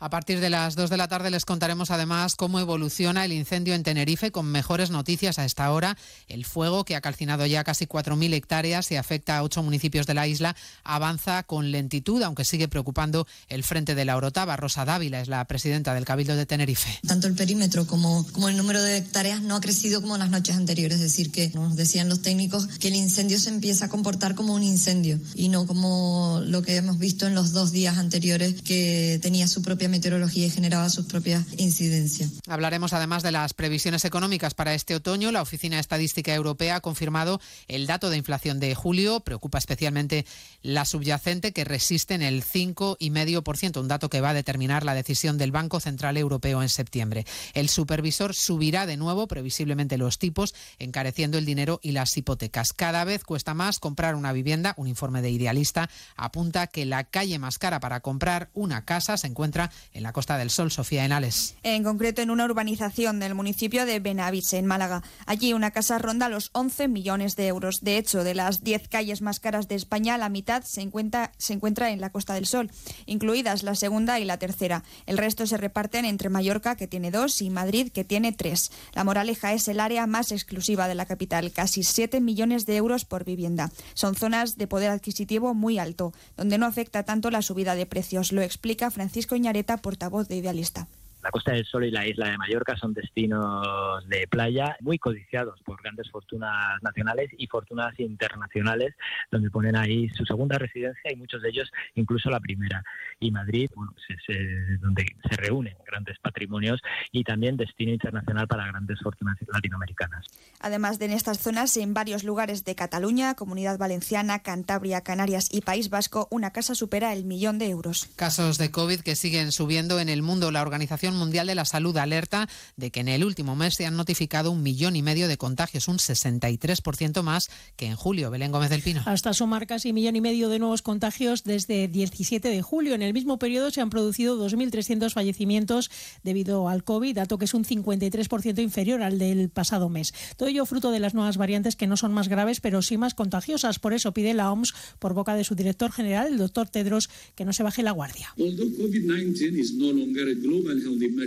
A 0.04 0.10
partir 0.10 0.42
de 0.42 0.50
las 0.50 0.76
2 0.76 0.90
de 0.90 0.98
la 0.98 1.08
tarde 1.08 1.32
les 1.32 1.46
contaremos 1.46 1.90
además 1.90 2.36
cómo 2.36 2.60
evoluciona 2.60 3.24
el 3.24 3.32
incendio 3.32 3.74
en 3.74 3.84
Tenerife 3.84 4.34
con 4.34 4.46
mejores 4.46 4.90
noticias 4.90 5.40
a 5.40 5.46
esta 5.46 5.72
hora. 5.72 5.96
El 6.28 6.44
fuego, 6.44 6.84
que 6.84 6.98
ha 6.98 7.00
calcinado 7.00 7.46
ya 7.46 7.64
casi 7.64 7.86
4.000 7.86 8.34
hectáreas 8.34 8.92
y 8.92 8.98
afecta 8.98 9.38
a 9.38 9.44
ocho 9.44 9.64
municipios 9.64 10.06
de 10.06 10.14
la 10.14 10.28
isla, 10.28 10.58
avanza 10.84 11.44
con 11.44 11.72
lentitud, 11.72 12.22
aunque 12.22 12.44
sigue 12.44 12.68
preocupando 12.68 13.26
el 13.48 13.64
frente 13.64 13.96
de 13.96 14.04
la 14.04 14.18
Orotava. 14.18 14.58
Rosa 14.58 14.84
Dávila 14.84 15.22
es 15.22 15.30
la 15.30 15.46
presidenta 15.46 15.94
del 15.94 16.04
Cabildo 16.04 16.36
de 16.36 16.46
Tenerife. 16.46 17.00
Tanto 17.08 17.28
el 17.28 17.36
perímetro 17.36 17.88
como, 17.88 18.26
el 18.50 18.58
número 18.58 18.84
de 18.84 18.98
hectáreas 18.98 19.42
no 19.42 19.56
ha 19.56 19.62
crecido 19.62 20.02
como 20.02 20.18
las 20.18 20.30
noches 20.30 20.58
anteriores. 20.58 20.98
Es 20.98 21.04
decir, 21.04 21.32
que 21.32 21.50
nos 21.52 21.78
decían 21.78 22.10
los 22.10 22.22
técnicos 22.22 22.68
que 22.68 22.90
el 22.90 22.96
incendio 22.96 23.40
se 23.40 23.52
empieza 23.52 23.86
a 23.86 23.88
comportar 23.88 24.36
como 24.36 24.54
un 24.54 24.64
incendio 24.64 25.18
y 25.34 25.48
no 25.48 25.66
como 25.66 26.42
lo 26.46 26.62
que 26.62 26.76
hemos 26.76 26.98
visto 26.98 27.26
en 27.26 27.36
los 27.36 27.54
dos 27.54 27.72
días 27.72 27.98
anteriores 27.98 28.62
que 28.64 29.18
tenía 29.22 29.48
su 29.48 29.62
propia 29.62 29.93
meteorología 29.94 30.48
y 30.48 30.50
generaba 30.50 30.90
sus 30.90 31.06
propias 31.06 31.46
incidencias. 31.58 32.32
Hablaremos 32.48 32.94
además 32.94 33.22
de 33.22 33.32
las 33.32 33.54
previsiones 33.54 34.06
económicas 34.06 34.56
para 34.56 34.74
este 34.74 34.96
otoño. 34.96 35.32
La 35.32 35.44
Oficina 35.44 35.80
Estadística 35.80 36.34
Europea 36.34 36.78
ha 36.78 36.82
confirmado 36.82 37.40
el 37.68 37.86
dato 37.86 38.10
de 38.10 38.18
inflación 38.18 38.60
de 38.60 38.74
julio. 38.74 39.20
Preocupa 39.20 39.60
especialmente 39.60 40.26
la 40.64 40.86
subyacente 40.86 41.54
que 41.54 41.64
resiste 41.64 42.16
en 42.16 42.24
el 42.24 42.44
5,5%, 42.44 43.80
un 43.80 43.88
dato 43.88 44.10
que 44.10 44.20
va 44.22 44.32
a 44.32 44.34
determinar 44.34 44.84
la 44.84 44.96
decisión 44.96 45.38
del 45.38 45.52
Banco 45.52 45.80
Central 45.80 46.18
Europeo 46.18 46.64
en 46.64 46.70
septiembre. 46.70 47.26
El 47.54 47.70
supervisor 47.70 48.34
subirá 48.34 48.88
de 48.88 48.98
nuevo 48.98 49.28
previsiblemente 49.28 50.00
los 50.00 50.18
tipos, 50.18 50.56
encareciendo 50.80 51.38
el 51.38 51.46
dinero 51.46 51.80
y 51.84 51.92
las 51.92 52.18
hipotecas. 52.18 52.74
Cada 52.74 53.04
vez 53.04 53.24
cuesta 53.24 53.54
más 53.54 53.80
comprar 53.80 54.16
una 54.16 54.34
vivienda. 54.34 54.74
Un 54.78 54.88
informe 54.88 55.22
de 55.22 55.30
Idealista 55.30 55.90
apunta 56.16 56.66
que 56.68 56.86
la 56.86 57.04
calle 57.04 57.38
más 57.38 57.60
cara 57.60 57.80
para 57.80 58.00
comprar 58.00 58.50
una 58.54 58.86
casa 58.86 59.18
se 59.18 59.28
encuentra 59.28 59.72
en 59.94 60.04
la 60.04 60.14
Costa 60.14 60.38
del 60.38 60.50
Sol, 60.50 60.72
Sofía 60.72 61.06
Enales. 61.06 61.56
En 61.64 61.84
concreto, 61.84 62.22
en 62.22 62.32
una 62.32 62.46
urbanización 62.46 63.20
del 63.20 63.36
municipio 63.36 63.86
de 63.86 64.00
Benaviche, 64.00 64.58
en 64.58 64.66
Málaga. 64.66 65.04
Allí 65.26 65.54
una 65.54 65.72
casa 65.72 65.98
ronda 65.98 66.30
los 66.30 66.50
11 66.54 66.88
millones 66.88 67.36
de 67.36 67.48
euros. 67.48 67.82
De 67.82 67.98
hecho, 67.98 68.24
de 68.24 68.36
las 68.36 68.64
10 68.64 68.88
calles 68.88 69.22
más 69.22 69.40
caras 69.40 69.68
de 69.68 69.76
España, 69.76 70.18
la 70.18 70.30
mitad 70.30 70.64
se 70.64 70.82
encuentra, 70.82 71.32
se 71.38 71.54
encuentra 71.54 71.92
en 71.92 72.02
la 72.02 72.12
Costa 72.12 72.34
del 72.34 72.46
Sol, 72.46 72.72
incluidas 73.06 73.64
la 73.64 73.76
segunda 73.76 74.20
y 74.20 74.26
la 74.26 74.38
tercera. 74.38 74.84
El 75.06 75.18
resto 75.18 75.46
se 75.48 75.58
reparten 75.58 76.06
entre 76.06 76.30
Mallorca, 76.30 76.76
que 76.76 76.88
tiene 76.88 77.12
dos, 77.12 77.42
y 77.42 77.50
Madrid, 77.50 77.92
que 77.92 78.04
tiene 78.04 78.32
tres. 78.32 78.72
La 78.94 79.04
Moraleja 79.04 79.54
es 79.54 79.68
el 79.68 79.80
área 79.80 80.08
más 80.08 80.32
exclusiva 80.32 80.88
de 80.88 80.96
la 80.96 81.06
capital, 81.06 81.52
casi 81.52 81.84
7 81.84 82.22
millones 82.22 82.66
de 82.66 82.76
euros 82.76 83.06
por 83.06 83.24
vivienda. 83.24 83.72
Son 83.94 84.16
zonas 84.16 84.58
de 84.58 84.68
poder 84.68 84.92
adquisitivo 84.92 85.54
muy 85.54 85.80
alto, 85.80 86.14
donde 86.38 86.58
no 86.58 86.66
afecta 86.66 87.04
tanto 87.04 87.30
la 87.32 87.42
subida 87.42 87.76
de 87.76 87.86
precios. 87.86 88.32
Lo 88.32 88.42
explica 88.42 88.92
Francisco 88.92 89.36
Portavoz 89.82 90.28
de 90.28 90.36
Idealista. 90.36 90.88
La 91.24 91.32
Costa 91.32 91.54
del 91.54 91.66
Sol 91.66 91.86
y 91.86 91.92
la 91.92 92.06
isla 92.06 92.30
de 92.30 92.38
Mallorca 92.38 92.76
son 92.76 92.94
destinos 92.94 94.08
de 94.10 94.28
playa 94.28 94.76
muy 94.82 95.00
codiciados 95.00 95.60
por 95.62 95.82
grandes 95.82 96.12
fortunas 96.12 96.82
nacionales 96.82 97.32
y 97.38 97.48
fortunas 97.48 97.98
internacionales, 97.98 98.94
donde 99.32 99.50
ponen 99.50 99.78
ahí 99.78 100.10
su 100.10 100.26
segunda 100.26 100.58
residencia 100.58 101.12
y 101.12 101.16
muchos 101.16 101.42
de 101.42 101.50
ellos 101.50 101.72
incluso 101.96 102.30
la 102.30 102.42
primera. 102.42 102.84
Y 103.22 103.32
Madrid, 103.32 103.70
bueno, 103.74 103.94
pues 103.94 104.20
es 104.20 104.36
eh, 104.36 104.78
donde 104.82 105.06
se 105.30 105.38
reúnen 105.38 105.78
grandes 105.88 106.20
patrimonios 106.20 106.82
y 107.14 107.24
también 107.24 107.56
destino 107.56 107.94
internacional 107.94 108.48
para 108.48 108.68
grandes 108.68 109.00
fortunas 109.02 109.38
latinoamericanas. 109.48 110.26
Además 110.60 111.00
de 111.00 111.06
en 111.06 111.12
estas 111.12 111.40
zonas, 111.40 111.78
en 111.78 111.94
varios 111.94 112.24
lugares 112.24 112.66
de 112.66 112.76
Cataluña, 112.76 113.36
Comunidad 113.36 113.78
Valenciana, 113.78 114.40
Cantabria, 114.40 115.02
Canarias 115.02 115.48
y 115.52 115.62
País 115.62 115.90
Vasco, 115.90 116.28
una 116.32 116.52
casa 116.52 116.76
supera 116.76 117.14
el 117.14 117.24
millón 117.26 117.60
de 117.60 117.70
euros. 117.70 118.10
Casos 118.16 118.58
de 118.58 118.72
COVID 118.72 119.02
que 119.02 119.16
siguen 119.16 119.52
subiendo 119.52 120.00
en 120.00 120.10
el 120.10 120.22
mundo. 120.22 120.52
La 120.52 120.62
Organización 120.62 121.13
Mundial 121.16 121.48
de 121.48 121.56
la 121.56 121.66
Salud 121.66 121.96
alerta 121.98 122.48
de 122.78 122.92
que 122.92 123.00
en 123.00 123.08
el 123.08 123.24
último 123.24 123.56
mes 123.56 123.74
se 123.76 123.86
han 123.86 123.96
notificado 123.96 124.52
un 124.52 124.64
millón 124.64 124.96
y 124.96 125.02
medio 125.02 125.28
de 125.28 125.38
contagios, 125.38 125.88
un 125.88 125.98
63% 125.98 127.22
más 127.22 127.50
que 127.76 127.88
en 127.88 127.96
julio. 127.96 128.32
Belén 128.32 128.52
Gómez 128.52 128.70
del 128.70 128.82
Pino. 128.82 129.02
Hasta 129.06 129.34
sumar 129.34 129.68
casi 129.68 129.94
millón 129.94 130.16
y 130.16 130.22
medio 130.22 130.50
de 130.50 130.60
nuevos 130.60 130.82
contagios 130.82 131.44
desde 131.44 131.88
17 131.88 132.48
de 132.48 132.62
julio. 132.62 132.96
En 132.96 133.02
el 133.02 133.14
mismo 133.14 133.40
periodo 133.40 133.72
se 133.72 133.82
han 133.82 133.90
producido 133.90 134.38
2.300 134.38 135.12
fallecimientos 135.12 135.92
debido 136.24 136.70
al 136.70 136.84
COVID, 136.84 137.16
dato 137.16 137.38
que 137.38 137.46
es 137.46 137.54
un 137.54 137.66
53% 137.66 138.62
inferior 138.62 139.02
al 139.02 139.20
del 139.20 139.50
pasado 139.50 139.90
mes. 139.90 140.14
Todo 140.38 140.50
ello 140.50 140.66
fruto 140.66 140.92
de 140.92 141.00
las 141.00 141.14
nuevas 141.14 141.38
variantes 141.38 141.76
que 141.76 141.88
no 141.88 141.98
son 141.98 142.14
más 142.14 142.28
graves, 142.28 142.60
pero 142.60 142.82
sí 142.82 142.98
más 142.98 143.14
contagiosas. 143.14 143.80
Por 143.80 143.94
eso 143.94 144.14
pide 144.14 144.34
la 144.34 144.52
OMS, 144.52 144.74
por 145.00 145.14
boca 145.14 145.36
de 145.36 145.44
su 145.44 145.56
director 145.56 145.92
general, 145.92 146.28
el 146.28 146.38
doctor 146.38 146.70
Tedros, 146.70 147.10
que 147.36 147.46
no 147.46 147.54
se 147.54 147.64
baje 147.64 147.84
la 147.84 147.92
guardia. 147.92 148.34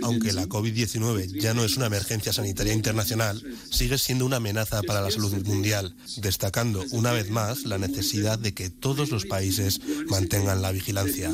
Aunque 0.03 0.33
la 0.33 0.47
COVID-19 0.47 1.39
ya 1.39 1.53
no 1.53 1.63
es 1.63 1.77
una 1.77 1.87
emergencia 1.87 2.33
sanitaria 2.33 2.73
internacional, 2.73 3.41
sigue 3.69 3.97
siendo 3.97 4.25
una 4.25 4.37
amenaza 4.37 4.81
para 4.83 5.01
la 5.01 5.11
salud 5.11 5.33
mundial, 5.45 5.95
destacando 6.17 6.83
una 6.91 7.11
vez 7.11 7.29
más 7.29 7.65
la 7.65 7.77
necesidad 7.77 8.39
de 8.39 8.53
que 8.53 8.69
todos 8.69 9.09
los 9.09 9.25
países 9.25 9.81
mantengan 10.09 10.61
la 10.61 10.71
vigilancia. 10.71 11.31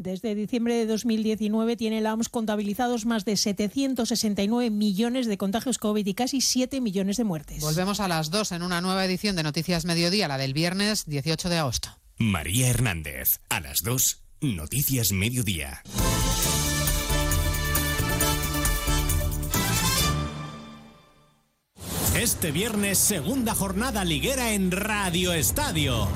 Desde 0.00 0.34
diciembre 0.34 0.74
de 0.74 0.86
2019 0.86 1.76
tiene 1.76 2.00
la 2.00 2.14
OMS 2.14 2.30
contabilizados 2.30 3.04
más 3.04 3.24
de 3.24 3.36
769 3.36 4.70
millones 4.70 5.26
de 5.26 5.36
contagios 5.36 5.78
COVID 5.78 6.06
y 6.06 6.14
casi 6.14 6.40
7 6.40 6.80
millones 6.80 7.18
de 7.18 7.24
muertes. 7.24 7.60
Volvemos 7.60 8.00
a 8.00 8.08
las 8.08 8.30
2 8.30 8.52
en 8.52 8.62
una 8.62 8.80
nueva 8.80 9.04
edición 9.04 9.36
de 9.36 9.42
Noticias 9.42 9.84
Mediodía, 9.84 10.26
la 10.26 10.38
del 10.38 10.54
viernes 10.54 11.04
18 11.06 11.50
de 11.50 11.58
agosto. 11.58 11.90
María 12.18 12.68
Hernández, 12.68 13.40
a 13.48 13.60
las 13.60 13.82
2, 13.82 14.22
Noticias 14.40 15.12
Mediodía. 15.12 15.82
Este 22.16 22.50
viernes, 22.50 22.98
segunda 22.98 23.54
jornada 23.54 24.04
liguera 24.04 24.52
en 24.52 24.72
Radio 24.72 25.32
Estadio. 25.32 26.08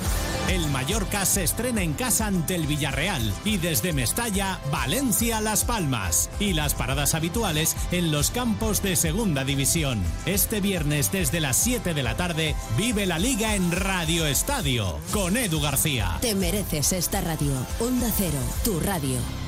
El 0.48 0.68
Mallorca 0.70 1.24
se 1.24 1.44
estrena 1.44 1.82
en 1.82 1.92
casa 1.92 2.26
ante 2.26 2.56
el 2.56 2.66
Villarreal 2.66 3.32
y 3.44 3.58
desde 3.58 3.92
Mestalla, 3.92 4.58
Valencia, 4.72 5.40
Las 5.40 5.64
Palmas. 5.64 6.30
Y 6.40 6.52
las 6.52 6.74
paradas 6.74 7.14
habituales 7.14 7.76
en 7.92 8.10
los 8.10 8.32
campos 8.32 8.82
de 8.82 8.96
Segunda 8.96 9.44
División. 9.44 10.02
Este 10.26 10.60
viernes 10.60 11.12
desde 11.12 11.40
las 11.40 11.56
7 11.58 11.94
de 11.94 12.02
la 12.02 12.16
tarde, 12.16 12.56
vive 12.76 13.06
la 13.06 13.20
liga 13.20 13.54
en 13.54 13.70
Radio 13.70 14.26
Estadio 14.26 14.98
con 15.12 15.36
Edu 15.36 15.60
García. 15.60 16.18
Te 16.20 16.34
mereces 16.34 16.92
esta 16.92 17.20
radio. 17.20 17.52
Onda 17.78 18.10
Cero, 18.18 18.40
tu 18.64 18.80
radio. 18.80 19.43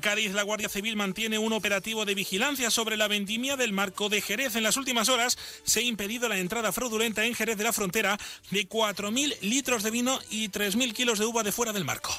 En 0.00 0.02
Cádiz, 0.02 0.32
la 0.32 0.44
Guardia 0.44 0.70
Civil 0.70 0.96
mantiene 0.96 1.38
un 1.38 1.52
operativo 1.52 2.06
de 2.06 2.14
vigilancia 2.14 2.70
sobre 2.70 2.96
la 2.96 3.06
vendimia 3.06 3.58
del 3.58 3.74
Marco 3.74 4.08
de 4.08 4.22
Jerez. 4.22 4.56
En 4.56 4.62
las 4.62 4.78
últimas 4.78 5.10
horas 5.10 5.36
se 5.62 5.80
ha 5.80 5.82
impedido 5.82 6.26
la 6.26 6.38
entrada 6.38 6.72
fraudulenta 6.72 7.26
en 7.26 7.34
Jerez 7.34 7.58
de 7.58 7.64
la 7.64 7.72
Frontera 7.74 8.18
de 8.50 8.66
4.000 8.66 9.40
litros 9.42 9.82
de 9.82 9.90
vino 9.90 10.18
y 10.30 10.48
3.000 10.48 10.94
kilos 10.94 11.18
de 11.18 11.26
uva 11.26 11.42
de 11.42 11.52
fuera 11.52 11.74
del 11.74 11.84
marco. 11.84 12.14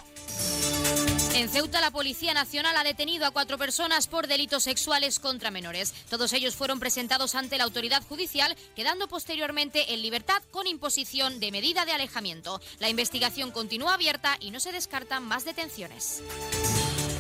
En 1.34 1.50
Ceuta, 1.50 1.82
la 1.82 1.90
Policía 1.90 2.36
Nacional 2.36 2.78
ha 2.78 2.84
detenido 2.84 3.26
a 3.26 3.32
cuatro 3.32 3.58
personas 3.58 4.06
por 4.06 4.28
delitos 4.28 4.62
sexuales 4.62 5.20
contra 5.20 5.50
menores. 5.50 5.96
Todos 6.08 6.34
ellos 6.34 6.56
fueron 6.56 6.80
presentados 6.80 7.34
ante 7.34 7.58
la 7.58 7.64
autoridad 7.64 8.04
judicial, 8.04 8.56
quedando 8.76 9.08
posteriormente 9.08 9.96
en 9.96 10.04
libertad 10.04 10.44
con 10.52 10.68
imposición 10.68 11.40
de 11.40 11.52
medida 11.52 11.86
de 11.86 11.94
alejamiento. 11.94 12.62
La 12.78 12.90
investigación 12.90 13.50
continúa 13.50 13.96
abierta 13.96 14.38
y 14.40 14.52
no 14.52 14.60
se 14.60 14.72
descartan 14.72 15.24
más 15.24 15.46
detenciones. 15.46 16.22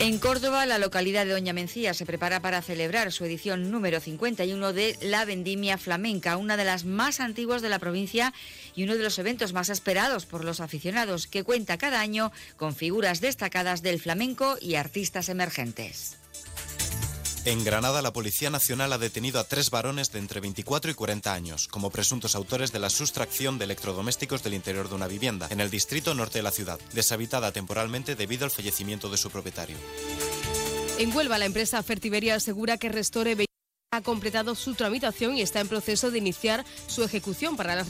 En 0.01 0.17
Córdoba, 0.17 0.65
la 0.65 0.79
localidad 0.79 1.27
de 1.27 1.33
Doña 1.33 1.53
Mencía 1.53 1.93
se 1.93 2.07
prepara 2.07 2.39
para 2.39 2.63
celebrar 2.63 3.11
su 3.11 3.23
edición 3.23 3.69
número 3.69 3.99
51 3.99 4.73
de 4.73 4.97
la 4.99 5.25
Vendimia 5.25 5.77
Flamenca, 5.77 6.37
una 6.37 6.57
de 6.57 6.65
las 6.65 6.85
más 6.85 7.19
antiguas 7.19 7.61
de 7.61 7.69
la 7.69 7.77
provincia 7.77 8.33
y 8.73 8.83
uno 8.83 8.97
de 8.97 9.03
los 9.03 9.19
eventos 9.19 9.53
más 9.53 9.69
esperados 9.69 10.25
por 10.25 10.43
los 10.43 10.59
aficionados, 10.59 11.27
que 11.27 11.43
cuenta 11.43 11.77
cada 11.77 11.99
año 11.99 12.31
con 12.57 12.75
figuras 12.75 13.21
destacadas 13.21 13.83
del 13.83 13.99
flamenco 13.99 14.57
y 14.59 14.73
artistas 14.73 15.29
emergentes. 15.29 16.17
En 17.43 17.63
Granada, 17.63 18.03
la 18.03 18.13
Policía 18.13 18.51
Nacional 18.51 18.93
ha 18.93 18.99
detenido 18.99 19.39
a 19.39 19.45
tres 19.45 19.71
varones 19.71 20.11
de 20.11 20.19
entre 20.19 20.39
24 20.39 20.91
y 20.91 20.93
40 20.93 21.33
años 21.33 21.67
como 21.67 21.89
presuntos 21.89 22.35
autores 22.35 22.71
de 22.71 22.77
la 22.77 22.91
sustracción 22.91 23.57
de 23.57 23.65
electrodomésticos 23.65 24.43
del 24.43 24.53
interior 24.53 24.89
de 24.89 24.93
una 24.93 25.07
vivienda 25.07 25.47
en 25.49 25.59
el 25.59 25.71
distrito 25.71 26.13
norte 26.13 26.37
de 26.37 26.43
la 26.43 26.51
ciudad, 26.51 26.79
deshabitada 26.93 27.51
temporalmente 27.51 28.15
debido 28.15 28.45
al 28.45 28.51
fallecimiento 28.51 29.09
de 29.09 29.17
su 29.17 29.31
propietario. 29.31 29.75
En 30.99 31.15
Huelva, 31.15 31.39
la 31.39 31.45
empresa 31.45 31.81
Fertiberia 31.81 32.35
asegura 32.35 32.77
que 32.77 32.89
Restore 32.89 33.35
ha 33.91 34.01
completado 34.01 34.53
su 34.53 34.75
tramitación 34.75 35.35
y 35.35 35.41
está 35.41 35.61
en 35.61 35.67
proceso 35.67 36.11
de 36.11 36.19
iniciar 36.19 36.63
su 36.85 37.03
ejecución 37.03 37.57
para 37.57 37.75
la 37.75 37.85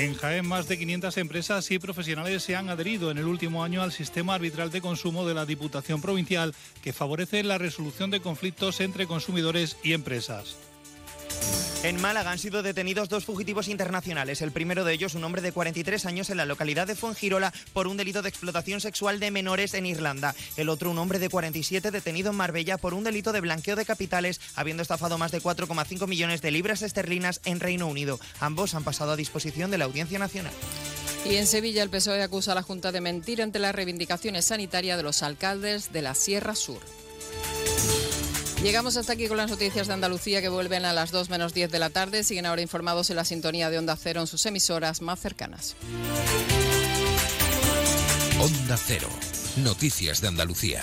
En 0.00 0.14
Jaén, 0.14 0.48
más 0.48 0.66
de 0.66 0.78
500 0.78 1.18
empresas 1.18 1.70
y 1.70 1.78
profesionales 1.78 2.42
se 2.42 2.56
han 2.56 2.70
adherido 2.70 3.10
en 3.10 3.18
el 3.18 3.26
último 3.26 3.62
año 3.62 3.82
al 3.82 3.92
sistema 3.92 4.34
arbitral 4.34 4.70
de 4.70 4.80
consumo 4.80 5.28
de 5.28 5.34
la 5.34 5.44
Diputación 5.44 6.00
Provincial, 6.00 6.54
que 6.82 6.94
favorece 6.94 7.42
la 7.42 7.58
resolución 7.58 8.10
de 8.10 8.20
conflictos 8.20 8.80
entre 8.80 9.06
consumidores 9.06 9.76
y 9.82 9.92
empresas. 9.92 10.56
En 11.82 11.98
Málaga 11.98 12.30
han 12.30 12.38
sido 12.38 12.62
detenidos 12.62 13.08
dos 13.08 13.24
fugitivos 13.24 13.66
internacionales. 13.68 14.42
El 14.42 14.52
primero 14.52 14.84
de 14.84 14.92
ellos, 14.92 15.14
un 15.14 15.24
hombre 15.24 15.40
de 15.40 15.50
43 15.50 16.04
años 16.04 16.28
en 16.28 16.36
la 16.36 16.44
localidad 16.44 16.86
de 16.86 16.94
Fuengirola 16.94 17.54
por 17.72 17.86
un 17.86 17.96
delito 17.96 18.20
de 18.20 18.28
explotación 18.28 18.82
sexual 18.82 19.18
de 19.18 19.30
menores 19.30 19.72
en 19.72 19.86
Irlanda. 19.86 20.34
El 20.58 20.68
otro, 20.68 20.90
un 20.90 20.98
hombre 20.98 21.18
de 21.18 21.30
47 21.30 21.90
detenido 21.90 22.32
en 22.32 22.36
Marbella 22.36 22.76
por 22.76 22.92
un 22.92 23.02
delito 23.02 23.32
de 23.32 23.40
blanqueo 23.40 23.76
de 23.76 23.86
capitales, 23.86 24.42
habiendo 24.56 24.82
estafado 24.82 25.16
más 25.16 25.32
de 25.32 25.40
4,5 25.40 26.06
millones 26.06 26.42
de 26.42 26.50
libras 26.50 26.82
esterlinas 26.82 27.40
en 27.46 27.60
Reino 27.60 27.86
Unido. 27.86 28.20
Ambos 28.40 28.74
han 28.74 28.84
pasado 28.84 29.12
a 29.12 29.16
disposición 29.16 29.70
de 29.70 29.78
la 29.78 29.86
Audiencia 29.86 30.18
Nacional. 30.18 30.52
Y 31.24 31.36
en 31.36 31.46
Sevilla 31.46 31.82
el 31.82 31.90
PSOE 31.90 32.22
acusa 32.22 32.52
a 32.52 32.56
la 32.56 32.62
Junta 32.62 32.92
de 32.92 33.00
mentir 33.00 33.40
ante 33.40 33.58
las 33.58 33.74
reivindicaciones 33.74 34.46
sanitarias 34.46 34.98
de 34.98 35.02
los 35.02 35.22
alcaldes 35.22 35.92
de 35.92 36.02
la 36.02 36.14
Sierra 36.14 36.54
Sur. 36.54 36.80
Llegamos 38.62 38.98
hasta 38.98 39.14
aquí 39.14 39.26
con 39.26 39.38
las 39.38 39.50
noticias 39.50 39.86
de 39.86 39.94
Andalucía 39.94 40.42
que 40.42 40.50
vuelven 40.50 40.84
a 40.84 40.92
las 40.92 41.10
2 41.12 41.30
menos 41.30 41.54
10 41.54 41.70
de 41.70 41.78
la 41.78 41.88
tarde. 41.88 42.22
Siguen 42.24 42.44
ahora 42.44 42.60
informados 42.60 43.08
en 43.08 43.16
la 43.16 43.24
sintonía 43.24 43.70
de 43.70 43.78
Onda 43.78 43.96
Cero 43.96 44.20
en 44.20 44.26
sus 44.26 44.44
emisoras 44.44 45.00
más 45.00 45.18
cercanas. 45.18 45.76
Onda 48.38 48.76
Cero. 48.76 49.08
Noticias 49.56 50.20
de 50.20 50.28
Andalucía. 50.28 50.82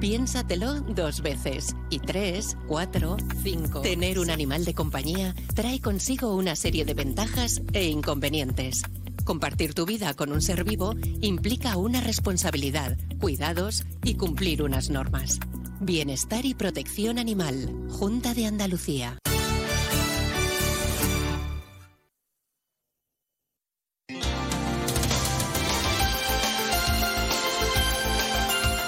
Piénsatelo 0.00 0.80
dos 0.80 1.22
veces. 1.22 1.76
Y 1.88 2.00
tres, 2.00 2.56
cuatro, 2.66 3.16
cinco. 3.44 3.82
Tener 3.82 4.18
un 4.18 4.30
animal 4.30 4.64
de 4.64 4.74
compañía 4.74 5.32
trae 5.54 5.80
consigo 5.80 6.34
una 6.34 6.56
serie 6.56 6.84
de 6.84 6.94
ventajas 6.94 7.62
e 7.72 7.84
inconvenientes. 7.84 8.82
Compartir 9.24 9.74
tu 9.74 9.86
vida 9.86 10.14
con 10.14 10.32
un 10.32 10.42
ser 10.42 10.64
vivo 10.64 10.94
implica 11.20 11.76
una 11.76 12.00
responsabilidad, 12.00 12.96
cuidados 13.20 13.84
y 14.02 14.14
cumplir 14.14 14.62
unas 14.62 14.90
normas. 14.90 15.38
Bienestar 15.80 16.44
y 16.44 16.54
protección 16.54 17.18
animal. 17.18 17.86
Junta 17.90 18.34
de 18.34 18.46
Andalucía. 18.46 19.18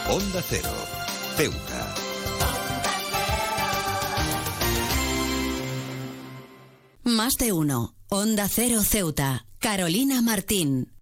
Onda 0.08 0.42
Cero. 0.48 0.70
Ceuta. 1.36 1.94
Más 7.02 7.36
de 7.36 7.52
uno. 7.52 7.96
Onda 8.08 8.48
Cero 8.48 8.82
Ceuta. 8.82 9.46
Carolina 9.64 10.20
Martín. 10.20 10.93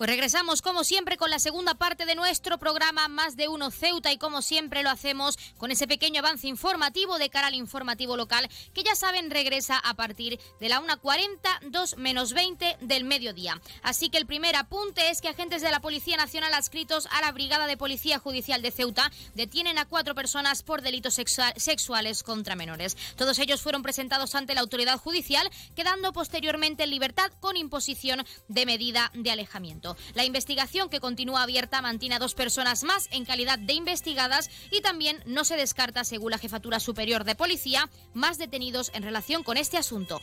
Pues 0.00 0.08
regresamos 0.08 0.62
como 0.62 0.82
siempre 0.82 1.18
con 1.18 1.28
la 1.28 1.38
segunda 1.38 1.74
parte 1.74 2.06
de 2.06 2.14
nuestro 2.14 2.56
programa 2.56 3.06
Más 3.08 3.36
de 3.36 3.48
Uno 3.48 3.70
Ceuta 3.70 4.10
y 4.10 4.16
como 4.16 4.40
siempre 4.40 4.82
lo 4.82 4.88
hacemos 4.88 5.38
con 5.58 5.70
ese 5.70 5.86
pequeño 5.86 6.20
avance 6.20 6.48
informativo 6.48 7.18
de 7.18 7.28
cara 7.28 7.48
al 7.48 7.54
informativo 7.54 8.16
local 8.16 8.48
que 8.72 8.82
ya 8.82 8.94
saben 8.94 9.30
regresa 9.30 9.76
a 9.76 9.92
partir 9.92 10.40
de 10.58 10.70
la 10.70 10.80
1.40, 10.80 11.68
2 11.68 11.98
menos 11.98 12.32
20 12.32 12.78
del 12.80 13.04
mediodía. 13.04 13.60
Así 13.82 14.08
que 14.08 14.16
el 14.16 14.24
primer 14.24 14.56
apunte 14.56 15.10
es 15.10 15.20
que 15.20 15.28
agentes 15.28 15.60
de 15.60 15.70
la 15.70 15.80
Policía 15.80 16.16
Nacional 16.16 16.54
adscritos 16.54 17.06
a 17.10 17.20
la 17.20 17.32
Brigada 17.32 17.66
de 17.66 17.76
Policía 17.76 18.18
Judicial 18.18 18.62
de 18.62 18.70
Ceuta 18.70 19.12
detienen 19.34 19.76
a 19.76 19.84
cuatro 19.84 20.14
personas 20.14 20.62
por 20.62 20.80
delitos 20.80 21.12
sexual, 21.12 21.52
sexuales 21.58 22.22
contra 22.22 22.56
menores. 22.56 22.96
Todos 23.16 23.38
ellos 23.38 23.60
fueron 23.60 23.82
presentados 23.82 24.34
ante 24.34 24.54
la 24.54 24.62
autoridad 24.62 24.96
judicial 24.96 25.46
quedando 25.76 26.14
posteriormente 26.14 26.84
en 26.84 26.90
libertad 26.90 27.30
con 27.40 27.58
imposición 27.58 28.24
de 28.48 28.64
medida 28.64 29.10
de 29.12 29.30
alejamiento. 29.30 29.89
La 30.14 30.24
investigación 30.24 30.88
que 30.88 31.00
continúa 31.00 31.42
abierta 31.42 31.82
mantiene 31.82 32.16
a 32.16 32.18
dos 32.18 32.34
personas 32.34 32.82
más 32.84 33.08
en 33.10 33.24
calidad 33.24 33.58
de 33.58 33.74
investigadas 33.74 34.50
y 34.70 34.80
también 34.80 35.22
no 35.26 35.44
se 35.44 35.56
descarta, 35.56 36.04
según 36.04 36.32
la 36.32 36.38
Jefatura 36.38 36.80
Superior 36.80 37.24
de 37.24 37.34
Policía, 37.34 37.88
más 38.14 38.38
detenidos 38.38 38.90
en 38.94 39.02
relación 39.02 39.42
con 39.42 39.56
este 39.56 39.76
asunto. 39.76 40.20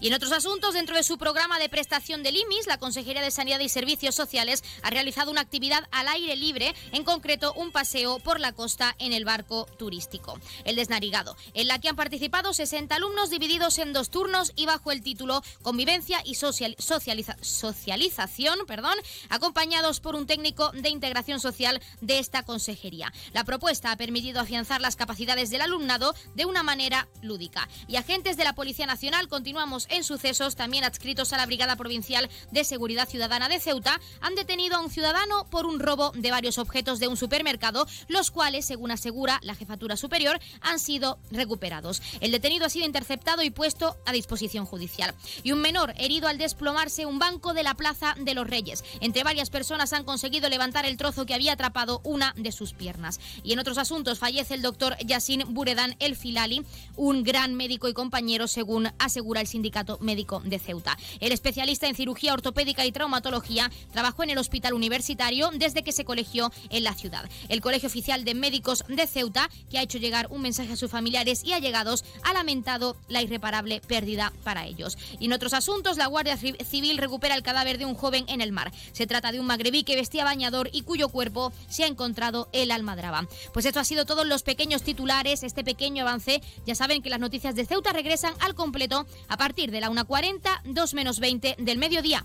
Y 0.00 0.08
en 0.08 0.14
otros 0.14 0.30
asuntos, 0.30 0.74
dentro 0.74 0.94
de 0.94 1.02
su 1.02 1.18
programa 1.18 1.58
de 1.58 1.68
prestación 1.68 2.22
del 2.22 2.36
IMIS, 2.36 2.68
la 2.68 2.78
Consejería 2.78 3.20
de 3.20 3.32
Sanidad 3.32 3.58
y 3.58 3.68
Servicios 3.68 4.14
Sociales 4.14 4.62
ha 4.82 4.90
realizado 4.90 5.32
una 5.32 5.40
actividad 5.40 5.88
al 5.90 6.06
aire 6.06 6.36
libre, 6.36 6.72
en 6.92 7.02
concreto 7.02 7.52
un 7.54 7.72
paseo 7.72 8.20
por 8.20 8.38
la 8.38 8.52
costa 8.52 8.94
en 8.98 9.12
el 9.12 9.24
barco 9.24 9.66
turístico, 9.76 10.38
el 10.64 10.76
Desnarigado, 10.76 11.36
en 11.54 11.66
la 11.66 11.80
que 11.80 11.88
han 11.88 11.96
participado 11.96 12.52
60 12.52 12.94
alumnos 12.94 13.30
divididos 13.30 13.78
en 13.78 13.92
dos 13.92 14.10
turnos 14.10 14.52
y 14.54 14.66
bajo 14.66 14.92
el 14.92 15.02
título 15.02 15.42
Convivencia 15.62 16.20
y 16.24 16.36
social, 16.36 16.76
socializa, 16.78 17.36
Socialización, 17.40 18.66
perdón, 18.66 18.96
acompañados 19.30 19.98
por 19.98 20.14
un 20.14 20.26
técnico 20.26 20.70
de 20.72 20.90
integración 20.90 21.40
social 21.40 21.82
de 22.00 22.20
esta 22.20 22.44
consejería. 22.44 23.12
La 23.32 23.42
propuesta 23.42 23.90
ha 23.90 23.96
permitido 23.96 24.40
afianzar 24.40 24.80
las 24.80 24.94
capacidades 24.94 25.50
del 25.50 25.62
alumnado 25.62 26.14
de 26.36 26.44
una 26.44 26.62
manera 26.62 27.08
lúdica. 27.20 27.68
Y 27.88 27.96
agentes 27.96 28.36
de 28.36 28.44
la 28.44 28.54
Policía 28.54 28.86
Nacional 28.86 29.26
continuamos 29.26 29.87
en 29.88 30.04
sucesos, 30.04 30.56
también 30.56 30.84
adscritos 30.84 31.32
a 31.32 31.36
la 31.36 31.46
Brigada 31.46 31.76
Provincial 31.76 32.28
de 32.50 32.64
Seguridad 32.64 33.08
Ciudadana 33.08 33.48
de 33.48 33.60
Ceuta, 33.60 34.00
han 34.20 34.34
detenido 34.34 34.76
a 34.76 34.80
un 34.80 34.90
ciudadano 34.90 35.46
por 35.50 35.66
un 35.66 35.80
robo 35.80 36.12
de 36.12 36.30
varios 36.30 36.58
objetos 36.58 36.98
de 36.98 37.08
un 37.08 37.16
supermercado, 37.16 37.86
los 38.08 38.30
cuales, 38.30 38.66
según 38.66 38.90
asegura 38.90 39.40
la 39.42 39.54
Jefatura 39.54 39.96
Superior, 39.96 40.40
han 40.60 40.78
sido 40.78 41.18
recuperados. 41.30 42.02
El 42.20 42.32
detenido 42.32 42.66
ha 42.66 42.70
sido 42.70 42.86
interceptado 42.86 43.42
y 43.42 43.50
puesto 43.50 43.96
a 44.04 44.12
disposición 44.12 44.66
judicial. 44.66 45.14
Y 45.42 45.52
un 45.52 45.60
menor 45.60 45.94
herido 45.96 46.28
al 46.28 46.38
desplomarse 46.38 47.06
un 47.06 47.18
banco 47.18 47.54
de 47.54 47.62
la 47.62 47.74
Plaza 47.74 48.14
de 48.18 48.34
los 48.34 48.46
Reyes. 48.46 48.84
Entre 49.00 49.24
varias 49.24 49.50
personas 49.50 49.92
han 49.92 50.04
conseguido 50.04 50.48
levantar 50.48 50.84
el 50.86 50.96
trozo 50.96 51.26
que 51.26 51.34
había 51.34 51.52
atrapado 51.52 52.00
una 52.04 52.34
de 52.36 52.52
sus 52.52 52.72
piernas. 52.72 53.20
Y 53.42 53.52
en 53.52 53.58
otros 53.58 53.78
asuntos 53.78 54.18
fallece 54.18 54.54
el 54.54 54.62
doctor 54.62 54.96
Yassin 55.04 55.44
Buredan 55.48 55.96
El 55.98 56.16
Filali, 56.16 56.62
un 56.96 57.22
gran 57.22 57.54
médico 57.54 57.88
y 57.88 57.94
compañero, 57.94 58.48
según 58.48 58.90
asegura 58.98 59.40
el 59.40 59.46
sindicato 59.46 59.77
Médico 60.00 60.40
de 60.44 60.58
Ceuta. 60.58 60.96
El 61.20 61.32
especialista 61.32 61.86
en 61.86 61.94
cirugía 61.94 62.32
ortopédica 62.32 62.84
y 62.84 62.92
traumatología 62.92 63.70
trabajó 63.92 64.22
en 64.22 64.30
el 64.30 64.38
Hospital 64.38 64.74
Universitario 64.74 65.50
desde 65.54 65.82
que 65.82 65.92
se 65.92 66.04
colegió 66.04 66.52
en 66.70 66.84
la 66.84 66.94
ciudad. 66.94 67.28
El 67.48 67.60
Colegio 67.60 67.88
Oficial 67.88 68.24
de 68.24 68.34
Médicos 68.34 68.84
de 68.88 69.06
Ceuta, 69.06 69.50
que 69.70 69.78
ha 69.78 69.82
hecho 69.82 69.98
llegar 69.98 70.28
un 70.30 70.42
mensaje 70.42 70.72
a 70.72 70.76
sus 70.76 70.90
familiares 70.90 71.42
y 71.44 71.52
allegados, 71.52 72.04
ha 72.24 72.32
lamentado 72.32 72.96
la 73.08 73.22
irreparable 73.22 73.80
pérdida 73.80 74.32
para 74.44 74.66
ellos. 74.66 74.98
Y 75.18 75.26
en 75.26 75.32
otros 75.32 75.54
asuntos, 75.54 75.96
la 75.96 76.06
Guardia 76.06 76.36
Civil 76.36 76.98
recupera 76.98 77.34
el 77.34 77.42
cadáver 77.42 77.78
de 77.78 77.86
un 77.86 77.94
joven 77.94 78.24
en 78.28 78.40
el 78.40 78.52
mar. 78.52 78.72
Se 78.92 79.06
trata 79.06 79.32
de 79.32 79.40
un 79.40 79.46
magrebí 79.46 79.84
que 79.84 79.96
vestía 79.96 80.24
bañador 80.24 80.70
y 80.72 80.82
cuyo 80.82 81.08
cuerpo 81.08 81.52
se 81.68 81.84
ha 81.84 81.86
encontrado 81.86 82.48
en 82.52 82.68
Almadraba. 82.70 83.26
Pues 83.52 83.66
esto 83.66 83.80
ha 83.80 83.84
sido 83.84 84.04
todos 84.06 84.26
los 84.26 84.42
pequeños 84.42 84.82
titulares, 84.82 85.42
este 85.42 85.64
pequeño 85.64 86.02
avance. 86.02 86.42
Ya 86.66 86.74
saben 86.74 87.02
que 87.02 87.10
las 87.10 87.20
noticias 87.20 87.54
de 87.54 87.66
Ceuta 87.66 87.92
regresan 87.92 88.34
al 88.40 88.54
completo 88.54 89.06
a 89.28 89.36
partir 89.36 89.67
de 89.70 89.80
la 89.80 89.90
1.40, 89.90 90.62
2 90.64 90.94
menos 90.94 91.20
20 91.20 91.56
del 91.58 91.78
mediodía. 91.78 92.24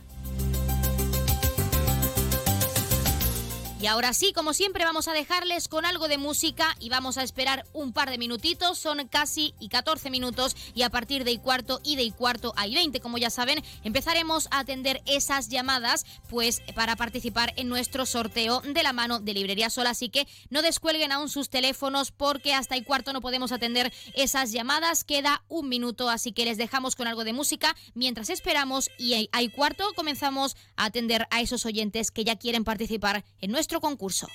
Y 3.84 3.88
ahora 3.88 4.14
sí, 4.14 4.32
como 4.32 4.54
siempre, 4.54 4.86
vamos 4.86 5.10
a 5.10 5.12
dejarles 5.12 5.68
con 5.68 5.86
algo 5.86 6.08
de 6.08 6.18
música 6.18 6.74
y 6.80 6.88
vamos 6.88 7.18
a 7.18 7.24
esperar 7.24 7.66
un 7.74 7.92
par 7.92 8.10
de 8.10 8.18
minutitos. 8.18 8.80
Son 8.80 9.06
casi 9.10 9.56
y 9.60 9.68
14 9.68 10.10
minutos 10.10 10.56
y 10.74 10.84
a 10.84 10.90
partir 10.90 11.26
de 11.26 11.32
y 11.32 11.38
cuarto 11.38 11.82
y 11.84 11.98
de 11.98 12.04
y 12.04 12.12
cuarto 12.12 12.54
hay 12.56 12.74
20, 12.74 13.02
como 13.02 13.18
ya 13.18 13.30
saben, 13.30 13.62
empezaremos 13.84 14.48
a 14.52 14.60
atender 14.60 15.02
esas 15.06 15.50
llamadas 15.50 16.06
pues 16.30 16.62
para 16.76 16.96
participar 16.96 17.52
en 17.58 17.68
nuestro 17.68 18.06
sorteo 18.06 18.62
de 18.62 18.84
la 18.84 18.94
mano 18.94 19.20
de 19.20 19.34
Librería 19.34 19.70
Sola. 19.70 19.90
Así 19.90 20.08
que 20.08 20.30
no 20.50 20.62
descuelguen 20.62 21.12
aún 21.12 21.28
sus 21.28 21.50
teléfonos 21.50 22.12
porque 22.12 22.54
hasta 22.54 22.78
y 22.78 22.84
cuarto 22.84 23.12
no 23.12 23.20
podemos 23.20 23.52
atender 23.52 23.92
esas 24.14 24.54
llamadas. 24.54 25.04
Queda 25.04 25.44
un 25.50 25.68
minuto, 25.68 26.10
así 26.10 26.32
que 26.32 26.46
les 26.46 26.58
dejamos 26.58 26.96
con 26.96 27.08
algo 27.08 27.26
de 27.26 27.34
música 27.34 27.76
mientras 27.96 28.30
esperamos 28.30 28.90
y 28.98 29.28
hay 29.30 29.50
cuarto 29.50 29.92
comenzamos 29.94 30.56
a 30.78 30.86
atender 30.86 31.28
a 31.32 31.42
esos 31.42 31.66
oyentes 31.66 32.12
que 32.12 32.24
ya 32.24 32.38
quieren 32.38 32.64
participar 32.64 33.26
en 33.42 33.52
nuestro 33.52 33.73
concurso. 33.80 34.28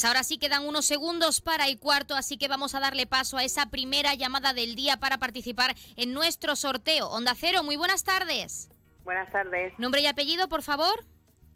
Pues 0.00 0.08
ahora 0.08 0.24
sí 0.24 0.38
quedan 0.38 0.66
unos 0.66 0.86
segundos 0.86 1.42
para 1.42 1.66
el 1.66 1.78
cuarto, 1.78 2.16
así 2.16 2.38
que 2.38 2.48
vamos 2.48 2.74
a 2.74 2.80
darle 2.80 3.06
paso 3.06 3.36
a 3.36 3.44
esa 3.44 3.66
primera 3.66 4.14
llamada 4.14 4.54
del 4.54 4.74
día 4.74 4.96
para 4.96 5.18
participar 5.18 5.74
en 5.96 6.14
nuestro 6.14 6.56
sorteo. 6.56 7.10
Onda 7.10 7.34
Cero, 7.36 7.62
muy 7.62 7.76
buenas 7.76 8.02
tardes. 8.02 8.70
Buenas 9.04 9.30
tardes. 9.30 9.78
Nombre 9.78 10.00
y 10.00 10.06
apellido, 10.06 10.48
por 10.48 10.62
favor. 10.62 11.04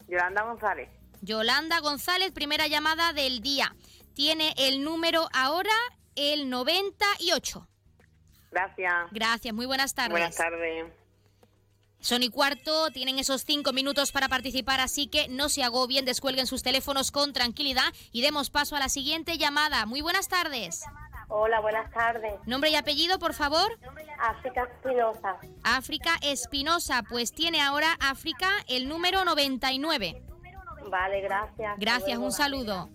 Yolanda 0.08 0.42
González. 0.42 0.90
Yolanda 1.22 1.80
González, 1.80 2.32
primera 2.32 2.66
llamada 2.66 3.14
del 3.14 3.40
día. 3.40 3.74
Tiene 4.12 4.52
el 4.58 4.84
número 4.84 5.26
ahora 5.32 5.72
el 6.14 6.50
98. 6.50 7.66
Gracias. 8.50 8.94
Gracias, 9.10 9.54
muy 9.54 9.64
buenas 9.64 9.94
tardes. 9.94 10.10
Buenas 10.10 10.36
tardes. 10.36 10.92
Son 12.04 12.22
y 12.22 12.28
cuarto, 12.28 12.90
tienen 12.90 13.18
esos 13.18 13.44
cinco 13.44 13.72
minutos 13.72 14.12
para 14.12 14.28
participar, 14.28 14.78
así 14.78 15.06
que 15.06 15.26
no 15.28 15.48
se 15.48 15.62
agobien, 15.62 16.04
descuelguen 16.04 16.46
sus 16.46 16.62
teléfonos 16.62 17.10
con 17.10 17.32
tranquilidad 17.32 17.94
y 18.12 18.20
demos 18.20 18.50
paso 18.50 18.76
a 18.76 18.78
la 18.78 18.90
siguiente 18.90 19.38
llamada. 19.38 19.86
Muy 19.86 20.02
buenas 20.02 20.28
tardes. 20.28 20.84
Hola, 21.28 21.60
buenas 21.60 21.90
tardes. 21.92 22.34
Nombre 22.44 22.68
y 22.68 22.74
apellido, 22.74 23.18
por 23.18 23.32
favor. 23.32 23.78
África 24.20 24.64
Espinosa. 24.64 25.38
África 25.62 26.16
Espinosa, 26.20 27.04
pues 27.08 27.32
tiene 27.32 27.62
ahora 27.62 27.96
África 27.98 28.50
el 28.68 28.86
número 28.86 29.24
99. 29.24 30.22
Vale, 30.90 31.22
gracias. 31.22 31.78
Gracias, 31.78 32.18
un 32.18 32.32
saludo. 32.32 32.90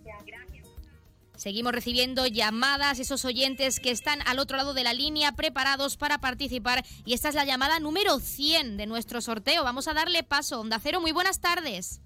Seguimos 1.40 1.72
recibiendo 1.72 2.26
llamadas, 2.26 2.98
esos 2.98 3.24
oyentes 3.24 3.80
que 3.80 3.90
están 3.90 4.18
al 4.26 4.38
otro 4.38 4.58
lado 4.58 4.74
de 4.74 4.84
la 4.84 4.92
línea 4.92 5.32
preparados 5.32 5.96
para 5.96 6.18
participar. 6.18 6.84
Y 7.06 7.14
esta 7.14 7.30
es 7.30 7.34
la 7.34 7.46
llamada 7.46 7.80
número 7.80 8.18
100 8.18 8.76
de 8.76 8.84
nuestro 8.84 9.22
sorteo. 9.22 9.64
Vamos 9.64 9.88
a 9.88 9.94
darle 9.94 10.22
paso. 10.22 10.60
Onda 10.60 10.78
Cero, 10.82 11.00
muy 11.00 11.12
buenas 11.12 11.40
tardes. 11.40 12.02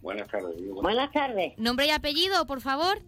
Buenas 0.00 0.26
tardes. 0.28 0.56
Buenas 0.72 1.12
tardes. 1.12 1.52
Nombre 1.58 1.84
y 1.84 1.90
apellido, 1.90 2.46
por 2.46 2.62
favor. 2.62 3.02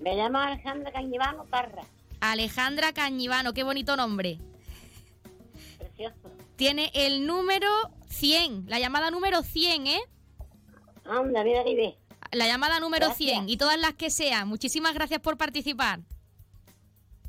Me 0.00 0.16
llamo 0.16 0.38
Alejandra 0.38 0.90
Cañivano 0.90 1.44
Parra. 1.44 1.84
Alejandra 2.18 2.92
Cañivano, 2.92 3.52
qué 3.52 3.62
bonito 3.62 3.94
nombre. 3.96 4.40
Precioso. 5.78 6.32
Tiene 6.56 6.90
el 6.94 7.28
número 7.28 7.68
100, 8.08 8.64
la 8.66 8.80
llamada 8.80 9.12
número 9.12 9.44
100, 9.44 9.86
¿eh? 9.86 10.00
Anda, 11.04 11.44
mira 11.44 11.62
que 11.62 11.76
ve. 11.76 12.03
La 12.34 12.46
llamada 12.46 12.80
número 12.80 13.06
Gracias. 13.06 13.30
100 13.30 13.48
y 13.48 13.56
todas 13.56 13.78
las 13.78 13.94
que 13.94 14.10
sean. 14.10 14.48
Muchísimas 14.48 14.94
gracias 14.94 15.20
por 15.20 15.36
participar. 15.36 16.00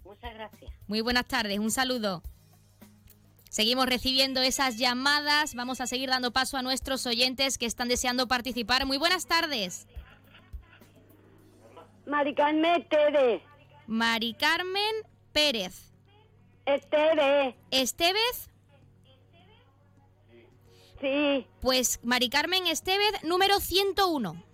Muchas 0.03 0.33
gracias. 0.33 0.71
Muy 0.87 1.01
buenas 1.01 1.25
tardes, 1.25 1.59
un 1.59 1.71
saludo. 1.71 2.23
Seguimos 3.49 3.85
recibiendo 3.85 4.41
esas 4.41 4.77
llamadas. 4.77 5.55
Vamos 5.55 5.79
a 5.79 5.87
seguir 5.87 6.09
dando 6.09 6.31
paso 6.31 6.57
a 6.57 6.61
nuestros 6.61 7.05
oyentes 7.05 7.57
que 7.57 7.65
están 7.65 7.87
deseando 7.87 8.27
participar. 8.27 8.85
Muy 8.85 8.97
buenas 8.97 9.27
tardes. 9.27 9.87
Mari 12.05 12.35
Carmen 12.35 12.81
Esteves. 12.81 13.41
Mari 13.87 14.33
Carmen 14.33 14.95
Pérez. 15.31 15.93
Esteves. 16.65 17.55
¿Estevez? 17.71 18.49
Sí. 20.99 21.47
Pues 21.61 21.99
Mari 22.03 22.29
Carmen 22.29 22.67
Estevez, 22.67 23.23
número 23.23 23.59
101. 23.59 24.44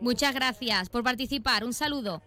Muchas 0.00 0.34
gracias 0.34 0.88
por 0.88 1.02
participar. 1.02 1.64
Un 1.64 1.72
saludo. 1.72 2.22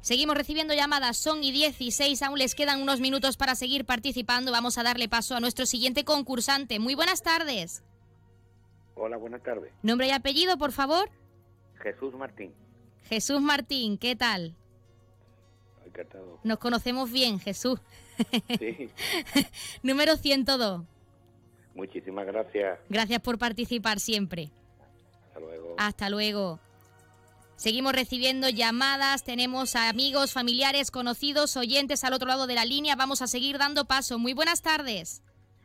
Seguimos 0.00 0.36
recibiendo 0.36 0.74
llamadas, 0.74 1.16
son 1.16 1.42
y 1.42 1.52
16, 1.52 2.22
aún 2.22 2.38
les 2.38 2.54
quedan 2.54 2.80
unos 2.80 3.00
minutos 3.00 3.36
para 3.36 3.54
seguir 3.54 3.84
participando. 3.84 4.52
Vamos 4.52 4.78
a 4.78 4.82
darle 4.82 5.08
paso 5.08 5.34
a 5.34 5.40
nuestro 5.40 5.66
siguiente 5.66 6.04
concursante. 6.04 6.78
Muy 6.78 6.94
buenas 6.94 7.22
tardes. 7.22 7.82
Hola, 8.94 9.16
buenas 9.16 9.42
tardes. 9.42 9.72
Nombre 9.82 10.06
y 10.06 10.10
apellido, 10.10 10.56
por 10.56 10.72
favor. 10.72 11.10
Jesús 11.82 12.14
Martín. 12.14 12.54
Jesús 13.04 13.40
Martín, 13.40 13.98
¿qué 13.98 14.16
tal? 14.16 14.54
Encantado. 15.84 16.40
Nos 16.42 16.58
conocemos 16.58 17.10
bien, 17.10 17.38
Jesús. 17.40 17.80
Sí. 18.58 18.90
Número 19.82 20.16
102. 20.16 20.82
Muchísimas 21.74 22.26
gracias. 22.26 22.78
Gracias 22.88 23.20
por 23.20 23.38
participar 23.38 24.00
siempre. 24.00 24.50
Hasta 25.78 26.10
luego. 26.10 26.58
Seguimos 27.54 27.92
recibiendo 27.92 28.48
llamadas, 28.48 29.24
tenemos 29.24 29.76
a 29.76 29.88
amigos, 29.88 30.32
familiares, 30.32 30.90
conocidos, 30.90 31.56
oyentes 31.56 32.04
al 32.04 32.12
otro 32.12 32.28
lado 32.28 32.46
de 32.46 32.54
la 32.54 32.64
línea. 32.64 32.96
Vamos 32.96 33.22
a 33.22 33.28
seguir 33.28 33.58
dando 33.58 33.84
paso. 33.84 34.18
Muy 34.18 34.32
buenas 34.34 34.60
tardes. 34.60 35.22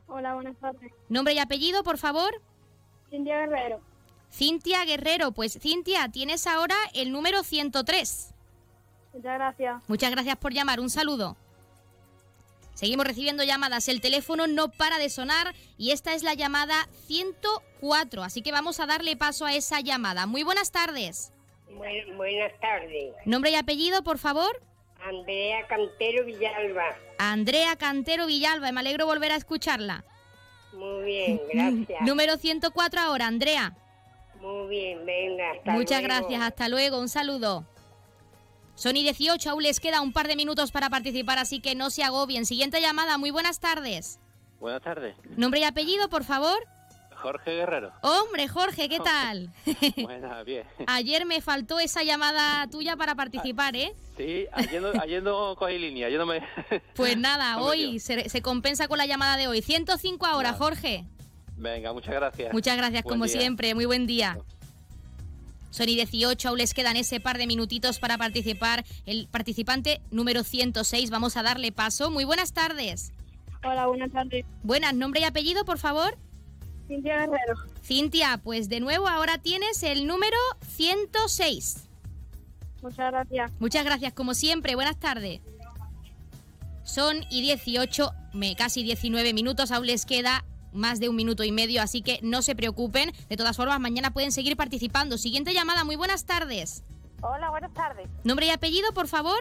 Hola, 0.08 0.36
buenas 0.36 0.56
tardes. 0.58 0.92
Nombre 1.10 1.34
y 1.34 1.40
apellido, 1.40 1.84
por 1.84 1.98
favor. 1.98 2.42
Cintia 3.10 3.40
Guerrero. 3.40 3.82
Cintia 4.32 4.86
Guerrero. 4.86 5.32
Pues 5.32 5.58
Cintia, 5.60 6.10
tienes 6.10 6.46
ahora 6.48 6.76
el 6.94 7.12
número 7.12 7.44
103. 7.44 8.34
Muchas 9.14 9.34
gracias. 9.34 9.84
Muchas 9.88 10.12
gracias 10.12 10.38
por 10.38 10.54
llamar. 10.54 10.80
Un 10.80 10.90
saludo. 10.90 11.38
Seguimos 12.84 13.08
recibiendo 13.08 13.46
llamadas. 13.46 13.88
El 13.88 14.02
teléfono 14.02 14.46
no 14.46 14.68
para 14.70 14.98
de 14.98 15.10
sonar 15.10 15.56
y 15.78 15.92
esta 15.92 16.14
es 16.16 16.22
la 16.22 16.34
llamada 16.34 16.90
104. 17.08 18.24
Así 18.24 18.42
que 18.42 18.52
vamos 18.52 18.82
a 18.82 18.86
darle 18.86 19.16
paso 19.16 19.46
a 19.46 19.54
esa 19.54 19.80
llamada. 19.80 20.26
Muy 20.26 20.44
buenas 20.44 20.70
tardes. 20.70 21.32
Bu- 21.72 22.18
buenas 22.18 22.52
tardes. 22.60 23.14
Nombre 23.24 23.52
y 23.52 23.56
apellido, 23.56 24.04
por 24.04 24.18
favor. 24.18 24.62
Andrea 25.02 25.66
Cantero 25.68 26.26
Villalba. 26.26 26.84
Andrea 27.20 27.78
Cantero 27.78 28.26
Villalba. 28.28 28.70
Me 28.74 28.82
alegro 28.82 29.06
volver 29.06 29.32
a 29.32 29.38
escucharla. 29.38 30.04
Muy 30.74 31.06
bien, 31.06 31.42
gracias. 31.54 32.02
Número 32.06 32.36
104 32.36 33.00
ahora, 33.00 33.28
Andrea. 33.28 33.78
Muy 34.42 34.68
bien, 34.68 35.06
venga. 35.06 35.52
hasta 35.52 35.72
Muchas 35.72 36.02
luego. 36.04 36.16
gracias. 36.28 36.42
Hasta 36.42 36.68
luego. 36.68 37.00
Un 37.00 37.08
saludo. 37.08 37.66
Sony 38.76 38.94
18, 39.04 39.50
aún 39.50 39.64
les 39.64 39.80
queda 39.80 40.02
un 40.02 40.14
par 40.14 40.28
de 40.28 40.36
minutos 40.36 40.72
para 40.72 40.90
participar, 40.90 41.38
así 41.38 41.60
que 41.60 41.76
no 41.76 41.90
se 41.90 42.04
agobien. 42.04 42.46
Siguiente 42.46 42.82
llamada. 42.82 43.18
Muy 43.18 43.32
buenas 43.32 43.60
tardes. 43.60 44.20
Buenas 44.60 44.82
tardes. 44.82 45.16
Nombre 45.38 45.60
y 45.60 45.64
apellido, 45.64 46.10
por 46.10 46.24
favor. 46.24 46.58
Jorge 47.16 47.52
Guerrero. 47.52 47.92
Hombre, 48.02 48.50
Jorge, 48.50 48.90
¿qué 48.90 49.00
tal? 49.00 49.50
Buena, 50.02 50.44
bien. 50.44 50.66
Ayer 50.88 51.26
me 51.26 51.40
faltó 51.40 51.80
esa 51.80 52.04
llamada 52.04 52.68
tuya 52.68 52.98
para 52.98 53.16
participar, 53.16 53.78
¿eh? 53.78 53.94
Sí, 54.18 54.46
ayer 54.52 54.82
no, 54.82 54.90
ayer 55.02 55.24
no 55.24 55.56
cogí 55.56 55.78
línea, 55.78 56.08
ayer 56.08 56.20
no 56.20 56.26
me... 56.26 56.42
Pues 56.96 57.16
nada, 57.18 57.56
No 57.58 57.64
hoy 57.66 58.00
se, 58.02 58.28
se 58.28 58.42
compensa 58.42 58.90
con 58.90 58.98
la 58.98 59.06
llamada 59.06 59.38
de 59.38 59.48
hoy. 59.48 59.62
105 59.62 60.26
ahora, 60.26 60.52
Jorge. 60.54 61.06
Venga, 61.56 61.94
muchas 61.94 62.14
gracias. 62.14 62.52
Muchas 62.52 62.76
gracias, 62.76 63.04
Buen 63.04 63.14
como 63.14 63.26
día. 63.26 63.40
siempre. 63.40 63.74
Muy 63.74 63.86
buen 63.86 64.06
día. 64.06 64.38
Sony 65.74 65.96
18, 65.96 66.50
aún 66.50 66.60
les 66.60 66.76
quedan 66.76 66.98
ese 66.98 67.20
par 67.20 67.40
de 67.40 67.48
minutitos 67.48 67.98
para 67.98 68.16
participar. 68.20 68.86
El 69.08 69.28
participante 69.28 70.02
número 70.12 70.44
106, 70.44 71.10
vamos 71.10 71.36
a 71.36 71.42
darle 71.42 71.72
paso. 71.72 72.12
Muy 72.12 72.26
buenas 72.26 72.54
tardes. 72.54 73.12
Hola, 73.66 73.88
buenas 73.88 74.12
tardes. 74.12 74.46
Buenas, 74.62 74.94
nombre 74.94 75.22
y 75.22 75.24
apellido, 75.24 75.66
por 75.66 75.80
favor. 75.80 76.16
Cintia 76.88 77.22
Guerrero. 77.22 77.56
Cintia, 77.84 78.40
pues 78.44 78.70
de 78.70 78.82
nuevo 78.82 79.08
ahora 79.08 79.40
tienes 79.40 79.82
el 79.82 80.06
número 80.06 80.38
106. 80.76 81.86
Muchas 82.84 83.12
gracias. 83.12 83.52
Muchas 83.60 83.84
gracias, 83.84 84.14
como 84.14 84.36
siempre. 84.36 84.76
Buenas 84.76 85.00
tardes. 85.00 85.42
Son 86.84 87.26
y 87.32 87.42
18, 87.42 88.12
me- 88.34 88.56
casi 88.56 88.84
19 88.84 89.34
minutos, 89.34 89.72
aún 89.72 89.88
les 89.88 90.06
queda 90.06 90.46
más 90.74 91.00
de 91.00 91.10
un 91.10 91.16
minuto 91.16 91.44
y 91.44 91.52
medio, 91.52 91.82
así 91.82 92.02
que 92.02 92.20
no 92.22 92.42
se 92.42 92.56
preocupen. 92.56 93.12
De 93.30 93.38
todas 93.38 93.56
formas, 93.56 93.80
mañana 93.80 94.12
pueden 94.12 94.32
seguir 94.32 94.58
participando. 94.58 95.18
Siguiente 95.18 95.54
llamada, 95.54 95.84
muy 95.84 95.96
buenas 95.96 96.26
tardes. 96.26 96.84
Hola, 97.22 97.50
buenas 97.50 97.74
tardes. 97.74 98.08
Nombre 98.24 98.48
y 98.48 98.50
apellido, 98.50 98.92
por 98.94 99.08
favor. 99.08 99.40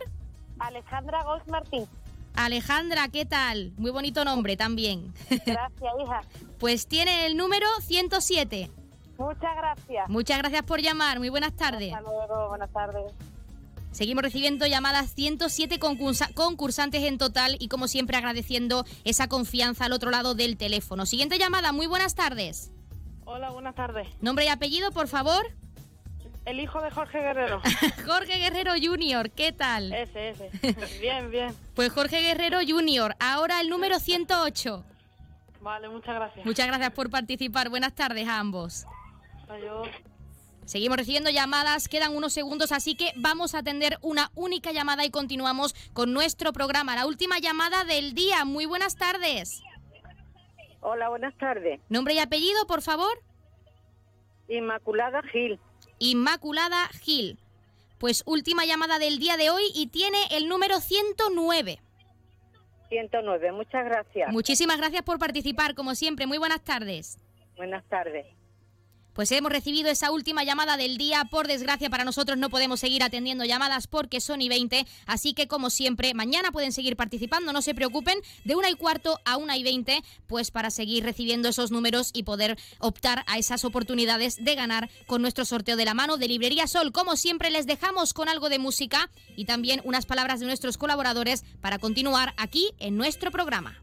Alejandra 0.58 1.24
Gols 1.24 1.46
Martín. 1.48 1.86
Alejandra, 2.34 3.08
¿qué 3.08 3.26
tal? 3.26 3.72
Muy 3.76 3.90
bonito 3.90 4.24
nombre 4.24 4.56
también. 4.56 5.12
Gracias, 5.28 5.92
hija. 6.02 6.20
Pues 6.58 6.86
tiene 6.86 7.26
el 7.26 7.36
número 7.36 7.66
107. 7.80 8.70
Muchas 9.18 9.56
gracias. 9.56 10.08
Muchas 10.08 10.38
gracias 10.38 10.62
por 10.62 10.80
llamar. 10.80 11.18
Muy 11.18 11.28
buenas 11.28 11.54
tardes. 11.56 11.92
Hasta 11.92 12.08
luego, 12.08 12.48
buenas 12.50 12.70
tardes. 12.72 13.12
Seguimos 13.92 14.22
recibiendo 14.22 14.66
llamadas 14.66 15.14
107 15.14 15.78
concursa- 15.78 16.32
concursantes 16.34 17.02
en 17.04 17.18
total 17.18 17.56
y 17.60 17.68
como 17.68 17.88
siempre 17.88 18.16
agradeciendo 18.16 18.84
esa 19.04 19.28
confianza 19.28 19.84
al 19.84 19.92
otro 19.92 20.10
lado 20.10 20.34
del 20.34 20.56
teléfono. 20.56 21.06
Siguiente 21.06 21.38
llamada, 21.38 21.72
muy 21.72 21.86
buenas 21.86 22.14
tardes. 22.14 22.70
Hola, 23.24 23.50
buenas 23.50 23.74
tardes. 23.74 24.08
Nombre 24.20 24.44
y 24.46 24.48
apellido, 24.48 24.90
por 24.92 25.08
favor. 25.08 25.46
El 26.44 26.58
hijo 26.58 26.80
de 26.82 26.90
Jorge 26.90 27.20
Guerrero. 27.20 27.62
Jorge 28.06 28.38
Guerrero 28.38 28.72
Junior, 28.82 29.30
¿qué 29.30 29.52
tal? 29.52 29.92
Ese, 29.92 30.30
ese. 30.30 30.50
Bien, 31.00 31.30
bien. 31.30 31.54
Pues 31.74 31.92
Jorge 31.92 32.20
Guerrero 32.20 32.58
Junior, 32.66 33.14
ahora 33.20 33.60
el 33.60 33.68
número 33.68 34.00
108. 34.00 34.84
Vale, 35.60 35.88
muchas 35.88 36.14
gracias. 36.16 36.44
Muchas 36.44 36.66
gracias 36.66 36.90
por 36.90 37.10
participar. 37.10 37.68
Buenas 37.68 37.94
tardes 37.94 38.26
a 38.26 38.40
ambos. 38.40 38.84
Adiós. 39.48 39.86
Seguimos 40.64 40.96
recibiendo 40.96 41.30
llamadas, 41.30 41.88
quedan 41.88 42.14
unos 42.14 42.32
segundos, 42.32 42.72
así 42.72 42.94
que 42.94 43.12
vamos 43.16 43.54
a 43.54 43.58
atender 43.58 43.98
una 44.00 44.30
única 44.34 44.72
llamada 44.72 45.04
y 45.04 45.10
continuamos 45.10 45.74
con 45.92 46.12
nuestro 46.12 46.52
programa. 46.52 46.94
La 46.94 47.06
última 47.06 47.38
llamada 47.40 47.84
del 47.84 48.14
día. 48.14 48.44
Muy 48.44 48.66
buenas 48.66 48.96
tardes. 48.96 49.62
Hola, 50.80 51.08
buenas 51.08 51.36
tardes. 51.36 51.80
Nombre 51.88 52.14
y 52.14 52.18
apellido, 52.18 52.66
por 52.66 52.82
favor. 52.82 53.22
Inmaculada 54.48 55.22
Gil. 55.32 55.58
Inmaculada 55.98 56.88
Gil. 57.00 57.38
Pues 57.98 58.22
última 58.26 58.64
llamada 58.64 58.98
del 58.98 59.18
día 59.18 59.36
de 59.36 59.50
hoy 59.50 59.64
y 59.74 59.88
tiene 59.88 60.18
el 60.30 60.48
número 60.48 60.80
109. 60.80 61.80
109, 62.88 63.52
muchas 63.52 63.84
gracias. 63.84 64.32
Muchísimas 64.32 64.76
gracias 64.76 65.02
por 65.02 65.18
participar, 65.18 65.74
como 65.74 65.94
siempre. 65.94 66.26
Muy 66.26 66.38
buenas 66.38 66.62
tardes. 66.62 67.18
Buenas 67.56 67.84
tardes. 67.88 68.26
Pues 69.12 69.30
hemos 69.32 69.52
recibido 69.52 69.90
esa 69.90 70.10
última 70.10 70.42
llamada 70.42 70.78
del 70.78 70.96
día. 70.96 71.26
Por 71.30 71.46
desgracia 71.46 71.90
para 71.90 72.04
nosotros 72.04 72.38
no 72.38 72.48
podemos 72.48 72.80
seguir 72.80 73.02
atendiendo 73.02 73.44
llamadas 73.44 73.86
porque 73.86 74.20
son 74.20 74.40
y 74.40 74.48
20. 74.48 74.86
Así 75.06 75.34
que 75.34 75.46
como 75.46 75.68
siempre, 75.68 76.14
mañana 76.14 76.50
pueden 76.50 76.72
seguir 76.72 76.96
participando, 76.96 77.52
no 77.52 77.60
se 77.60 77.74
preocupen, 77.74 78.18
de 78.44 78.56
una 78.56 78.70
y 78.70 78.74
cuarto 78.74 79.20
a 79.26 79.36
una 79.36 79.58
y 79.58 79.62
20, 79.62 80.02
pues 80.26 80.50
para 80.50 80.70
seguir 80.70 81.04
recibiendo 81.04 81.50
esos 81.50 81.70
números 81.70 82.10
y 82.14 82.22
poder 82.22 82.58
optar 82.78 83.22
a 83.26 83.36
esas 83.36 83.66
oportunidades 83.66 84.42
de 84.42 84.54
ganar 84.54 84.88
con 85.06 85.20
nuestro 85.20 85.44
sorteo 85.44 85.76
de 85.76 85.84
la 85.84 85.94
mano 85.94 86.16
de 86.16 86.28
Librería 86.28 86.66
Sol. 86.66 86.90
Como 86.90 87.16
siempre, 87.16 87.50
les 87.50 87.66
dejamos 87.66 88.14
con 88.14 88.30
algo 88.30 88.48
de 88.48 88.58
música 88.58 89.10
y 89.36 89.44
también 89.44 89.82
unas 89.84 90.06
palabras 90.06 90.40
de 90.40 90.46
nuestros 90.46 90.78
colaboradores 90.78 91.44
para 91.60 91.78
continuar 91.78 92.32
aquí 92.38 92.70
en 92.78 92.96
nuestro 92.96 93.30
programa. 93.30 93.82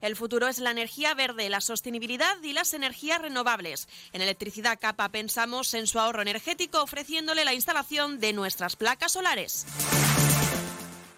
El 0.00 0.14
futuro 0.14 0.46
es 0.46 0.58
la 0.58 0.70
energía 0.70 1.14
verde, 1.14 1.48
la 1.48 1.60
sostenibilidad 1.60 2.36
y 2.42 2.52
las 2.52 2.72
energías 2.74 3.20
renovables. 3.20 3.88
En 4.12 4.22
Electricidad 4.22 4.78
Capa 4.80 5.08
pensamos 5.08 5.74
en 5.74 5.86
su 5.86 5.98
ahorro 5.98 6.22
energético 6.22 6.82
ofreciéndole 6.82 7.44
la 7.44 7.54
instalación 7.54 8.20
de 8.20 8.32
nuestras 8.32 8.76
placas 8.76 9.12
solares. 9.12 9.66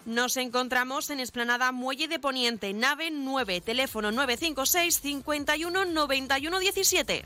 Nos 0.05 0.35
encontramos 0.37 1.11
en 1.11 1.19
Esplanada 1.19 1.71
Muelle 1.71 2.07
de 2.07 2.17
Poniente, 2.17 2.73
nave 2.73 3.11
9, 3.11 3.61
teléfono 3.61 4.11
956 4.11 4.99
51 4.99 5.85
91 5.85 6.59
17. 6.59 7.25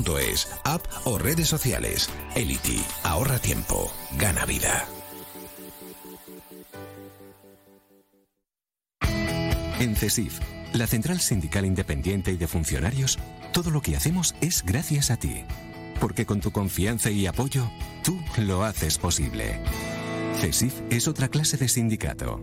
elity.es, 0.00 0.48
app 0.64 0.86
o 1.04 1.18
redes 1.18 1.48
sociales. 1.48 2.08
Elity, 2.34 2.82
ahorra 3.02 3.38
tiempo, 3.38 3.90
gana 4.18 4.44
vida. 4.46 4.86
En 9.78 9.96
CESIF, 9.96 10.40
la 10.74 10.86
Central 10.86 11.20
Sindical 11.20 11.64
Independiente 11.64 12.32
y 12.32 12.36
de 12.36 12.46
Funcionarios, 12.46 13.18
todo 13.52 13.70
lo 13.70 13.80
que 13.80 13.96
hacemos 13.96 14.34
es 14.40 14.62
gracias 14.62 15.10
a 15.10 15.16
ti. 15.16 15.44
Porque 15.98 16.26
con 16.26 16.40
tu 16.40 16.50
confianza 16.50 17.10
y 17.10 17.26
apoyo, 17.26 17.70
tú 18.04 18.18
lo 18.38 18.64
haces 18.64 18.98
posible. 18.98 19.60
CESIF 20.36 20.74
es 20.90 21.08
otra 21.08 21.28
clase 21.28 21.56
de 21.56 21.68
sindicato. 21.68 22.42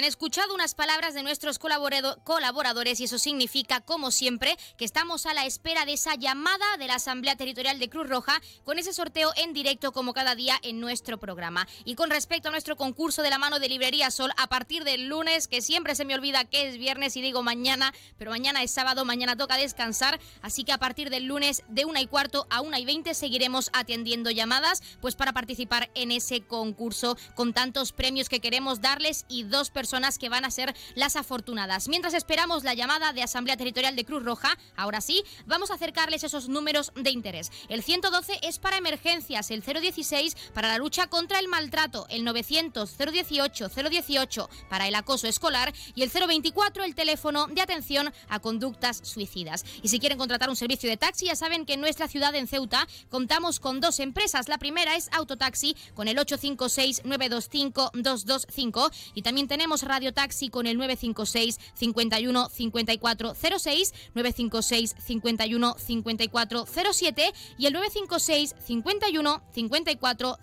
Han 0.00 0.04
escuchado 0.04 0.54
unas 0.54 0.74
palabras 0.74 1.12
de 1.12 1.22
nuestros 1.22 1.58
colaborado- 1.58 2.24
colaboradores 2.24 3.00
y 3.00 3.04
eso 3.04 3.18
significa, 3.18 3.82
como 3.82 4.10
siempre, 4.10 4.56
que 4.78 4.86
estamos 4.86 5.26
a 5.26 5.34
la 5.34 5.44
espera 5.44 5.84
de 5.84 5.92
esa 5.92 6.14
llamada 6.14 6.78
de 6.78 6.86
la 6.86 6.94
Asamblea 6.94 7.36
Territorial 7.36 7.78
de 7.78 7.90
Cruz 7.90 8.08
Roja 8.08 8.40
con 8.64 8.78
ese 8.78 8.94
sorteo 8.94 9.30
en 9.36 9.52
directo 9.52 9.92
como 9.92 10.14
cada 10.14 10.34
día 10.34 10.58
en 10.62 10.80
nuestro 10.80 11.20
programa. 11.20 11.68
Y 11.84 11.96
con 11.96 12.08
respecto 12.08 12.48
a 12.48 12.50
nuestro 12.50 12.78
concurso 12.78 13.20
de 13.20 13.28
la 13.28 13.36
mano 13.36 13.58
de 13.58 13.68
Librería 13.68 14.10
Sol, 14.10 14.32
a 14.38 14.46
partir 14.46 14.84
del 14.84 15.06
lunes, 15.06 15.48
que 15.48 15.60
siempre 15.60 15.94
se 15.94 16.06
me 16.06 16.14
olvida 16.14 16.46
que 16.46 16.68
es 16.68 16.78
viernes 16.78 17.14
y 17.18 17.20
digo 17.20 17.42
mañana, 17.42 17.92
pero 18.16 18.30
mañana 18.30 18.62
es 18.62 18.70
sábado, 18.70 19.04
mañana 19.04 19.36
toca 19.36 19.58
descansar, 19.58 20.18
así 20.40 20.64
que 20.64 20.72
a 20.72 20.78
partir 20.78 21.10
del 21.10 21.26
lunes 21.26 21.62
de 21.68 21.84
una 21.84 22.00
y 22.00 22.06
cuarto 22.06 22.46
a 22.48 22.62
una 22.62 22.78
y 22.78 22.86
veinte 22.86 23.12
seguiremos 23.12 23.68
atendiendo 23.74 24.30
llamadas, 24.30 24.82
pues 25.02 25.14
para 25.14 25.34
participar 25.34 25.90
en 25.94 26.10
ese 26.10 26.40
concurso 26.40 27.18
con 27.34 27.52
tantos 27.52 27.92
premios 27.92 28.30
que 28.30 28.40
queremos 28.40 28.80
darles 28.80 29.26
y 29.28 29.42
dos 29.42 29.68
personas 29.68 29.89
que 30.18 30.28
van 30.28 30.44
a 30.44 30.50
ser 30.52 30.74
las 30.94 31.16
afortunadas. 31.16 31.88
Mientras 31.88 32.14
esperamos 32.14 32.62
la 32.62 32.74
llamada 32.74 33.12
de 33.12 33.24
Asamblea 33.24 33.56
Territorial 33.56 33.96
de 33.96 34.04
Cruz 34.04 34.22
Roja, 34.22 34.56
ahora 34.76 35.00
sí, 35.00 35.24
vamos 35.46 35.70
a 35.70 35.74
acercarles 35.74 36.22
esos 36.22 36.48
números 36.48 36.92
de 36.94 37.10
interés. 37.10 37.50
El 37.68 37.82
112 37.82 38.38
es 38.42 38.60
para 38.60 38.78
emergencias, 38.78 39.50
el 39.50 39.62
016 39.62 40.36
para 40.54 40.68
la 40.68 40.78
lucha 40.78 41.08
contra 41.08 41.40
el 41.40 41.48
maltrato, 41.48 42.06
el 42.08 42.22
900 42.22 42.96
018 42.96 43.68
018 43.68 44.48
para 44.68 44.86
el 44.86 44.94
acoso 44.94 45.26
escolar 45.26 45.72
y 45.96 46.02
el 46.02 46.10
024 46.10 46.84
el 46.84 46.94
teléfono 46.94 47.48
de 47.48 47.60
atención 47.60 48.12
a 48.28 48.38
conductas 48.38 49.00
suicidas. 49.02 49.64
Y 49.82 49.88
si 49.88 49.98
quieren 49.98 50.18
contratar 50.18 50.50
un 50.50 50.56
servicio 50.56 50.88
de 50.88 50.98
taxi, 50.98 51.26
ya 51.26 51.34
saben 51.34 51.66
que 51.66 51.74
en 51.74 51.80
nuestra 51.80 52.06
ciudad 52.06 52.34
en 52.36 52.46
Ceuta 52.46 52.86
contamos 53.08 53.58
con 53.58 53.80
dos 53.80 53.98
empresas. 53.98 54.48
La 54.48 54.58
primera 54.58 54.94
es 54.94 55.08
Autotaxi 55.12 55.76
con 55.94 56.06
el 56.06 56.16
856 56.16 57.02
925 57.04 57.90
225 57.94 58.90
y 59.14 59.22
también 59.22 59.48
tenemos 59.48 59.79
Radio 59.82 60.12
Taxi 60.12 60.48
con 60.48 60.66
el 60.66 60.76
956 60.76 61.58
51 61.74 62.48
54 62.48 63.34
06, 63.34 63.94
956 64.14 64.96
51 64.98 65.76
54 65.78 66.66
07 66.66 67.32
y 67.58 67.66
el 67.66 67.72
956 67.72 68.54
51 68.64 69.42
54 69.52 70.38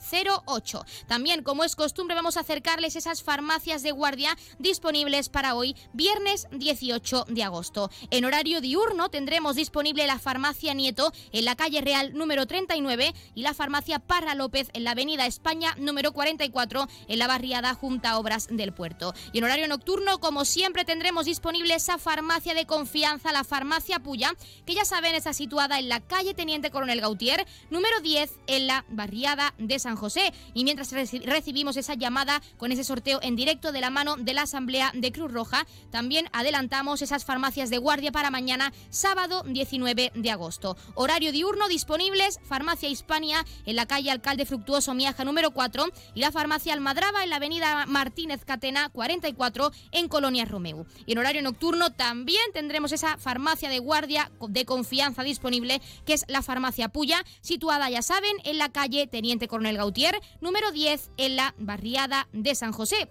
08. 0.45 0.85
También, 1.07 1.43
como 1.43 1.63
es 1.63 1.75
costumbre, 1.75 2.15
vamos 2.15 2.37
a 2.37 2.41
acercarles 2.41 2.95
esas 2.95 3.23
farmacias 3.23 3.83
de 3.83 3.91
guardia 3.91 4.37
disponibles 4.59 5.29
para 5.29 5.55
hoy, 5.55 5.75
viernes 5.93 6.47
18 6.51 7.25
de 7.29 7.43
agosto. 7.43 7.89
En 8.11 8.25
horario 8.25 8.61
diurno 8.61 9.09
tendremos 9.09 9.55
disponible 9.55 10.07
la 10.07 10.19
farmacia 10.19 10.73
Nieto 10.73 11.11
en 11.31 11.45
la 11.45 11.55
calle 11.55 11.81
Real 11.81 12.13
número 12.13 12.45
39 12.45 13.13
y 13.35 13.41
la 13.41 13.53
farmacia 13.53 13.99
Parra 13.99 14.35
López 14.35 14.69
en 14.73 14.83
la 14.83 14.91
avenida 14.91 15.25
España 15.25 15.75
número 15.77 16.11
44 16.11 16.87
en 17.07 17.19
la 17.19 17.27
barriada 17.27 17.73
Junta 17.73 18.17
Obras 18.17 18.47
del 18.49 18.73
Puerto. 18.73 19.13
Y 19.33 19.37
en 19.39 19.43
horario 19.43 19.67
nocturno, 19.67 20.19
como 20.19 20.45
siempre, 20.45 20.85
tendremos 20.85 21.25
disponible 21.25 21.73
esa 21.75 21.97
farmacia 21.97 22.53
de 22.53 22.65
confianza, 22.65 23.31
la 23.31 23.43
farmacia 23.43 23.99
Puya, 23.99 24.33
que 24.65 24.73
ya 24.73 24.85
saben 24.85 25.15
está 25.15 25.33
situada 25.33 25.79
en 25.79 25.89
la 25.89 25.99
calle 26.01 26.33
Teniente 26.33 26.71
Coronel 26.71 27.01
Gautier, 27.01 27.45
número 27.69 27.99
10, 28.01 28.31
en 28.47 28.67
la 28.67 28.85
barriada 28.89 29.53
de 29.57 29.79
San 29.79 29.95
José. 29.95 30.33
Y 30.53 30.63
mientras 30.63 30.91
reci- 30.93 31.23
recibimos 31.23 31.77
esa 31.77 31.93
llamada 31.95 32.41
con 32.57 32.71
ese 32.71 32.83
sorteo 32.83 33.19
en 33.21 33.35
directo 33.35 33.71
de 33.71 33.81
la 33.81 33.89
mano 33.89 34.15
de 34.17 34.33
la 34.33 34.43
Asamblea 34.43 34.91
de 34.93 35.11
Cruz 35.11 35.31
Roja, 35.31 35.65
también 35.91 36.29
adelantamos 36.33 37.01
esas 37.01 37.25
farmacias 37.25 37.69
de 37.69 37.77
guardia 37.77 38.11
para 38.11 38.29
mañana, 38.31 38.73
sábado 38.89 39.43
19 39.47 40.11
de 40.15 40.31
agosto. 40.31 40.77
Horario 40.95 41.31
diurno 41.31 41.67
disponibles, 41.67 42.39
farmacia 42.47 42.89
Hispania 42.89 43.45
en 43.65 43.75
la 43.75 43.85
calle 43.85 44.11
Alcalde 44.11 44.45
Fructuoso 44.45 44.93
Miaja 44.93 45.23
número 45.23 45.51
4 45.51 45.85
y 46.15 46.19
la 46.21 46.31
farmacia 46.31 46.73
Almadraba 46.73 47.23
en 47.23 47.29
la 47.29 47.37
avenida 47.37 47.85
Martínez 47.87 48.45
Catena 48.45 48.89
44 49.07 49.71
en 49.91 50.09
Colonia 50.09 50.43
Romeu. 50.43 50.85
Y 51.05 51.13
en 51.13 51.17
horario 51.17 51.41
nocturno 51.41 51.93
también 51.93 52.43
tendremos 52.53 52.91
esa 52.91 53.17
farmacia 53.17 53.69
de 53.69 53.79
guardia 53.79 54.31
de 54.49 54.65
confianza 54.65 55.23
disponible, 55.23 55.81
que 56.05 56.13
es 56.13 56.25
la 56.27 56.41
farmacia 56.41 56.89
Puya, 56.89 57.23
situada, 57.39 57.89
ya 57.89 58.01
saben, 58.01 58.35
en 58.43 58.57
la 58.57 58.69
calle 58.69 59.07
Teniente 59.07 59.47
Coronel 59.47 59.77
Gautier, 59.77 60.19
número 60.41 60.71
10, 60.71 61.11
en 61.15 61.37
la 61.37 61.55
barriada 61.57 62.27
de 62.33 62.53
San 62.53 62.73
José. 62.73 63.09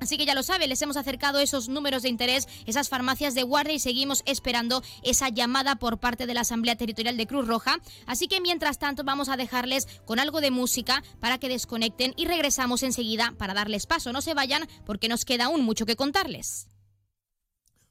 Así 0.00 0.16
que 0.16 0.26
ya 0.26 0.34
lo 0.34 0.42
saben, 0.42 0.68
les 0.68 0.82
hemos 0.82 0.96
acercado 0.96 1.40
esos 1.40 1.68
números 1.68 2.02
de 2.02 2.08
interés, 2.08 2.48
esas 2.66 2.88
farmacias 2.88 3.34
de 3.34 3.42
guardia 3.42 3.74
y 3.74 3.80
seguimos 3.80 4.22
esperando 4.26 4.82
esa 5.02 5.28
llamada 5.28 5.76
por 5.76 5.98
parte 5.98 6.26
de 6.26 6.34
la 6.34 6.42
Asamblea 6.42 6.76
Territorial 6.76 7.16
de 7.16 7.26
Cruz 7.26 7.46
Roja. 7.46 7.78
Así 8.06 8.28
que 8.28 8.40
mientras 8.40 8.78
tanto 8.78 9.04
vamos 9.04 9.28
a 9.28 9.36
dejarles 9.36 9.86
con 10.04 10.18
algo 10.18 10.40
de 10.40 10.50
música 10.50 11.02
para 11.20 11.38
que 11.38 11.48
desconecten 11.48 12.14
y 12.16 12.26
regresamos 12.26 12.82
enseguida 12.82 13.34
para 13.38 13.54
darles 13.54 13.86
paso. 13.86 14.12
No 14.12 14.20
se 14.20 14.34
vayan 14.34 14.68
porque 14.84 15.08
nos 15.08 15.24
queda 15.24 15.46
aún 15.46 15.62
mucho 15.62 15.86
que 15.86 15.96
contarles. 15.96 16.68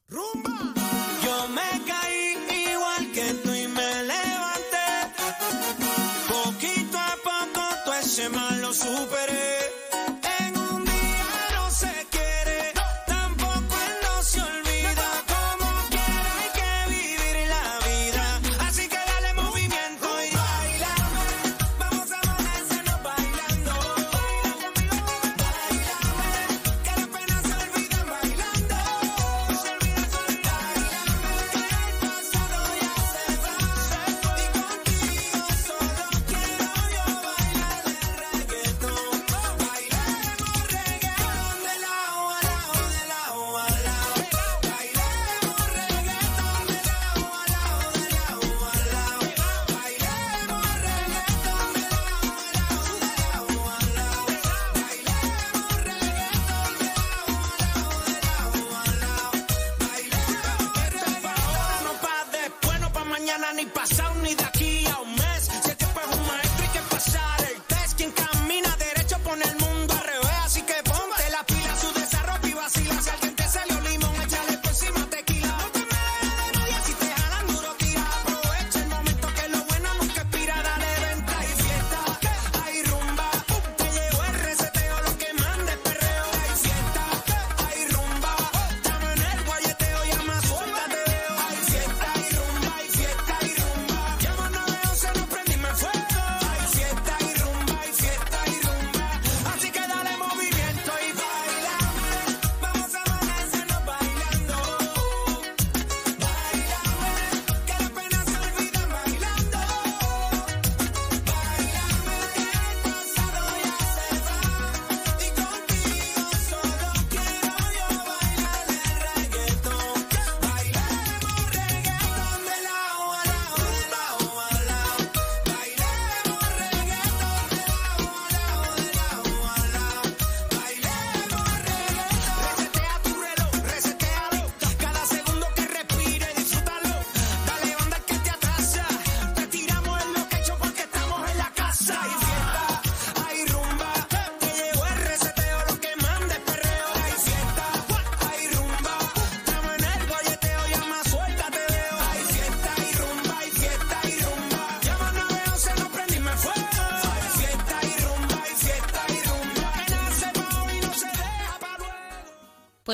Yo 0.07 1.47
me 1.49 1.85
caí 1.85 2.71
igual 2.71 3.11
que 3.11 3.33
tú 3.43 3.51
y 3.53 3.67
me 3.67 4.03
levanté. 4.03 4.87
Poquito 6.27 6.97
a 6.97 7.15
poco 7.23 7.61
todo 7.83 7.95
ese 7.95 8.29
mal 8.29 8.61
lo 8.61 8.73
superé. 8.73 9.54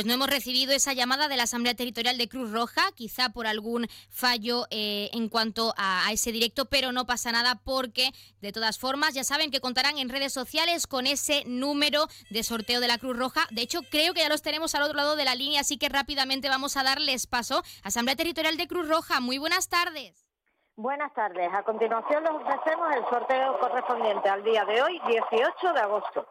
Pues 0.02 0.08
no 0.08 0.16
hemos 0.16 0.32
recibido 0.32 0.74
esa 0.74 0.94
llamada 0.94 1.28
de 1.28 1.38
la 1.38 1.44
Asamblea 1.44 1.76
Territorial 1.76 2.18
de 2.18 2.28
Cruz 2.28 2.52
Roja, 2.52 2.82
quizá 2.96 3.30
por 3.30 3.46
algún 3.46 3.86
fallo 4.10 4.66
eh, 4.72 5.12
en 5.14 5.30
cuanto 5.30 5.76
a, 5.78 6.08
a 6.08 6.12
ese 6.12 6.32
directo, 6.32 6.66
pero 6.66 6.92
no 6.92 7.06
pasa 7.06 7.32
nada 7.32 7.62
porque, 7.64 8.10
de 8.42 8.52
todas 8.52 8.80
formas, 8.80 9.14
ya 9.14 9.24
saben 9.24 9.52
que 9.52 9.62
contarán 9.62 10.00
en 10.00 10.10
redes 10.10 10.34
sociales 10.34 10.88
con 10.88 11.06
ese 11.06 11.44
número 11.46 12.08
de 12.32 12.42
sorteo 12.42 12.80
de 12.80 12.88
la 12.88 12.98
Cruz 12.98 13.16
Roja. 13.16 13.42
De 13.52 13.62
hecho, 13.62 13.82
creo 13.92 14.16
que 14.16 14.22
ya 14.22 14.30
los 14.30 14.42
tenemos 14.42 14.74
al 14.74 14.82
otro 14.82 14.98
lado 14.98 15.16
de 15.16 15.26
la 15.26 15.36
línea, 15.36 15.62
así 15.62 15.78
que 15.78 15.88
rápidamente 15.88 16.50
vamos 16.50 16.78
a 16.78 16.84
darles 16.84 17.28
paso. 17.28 17.62
Asamblea 17.84 18.16
Territorial 18.16 18.58
de 18.58 18.68
Cruz 18.68 18.88
Roja, 18.88 19.20
muy 19.20 19.38
buenas 19.38 19.70
tardes. 19.70 20.32
Buenas 20.78 21.14
tardes. 21.14 21.48
A 21.54 21.62
continuación 21.62 22.24
les 22.24 22.32
ofrecemos 22.32 22.96
el 22.96 23.06
sorteo 23.06 23.60
correspondiente 23.60 24.30
al 24.30 24.44
día 24.44 24.66
de 24.66 24.82
hoy, 24.82 25.00
18 25.06 25.74
de 25.74 25.80
agosto. 25.80 26.28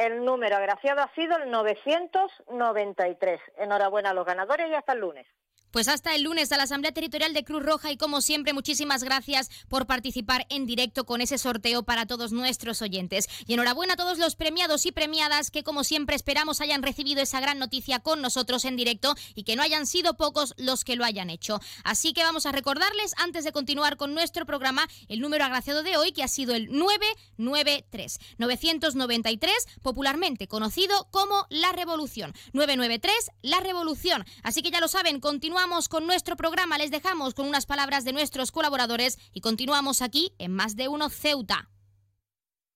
El 0.00 0.24
número 0.24 0.56
agraciado 0.56 1.02
ha 1.02 1.14
sido 1.14 1.36
el 1.36 1.50
993. 1.50 3.38
Enhorabuena 3.58 4.10
a 4.10 4.14
los 4.14 4.24
ganadores 4.24 4.70
y 4.70 4.74
hasta 4.74 4.94
el 4.94 5.00
lunes. 5.00 5.26
Pues 5.70 5.86
hasta 5.86 6.16
el 6.16 6.24
lunes 6.24 6.50
a 6.50 6.56
la 6.56 6.64
Asamblea 6.64 6.92
Territorial 6.92 7.32
de 7.32 7.44
Cruz 7.44 7.62
Roja 7.62 7.92
y 7.92 7.96
como 7.96 8.20
siempre 8.20 8.52
muchísimas 8.52 9.04
gracias 9.04 9.50
por 9.68 9.86
participar 9.86 10.44
en 10.50 10.66
directo 10.66 11.04
con 11.04 11.20
ese 11.20 11.38
sorteo 11.38 11.84
para 11.84 12.06
todos 12.06 12.32
nuestros 12.32 12.82
oyentes. 12.82 13.28
Y 13.46 13.54
enhorabuena 13.54 13.94
a 13.94 13.96
todos 13.96 14.18
los 14.18 14.34
premiados 14.34 14.84
y 14.86 14.90
premiadas 14.90 15.52
que 15.52 15.62
como 15.62 15.84
siempre 15.84 16.16
esperamos 16.16 16.60
hayan 16.60 16.82
recibido 16.82 17.22
esa 17.22 17.38
gran 17.38 17.60
noticia 17.60 18.00
con 18.00 18.20
nosotros 18.20 18.64
en 18.64 18.74
directo 18.74 19.14
y 19.36 19.44
que 19.44 19.54
no 19.54 19.62
hayan 19.62 19.86
sido 19.86 20.14
pocos 20.16 20.54
los 20.56 20.82
que 20.82 20.96
lo 20.96 21.04
hayan 21.04 21.30
hecho. 21.30 21.60
Así 21.84 22.12
que 22.12 22.24
vamos 22.24 22.46
a 22.46 22.52
recordarles 22.52 23.14
antes 23.18 23.44
de 23.44 23.52
continuar 23.52 23.96
con 23.96 24.12
nuestro 24.12 24.46
programa 24.46 24.88
el 25.06 25.20
número 25.20 25.44
agraciado 25.44 25.84
de 25.84 25.96
hoy 25.96 26.10
que 26.10 26.24
ha 26.24 26.28
sido 26.28 26.56
el 26.56 26.72
993. 26.72 28.18
993, 28.38 29.52
popularmente 29.82 30.48
conocido 30.48 31.06
como 31.12 31.46
La 31.48 31.70
Revolución. 31.70 32.34
993, 32.54 33.30
La 33.42 33.60
Revolución. 33.60 34.26
Así 34.42 34.62
que 34.62 34.72
ya 34.72 34.80
lo 34.80 34.88
saben, 34.88 35.20
continuamos 35.20 35.59
con 35.88 36.06
nuestro 36.06 36.36
programa, 36.36 36.78
les 36.78 36.90
dejamos 36.90 37.34
con 37.34 37.46
unas 37.46 37.66
palabras 37.66 38.04
de 38.04 38.12
nuestros 38.12 38.50
colaboradores 38.50 39.18
y 39.32 39.40
continuamos 39.40 40.00
aquí 40.00 40.32
en 40.38 40.52
Más 40.52 40.74
de 40.74 40.88
Uno 40.88 41.10
Ceuta. 41.10 41.68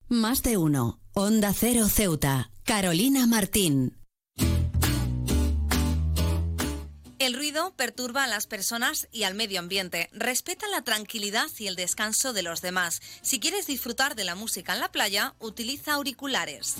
Más 0.09 0.43
de 0.43 0.59
uno. 0.59 1.01
Onda 1.15 1.55
Cero 1.55 1.89
Ceuta. 1.89 2.51
Carolina 2.65 3.27
Martín. 3.27 3.97
El 7.19 7.35
ruido 7.35 7.75
perturba 7.75 8.25
a 8.25 8.27
las 8.27 8.47
personas 8.47 9.09
y 9.11 9.23
al 9.23 9.35
medio 9.35 9.61
ambiente. 9.61 10.11
Respeta 10.13 10.69
la 10.69 10.83
tranquilidad 10.83 11.49
y 11.59 11.69
el 11.69 11.77
descanso 11.77 12.35
de 12.35 12.43
los 12.43 12.61
demás. 12.61 13.01
Si 13.23 13.41
quieres 13.41 13.67
disfrutar 13.67 14.15
de 14.15 14.25
la 14.25 14.35
música 14.35 14.75
en 14.75 14.81
la 14.81 14.93
playa, 14.93 15.35
utiliza 15.39 15.95
auriculares. 15.95 16.77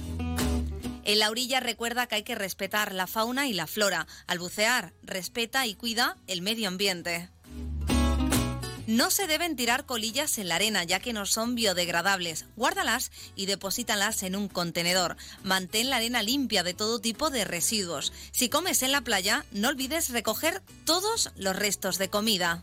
En 1.05 1.19
la 1.19 1.31
orilla 1.31 1.61
recuerda 1.61 2.07
que 2.07 2.17
hay 2.17 2.23
que 2.23 2.35
respetar 2.35 2.95
la 2.95 3.07
fauna 3.07 3.47
y 3.47 3.53
la 3.53 3.67
flora. 3.67 4.07
Al 4.27 4.39
bucear, 4.39 4.95
respeta 5.03 5.67
y 5.67 5.75
cuida 5.75 6.17
el 6.27 6.41
medio 6.41 6.69
ambiente. 6.69 7.29
No 8.87 9.11
se 9.11 9.27
deben 9.27 9.57
tirar 9.57 9.87
colillas 9.87 10.37
en 10.37 10.49
la 10.49 10.57
arena 10.57 10.85
ya 10.85 11.01
que 11.01 11.15
no 11.15 11.25
son 11.25 11.55
biodegradables. 11.55 12.45
Guárdalas 12.57 13.13
y 13.35 13.47
deposítalas 13.47 14.23
en 14.23 14.37
un 14.37 14.49
contenedor. 14.49 15.17
Mantén 15.43 15.89
la 15.89 15.97
arena 15.97 16.23
limpia 16.23 16.63
de 16.63 16.75
todo 16.75 16.99
tipo 17.01 17.31
de 17.31 17.45
residuos. 17.45 18.13
Si 18.31 18.49
comes 18.49 18.83
en 18.83 18.93
la 18.93 19.01
playa, 19.01 19.47
no 19.53 19.69
olvides 19.69 20.11
recoger 20.11 20.63
todos 20.85 21.33
los 21.37 21.57
restos 21.57 21.97
de 21.97 22.11
comida. 22.11 22.63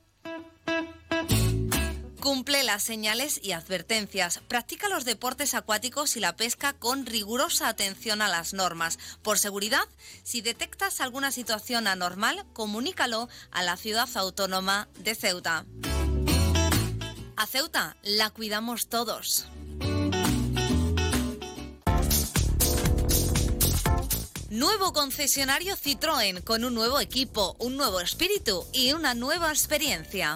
Cumple 2.21 2.61
las 2.61 2.83
señales 2.83 3.39
y 3.41 3.53
advertencias. 3.53 4.41
Practica 4.47 4.87
los 4.89 5.05
deportes 5.05 5.55
acuáticos 5.55 6.15
y 6.15 6.19
la 6.19 6.35
pesca 6.35 6.73
con 6.73 7.07
rigurosa 7.07 7.67
atención 7.67 8.21
a 8.21 8.27
las 8.27 8.53
normas. 8.53 8.99
Por 9.23 9.39
seguridad, 9.39 9.81
si 10.21 10.41
detectas 10.41 11.01
alguna 11.01 11.31
situación 11.31 11.87
anormal, 11.87 12.45
comunícalo 12.53 13.27
a 13.49 13.63
la 13.63 13.75
ciudad 13.75 14.07
autónoma 14.13 14.87
de 14.99 15.15
Ceuta. 15.15 15.65
A 17.37 17.47
Ceuta 17.47 17.97
la 18.03 18.29
cuidamos 18.29 18.87
todos. 18.87 19.47
Nuevo 24.51 24.93
concesionario 24.93 25.75
Citroën 25.75 26.43
con 26.43 26.65
un 26.65 26.75
nuevo 26.75 26.99
equipo, 26.99 27.55
un 27.57 27.77
nuevo 27.77 27.99
espíritu 27.99 28.63
y 28.73 28.93
una 28.93 29.15
nueva 29.15 29.49
experiencia. 29.49 30.35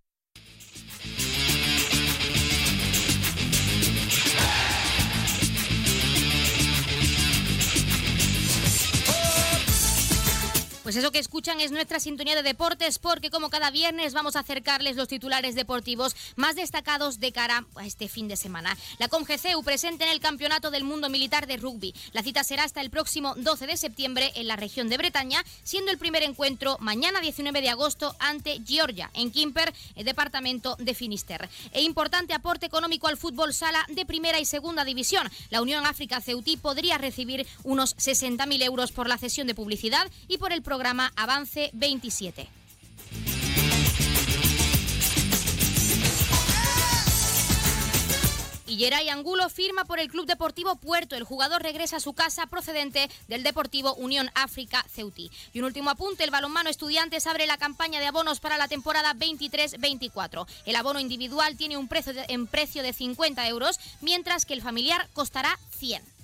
Pues 10.83 10.95
eso 10.95 11.11
que 11.11 11.19
escuchan 11.19 11.59
es 11.59 11.71
nuestra 11.71 11.99
sintonía 11.99 12.35
de 12.35 12.41
deportes 12.41 12.97
porque 12.97 13.29
como 13.29 13.51
cada 13.51 13.69
viernes 13.69 14.15
vamos 14.15 14.35
a 14.35 14.39
acercarles 14.39 14.95
los 14.95 15.07
titulares 15.07 15.53
deportivos 15.53 16.15
más 16.37 16.55
destacados 16.55 17.19
de 17.19 17.31
cara 17.31 17.67
a 17.75 17.85
este 17.85 18.07
fin 18.07 18.27
de 18.27 18.35
semana. 18.35 18.75
La 18.97 19.07
CONGCEU 19.07 19.61
presente 19.61 20.05
en 20.05 20.09
el 20.09 20.19
Campeonato 20.19 20.71
del 20.71 20.83
Mundo 20.83 21.07
Militar 21.07 21.45
de 21.45 21.57
Rugby. 21.57 21.93
La 22.13 22.23
cita 22.23 22.43
será 22.43 22.63
hasta 22.63 22.81
el 22.81 22.89
próximo 22.89 23.35
12 23.35 23.67
de 23.67 23.77
septiembre 23.77 24.31
en 24.33 24.47
la 24.47 24.55
región 24.55 24.89
de 24.89 24.97
Bretaña, 24.97 25.43
siendo 25.61 25.91
el 25.91 25.99
primer 25.99 26.23
encuentro 26.23 26.77
mañana 26.79 27.21
19 27.21 27.61
de 27.61 27.69
agosto 27.69 28.15
ante 28.17 28.59
Georgia, 28.65 29.11
en 29.13 29.29
Quimper, 29.29 29.75
el 29.95 30.05
departamento 30.05 30.77
de 30.79 30.95
Finisterre. 30.95 31.49
E 31.73 31.83
importante 31.83 32.33
aporte 32.33 32.65
económico 32.65 33.07
al 33.07 33.17
fútbol 33.17 33.53
sala 33.53 33.85
de 33.89 34.07
primera 34.07 34.39
y 34.39 34.45
segunda 34.45 34.83
división. 34.83 35.29
La 35.51 35.61
Unión 35.61 35.85
África 35.85 36.21
Ceutí 36.21 36.57
podría 36.57 36.97
recibir 36.97 37.45
unos 37.63 37.95
60.000 37.97 38.63
euros 38.63 38.91
por 38.91 39.07
la 39.07 39.19
cesión 39.19 39.45
de 39.45 39.53
publicidad 39.53 40.09
y 40.27 40.39
por 40.39 40.51
el 40.51 40.63
programa 40.71 41.11
Avance 41.17 41.69
27. 41.73 42.47
Y 48.67 48.77
Geray 48.77 49.09
Angulo 49.09 49.49
firma 49.49 49.83
por 49.83 49.99
el 49.99 50.07
Club 50.07 50.27
Deportivo 50.27 50.77
Puerto. 50.77 51.17
El 51.17 51.25
jugador 51.25 51.61
regresa 51.61 51.97
a 51.97 51.99
su 51.99 52.13
casa 52.13 52.47
procedente 52.47 53.09
del 53.27 53.43
Deportivo 53.43 53.95
Unión 53.95 54.31
África 54.33 54.85
Ceutí. 54.89 55.29
Y 55.51 55.59
un 55.59 55.65
último 55.65 55.89
apunte, 55.89 56.23
el 56.23 56.31
balonmano 56.31 56.69
Estudiantes 56.69 57.27
abre 57.27 57.47
la 57.47 57.57
campaña 57.57 57.99
de 57.99 58.07
abonos 58.07 58.39
para 58.39 58.57
la 58.57 58.69
temporada 58.69 59.13
23-24. 59.13 60.47
El 60.65 60.77
abono 60.77 61.01
individual 61.01 61.57
tiene 61.57 61.75
un 61.75 61.89
precio 61.89 62.13
de, 62.13 62.23
en 62.29 62.47
precio 62.47 62.81
de 62.81 62.93
50 62.93 63.45
euros, 63.49 63.77
mientras 63.99 64.45
que 64.45 64.53
el 64.53 64.61
familiar 64.61 65.09
costará 65.11 65.59
100. 65.77 66.20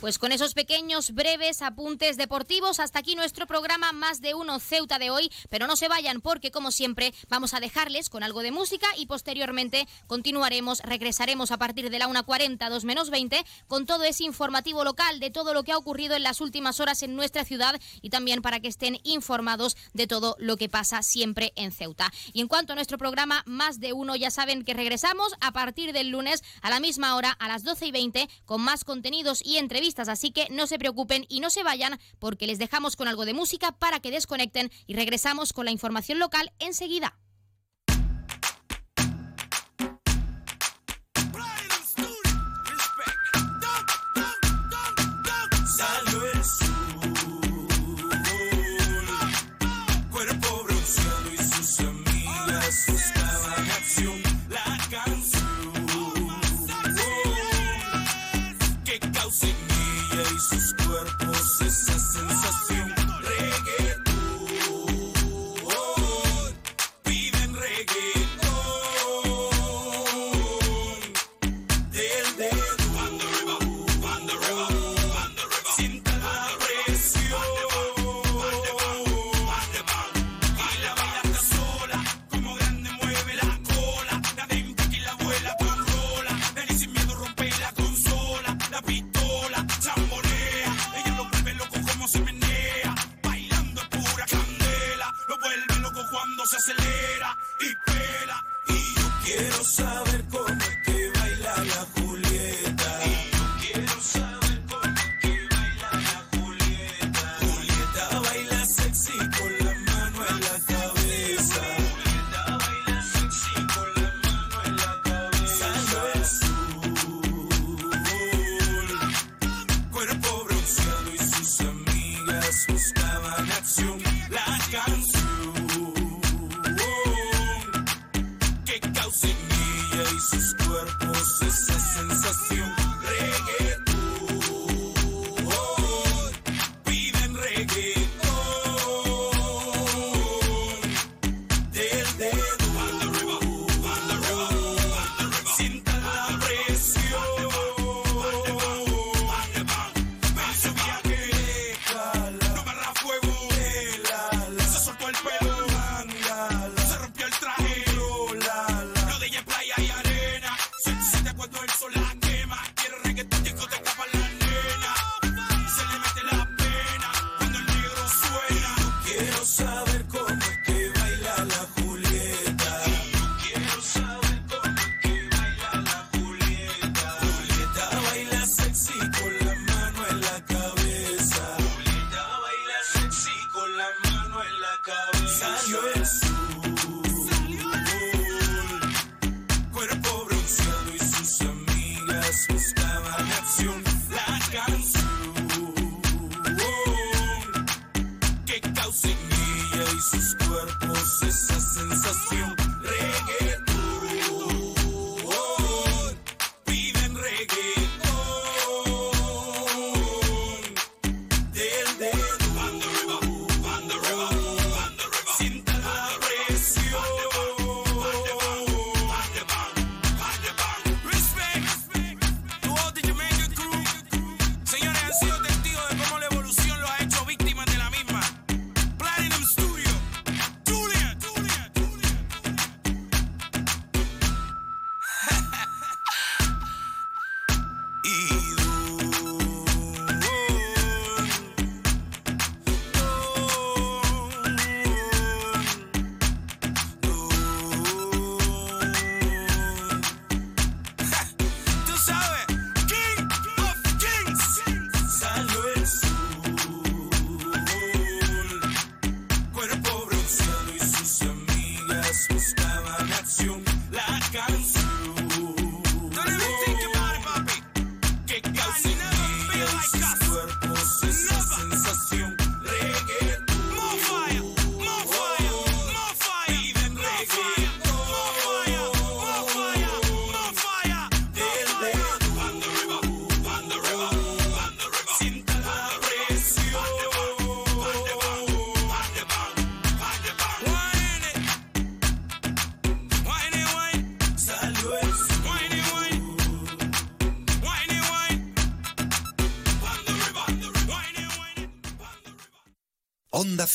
Pues 0.00 0.18
con 0.18 0.30
esos 0.30 0.52
pequeños, 0.52 1.12
breves 1.12 1.62
apuntes 1.62 2.18
deportivos, 2.18 2.80
hasta 2.80 2.98
aquí 2.98 3.16
nuestro 3.16 3.46
programa 3.46 3.92
Más 3.92 4.20
de 4.20 4.34
Uno 4.34 4.60
Ceuta 4.60 4.98
de 4.98 5.08
hoy. 5.08 5.32
Pero 5.48 5.66
no 5.66 5.74
se 5.74 5.88
vayan 5.88 6.20
porque, 6.20 6.50
como 6.50 6.70
siempre, 6.70 7.14
vamos 7.30 7.54
a 7.54 7.60
dejarles 7.60 8.10
con 8.10 8.22
algo 8.22 8.42
de 8.42 8.52
música 8.52 8.86
y 8.98 9.06
posteriormente 9.06 9.88
continuaremos, 10.06 10.80
regresaremos 10.80 11.50
a 11.50 11.56
partir 11.56 11.88
de 11.88 11.98
la 11.98 12.08
1.40, 12.08 12.68
2 12.68 12.84
menos 12.84 13.08
20, 13.08 13.42
con 13.68 13.86
todo 13.86 14.04
ese 14.04 14.24
informativo 14.24 14.84
local 14.84 15.18
de 15.18 15.30
todo 15.30 15.54
lo 15.54 15.64
que 15.64 15.72
ha 15.72 15.78
ocurrido 15.78 16.14
en 16.14 16.24
las 16.24 16.42
últimas 16.42 16.78
horas 16.78 17.02
en 17.02 17.16
nuestra 17.16 17.46
ciudad 17.46 17.80
y 18.02 18.10
también 18.10 18.42
para 18.42 18.60
que 18.60 18.68
estén 18.68 19.00
informados 19.02 19.78
de 19.94 20.06
todo 20.06 20.36
lo 20.38 20.58
que 20.58 20.68
pasa 20.68 21.02
siempre 21.02 21.54
en 21.56 21.72
Ceuta. 21.72 22.12
Y 22.34 22.42
en 22.42 22.48
cuanto 22.48 22.74
a 22.74 22.76
nuestro 22.76 22.98
programa 22.98 23.42
Más 23.46 23.80
de 23.80 23.94
Uno, 23.94 24.14
ya 24.14 24.30
saben 24.30 24.62
que 24.62 24.74
regresamos 24.74 25.32
a 25.40 25.52
partir 25.52 25.94
del 25.94 26.10
lunes 26.10 26.44
a 26.60 26.68
la 26.68 26.80
misma 26.80 27.16
hora, 27.16 27.30
a 27.30 27.48
las 27.48 27.64
12 27.64 27.86
y 27.86 27.92
20, 27.92 28.28
con 28.44 28.60
más 28.60 28.84
contenidos 28.84 29.40
y 29.42 29.56
entrevistas 29.56 29.95
así 29.98 30.30
que 30.30 30.46
no 30.50 30.66
se 30.66 30.78
preocupen 30.78 31.24
y 31.28 31.40
no 31.40 31.50
se 31.50 31.62
vayan 31.62 31.98
porque 32.18 32.46
les 32.46 32.58
dejamos 32.58 32.96
con 32.96 33.08
algo 33.08 33.24
de 33.24 33.34
música 33.34 33.72
para 33.72 34.00
que 34.00 34.10
desconecten 34.10 34.70
y 34.86 34.94
regresamos 34.94 35.52
con 35.52 35.64
la 35.64 35.70
información 35.72 36.18
local 36.18 36.52
enseguida. 36.58 37.18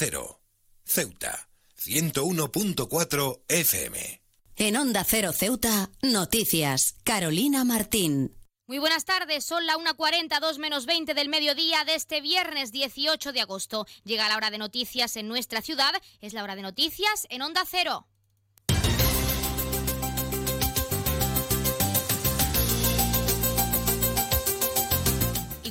Cero. 0.04 0.42
Ceuta. 0.84 1.48
101.4 1.78 3.44
FM. 3.48 4.22
En 4.56 4.76
Onda 4.76 5.04
Cero 5.04 5.32
Ceuta, 5.32 5.92
noticias. 6.02 6.96
Carolina 7.04 7.64
Martín. 7.66 8.36
Muy 8.66 8.80
buenas 8.80 9.06
tardes, 9.06 9.46
son 9.46 9.68
la 9.68 9.76
1.40, 9.76 10.40
2 10.40 10.58
menos 10.58 10.88
20 10.88 11.14
del 11.14 11.30
mediodía 11.30 11.84
de 11.86 11.94
este 11.94 12.20
viernes 12.20 12.72
18 12.72 13.32
de 13.32 13.42
agosto. 13.42 13.86
Llega 14.04 14.28
la 14.28 14.38
hora 14.38 14.50
de 14.50 14.58
noticias 14.58 15.18
en 15.18 15.28
nuestra 15.28 15.62
ciudad, 15.62 15.92
es 16.20 16.34
la 16.34 16.42
hora 16.42 16.56
de 16.56 16.64
noticias 16.64 17.28
en 17.30 17.44
Onda 17.44 17.62
Cero. 17.70 18.08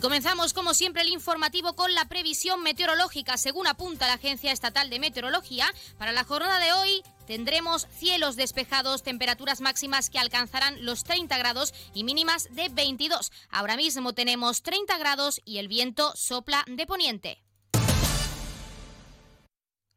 Y 0.01 0.03
comenzamos, 0.03 0.55
como 0.55 0.73
siempre, 0.73 1.03
el 1.03 1.11
informativo 1.11 1.75
con 1.75 1.93
la 1.93 2.07
previsión 2.07 2.63
meteorológica. 2.63 3.37
Según 3.37 3.67
apunta 3.67 4.07
la 4.07 4.15
Agencia 4.15 4.51
Estatal 4.51 4.89
de 4.89 4.99
Meteorología, 4.99 5.67
para 5.99 6.13
la 6.13 6.25
jornada 6.25 6.59
de 6.59 6.73
hoy 6.73 7.03
tendremos 7.27 7.87
cielos 7.99 8.35
despejados, 8.35 9.03
temperaturas 9.03 9.61
máximas 9.61 10.09
que 10.09 10.19
alcanzarán 10.19 10.87
los 10.87 11.05
30 11.05 11.37
grados 11.37 11.75
y 11.93 12.05
mínimas 12.05 12.49
de 12.53 12.71
22. 12.71 13.31
Ahora 13.51 13.77
mismo 13.77 14.15
tenemos 14.15 14.63
30 14.63 14.97
grados 14.97 15.43
y 15.45 15.59
el 15.59 15.69
viento 15.69 16.17
sopla 16.17 16.65
de 16.67 16.87
poniente. 16.87 17.50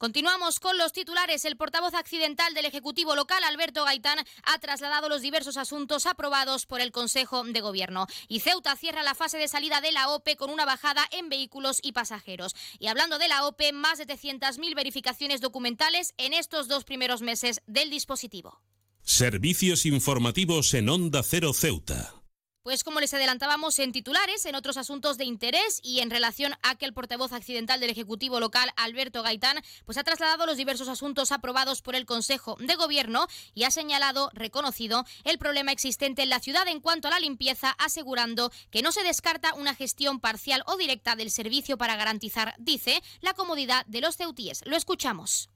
Continuamos 0.04 0.60
con 0.60 0.78
los 0.78 0.92
titulares. 0.92 1.46
El 1.46 1.56
portavoz 1.56 1.94
accidental 1.94 2.54
del 2.54 2.66
Ejecutivo 2.66 3.16
local, 3.16 3.42
Alberto 3.46 3.86
Gaitán, 3.86 4.20
ha 4.44 4.60
trasladado 4.60 5.08
los 5.08 5.22
diversos 5.22 5.56
asuntos 5.56 6.06
aprobados 6.08 6.66
por 6.66 6.82
el 6.82 6.92
Consejo 6.92 7.46
de 7.46 7.62
Gobierno. 7.62 8.08
Y 8.28 8.42
Ceuta 8.42 8.76
cierra 8.76 9.02
la 9.02 9.16
fase 9.16 9.38
de 9.38 9.48
salida 9.48 9.80
de 9.80 9.94
la 9.94 10.10
OPE 10.10 10.36
con 10.36 10.50
una 10.50 10.66
bajada 10.66 11.06
en 11.12 11.30
vehículos 11.30 11.80
y 11.82 11.94
pasajeros. 11.94 12.54
Y 12.80 12.88
hablando 12.88 13.18
de 13.18 13.30
la 13.30 13.48
OPE, 13.48 13.72
más 13.72 13.98
de 13.98 14.06
700.000 14.06 14.76
verificaciones 14.76 15.40
documentales 15.40 16.14
en 16.18 16.34
estos 16.34 16.68
dos 16.68 16.84
primeros 16.84 17.22
meses 17.22 17.62
del 17.68 17.90
dispositivo. 17.90 18.60
Servicios 19.04 19.86
informativos 19.86 20.74
en 20.74 20.90
Onda 20.90 21.24
Cero 21.24 21.54
Ceuta. 21.54 22.23
Pues 22.64 22.86
como 22.86 23.02
les 23.02 23.14
adelantábamos 23.14 23.78
en 23.80 23.92
titulares, 23.92 24.46
en 24.46 24.56
otros 24.56 24.78
asuntos 24.78 25.18
de 25.18 25.26
interés 25.26 25.82
y 25.84 26.00
en 26.00 26.10
relación 26.10 26.54
a 26.64 26.76
que 26.76 26.86
el 26.86 26.94
portavoz 26.94 27.34
accidental 27.34 27.82
del 27.82 27.90
Ejecutivo 27.90 28.40
local, 28.40 28.70
Alberto 28.78 29.22
Gaitán, 29.22 29.58
pues 29.84 29.98
ha 29.98 30.04
trasladado 30.06 30.46
los 30.46 30.56
diversos 30.56 30.88
asuntos 30.88 31.34
aprobados 31.34 31.82
por 31.82 31.94
el 31.94 32.06
Consejo 32.06 32.56
de 32.62 32.76
Gobierno 32.76 33.28
y 33.54 33.66
ha 33.66 33.72
señalado, 33.72 34.32
reconocido, 34.34 35.04
el 35.26 35.38
problema 35.40 35.74
existente 35.74 36.24
en 36.24 36.30
la 36.30 36.40
ciudad 36.40 36.66
en 36.70 36.80
cuanto 36.80 37.10
a 37.10 37.12
la 37.12 37.20
limpieza, 37.20 37.72
asegurando 37.80 38.50
que 38.72 38.82
no 38.82 38.94
se 38.94 39.04
descarta 39.04 39.54
una 39.56 39.76
gestión 39.76 40.22
parcial 40.22 40.64
o 40.66 40.78
directa 40.78 41.18
del 41.18 41.32
servicio 41.32 41.78
para 41.78 41.98
garantizar, 41.98 42.56
dice, 42.60 43.04
la 43.20 43.34
comodidad 43.34 43.86
de 43.88 44.00
los 44.00 44.16
ceutíes. 44.16 44.62
Lo 44.66 44.78
escuchamos. 44.78 45.50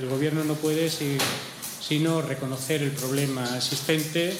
El 0.00 0.08
Gobierno 0.08 0.42
no 0.42 0.54
puede 0.54 0.88
si- 0.88 1.18
sino 1.82 2.22
reconocer 2.22 2.82
el 2.82 2.92
problema 2.92 3.44
existente 3.58 4.34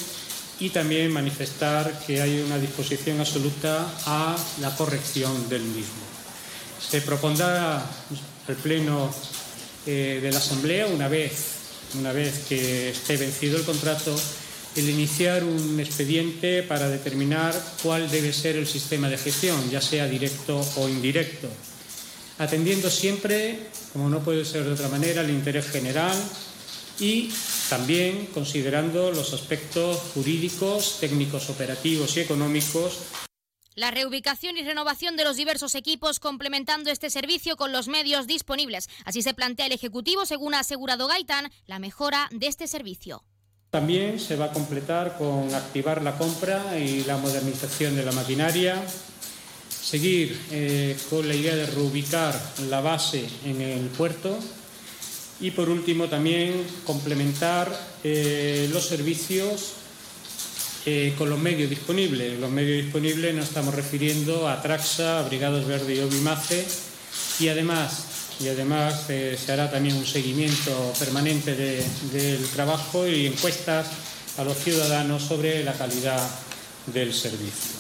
y 0.59 0.71
también 0.71 1.13
manifestar 1.13 2.03
que 2.07 2.23
hay 2.23 2.41
una 2.41 2.59
disposición 2.59 3.21
absoluta 3.21 3.87
a 4.07 4.37
la 4.61 4.75
corrección 4.75 5.49
del 5.49 5.63
mismo. 5.63 6.05
Se 6.91 7.01
propondrá 7.03 7.85
al 8.49 8.55
Pleno 8.57 9.13
eh, 9.87 10.21
de 10.23 10.33
la 10.33 10.39
Asamblea, 10.39 10.87
una 10.87 11.09
vez, 11.09 11.33
una 11.99 12.13
vez 12.13 12.45
que 12.49 12.91
esté 12.91 13.17
vencido 13.17 13.57
el 13.57 13.65
contrato, 13.65 14.15
el 14.77 14.91
iniciar 14.91 15.45
un 15.45 15.81
expediente 15.81 16.63
para 16.63 16.89
determinar 16.89 17.55
cuál 17.83 18.11
debe 18.11 18.33
ser 18.33 18.57
el 18.57 18.67
sistema 18.67 19.09
de 19.09 19.19
gestión, 19.19 19.71
ya 19.71 19.81
sea 19.81 20.07
directo 20.07 20.61
o 20.77 20.89
indirecto, 20.89 21.49
atendiendo 22.39 22.91
siempre, 22.91 23.59
como 23.93 24.09
no 24.09 24.21
puede 24.21 24.45
ser 24.45 24.65
de 24.65 24.73
otra 24.73 24.89
manera, 24.89 25.23
el 25.23 25.31
interés 25.31 25.67
general 25.71 26.17
y 27.01 27.31
también 27.69 28.27
considerando 28.27 29.11
los 29.11 29.33
aspectos 29.33 29.99
jurídicos, 30.15 30.99
técnicos, 31.01 31.51
operativos 31.51 32.17
y 32.17 32.21
económicos 32.21 33.01
La 33.75 33.91
reubicación 33.91 34.57
y 34.57 34.63
renovación 34.63 35.17
de 35.17 35.25
los 35.25 35.37
diversos 35.37 35.75
equipos 35.75 36.19
complementando 36.21 36.91
este 36.91 37.11
servicio 37.11 37.57
con 37.57 37.73
los 37.73 37.89
medios 37.89 38.27
disponibles. 38.27 38.89
Así 39.05 39.21
se 39.21 39.35
plantea 39.35 39.67
el 39.67 39.73
Ejecutivo, 39.73 40.25
según 40.25 40.55
ha 40.55 40.61
asegurado 40.61 41.09
Gaitán, 41.09 41.51
la 41.67 41.79
mejora 41.79 42.29
de 42.33 42.47
este 42.47 42.69
servicio. 42.69 43.23
También 43.71 44.19
se 44.19 44.37
va 44.37 44.47
a 44.47 44.53
completar 44.53 45.19
con 45.19 45.55
activar 45.55 46.03
la 46.03 46.17
compra 46.17 46.79
y 46.79 47.05
la 47.05 47.19
modernización 47.19 47.97
de 47.97 48.05
la 48.05 48.13
maquinaria, 48.13 48.83
seguir 49.69 50.41
eh, 50.51 50.97
con 51.11 51.29
la 51.29 51.35
idea 51.35 51.55
de 51.55 51.67
reubicar 51.67 52.35
la 52.71 52.81
base 52.81 53.29
en 53.45 53.61
el 53.61 53.89
puerto 53.89 54.39
y 55.41 55.51
por 55.51 55.69
último 55.69 56.07
también 56.09 56.65
complementar 56.85 57.71
eh, 58.03 58.69
los 58.73 58.87
servicios 58.87 59.73
eh, 60.87 61.15
con 61.19 61.29
los 61.29 61.39
medios 61.39 61.69
disponibles. 61.69 62.39
Los 62.39 62.51
medios 62.51 62.85
disponibles 62.85 63.35
nos 63.35 63.49
estamos 63.49 63.75
refiriendo 63.75 64.49
a 64.49 64.63
Traxa, 64.63 65.19
a 65.19 65.23
Brigados 65.23 65.67
Verde 65.67 65.97
y 65.97 65.99
Obimace 66.01 66.65
y 67.41 67.49
además, 67.49 68.05
y 68.41 68.49
además 68.49 69.05
eh, 69.11 69.37
se 69.43 69.53
hará 69.53 69.71
también 69.71 69.97
un 69.97 70.07
seguimiento 70.07 70.93
permanente 70.99 71.55
de- 71.55 71.85
del 72.13 72.45
trabajo 72.49 73.07
y 73.07 73.27
encuestas 73.27 73.87
a 74.39 74.45
los 74.45 74.57
ciudadanos 74.59 75.23
sobre 75.23 75.65
la 75.65 75.73
calidad 75.75 76.21
del 76.87 77.13
servicio. 77.13 77.76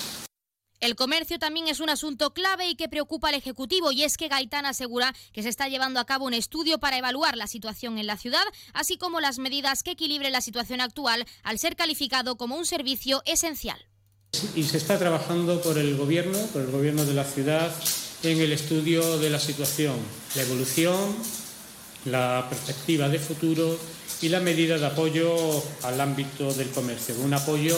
El 0.81 0.94
comercio 0.94 1.39
también 1.39 1.69
es 1.69 1.81
un 1.81 1.89
asunto 1.89 2.35
clave 2.35 2.69
y 2.69 2.74
que 2.74 2.89
preocupa 2.89 3.28
al 3.28 3.35
Ejecutivo 3.35 3.93
y 3.93 4.05
es 4.05 4.19
que 4.19 4.28
Gaitán 4.28 4.66
asegura 4.66 5.15
que 5.32 5.43
se 5.43 5.48
está 5.48 5.69
llevando 5.69 6.01
a 6.01 6.05
cabo 6.05 6.27
un 6.27 6.35
estudio 6.35 6.78
para 6.78 6.98
evaluar 6.98 7.36
la 7.36 7.47
situación 7.47 7.97
en 7.97 8.07
la 8.07 8.19
ciudad, 8.19 8.44
así 8.74 8.98
como 8.98 9.20
las 9.20 9.39
medidas 9.39 9.82
que 9.82 9.93
equilibren 9.93 10.32
la 10.32 10.43
situación 10.43 10.82
actual 10.82 11.24
al 11.44 11.59
ser 11.59 11.77
calificado 11.77 12.36
como 12.36 12.57
un 12.57 12.66
servicio 12.66 13.23
esencial. 13.24 13.86
Y 14.55 14.65
se 14.65 14.77
está 14.77 14.98
trabajando 14.98 15.62
por 15.62 15.78
el 15.78 15.97
Gobierno, 15.97 16.39
por 16.53 16.61
el 16.61 16.70
Gobierno 16.70 17.07
de 17.07 17.15
la 17.15 17.24
ciudad, 17.24 17.73
en 18.23 18.40
el 18.40 18.53
estudio 18.53 19.19
de 19.19 19.31
la 19.31 19.40
situación, 19.40 19.97
la 20.35 20.43
evolución, 20.43 21.16
la 22.05 22.47
perspectiva 22.51 23.09
de 23.09 23.19
futuro 23.19 23.78
y 24.20 24.28
la 24.28 24.40
medida 24.40 24.77
de 24.77 24.86
apoyo 24.86 25.35
al 25.85 26.01
ámbito 26.01 26.53
del 26.53 26.70
comercio. 26.70 27.15
Un 27.23 27.32
apoyo 27.32 27.77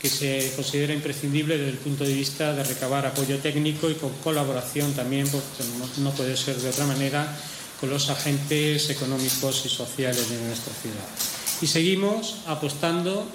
que 0.00 0.08
se 0.08 0.52
considera 0.56 0.94
imprescindible 0.94 1.58
desde 1.58 1.72
el 1.72 1.78
punto 1.78 2.04
de 2.04 2.14
vista 2.14 2.54
de 2.54 2.64
recabar 2.64 3.04
apoyo 3.04 3.38
técnico 3.38 3.90
y 3.90 3.94
con 3.94 4.10
colaboración 4.24 4.94
también, 4.94 5.28
porque 5.28 5.62
no, 5.98 6.10
puede 6.12 6.36
ser 6.38 6.56
de 6.56 6.70
otra 6.70 6.86
manera, 6.86 7.36
con 7.78 7.90
los 7.90 8.08
agentes 8.08 8.88
económicos 8.88 9.66
y 9.66 9.68
sociales 9.68 10.30
de 10.30 10.38
nuestra 10.38 10.72
ciudad. 10.74 11.06
Y 11.60 11.66
seguimos 11.66 12.36
apostando 12.46 13.26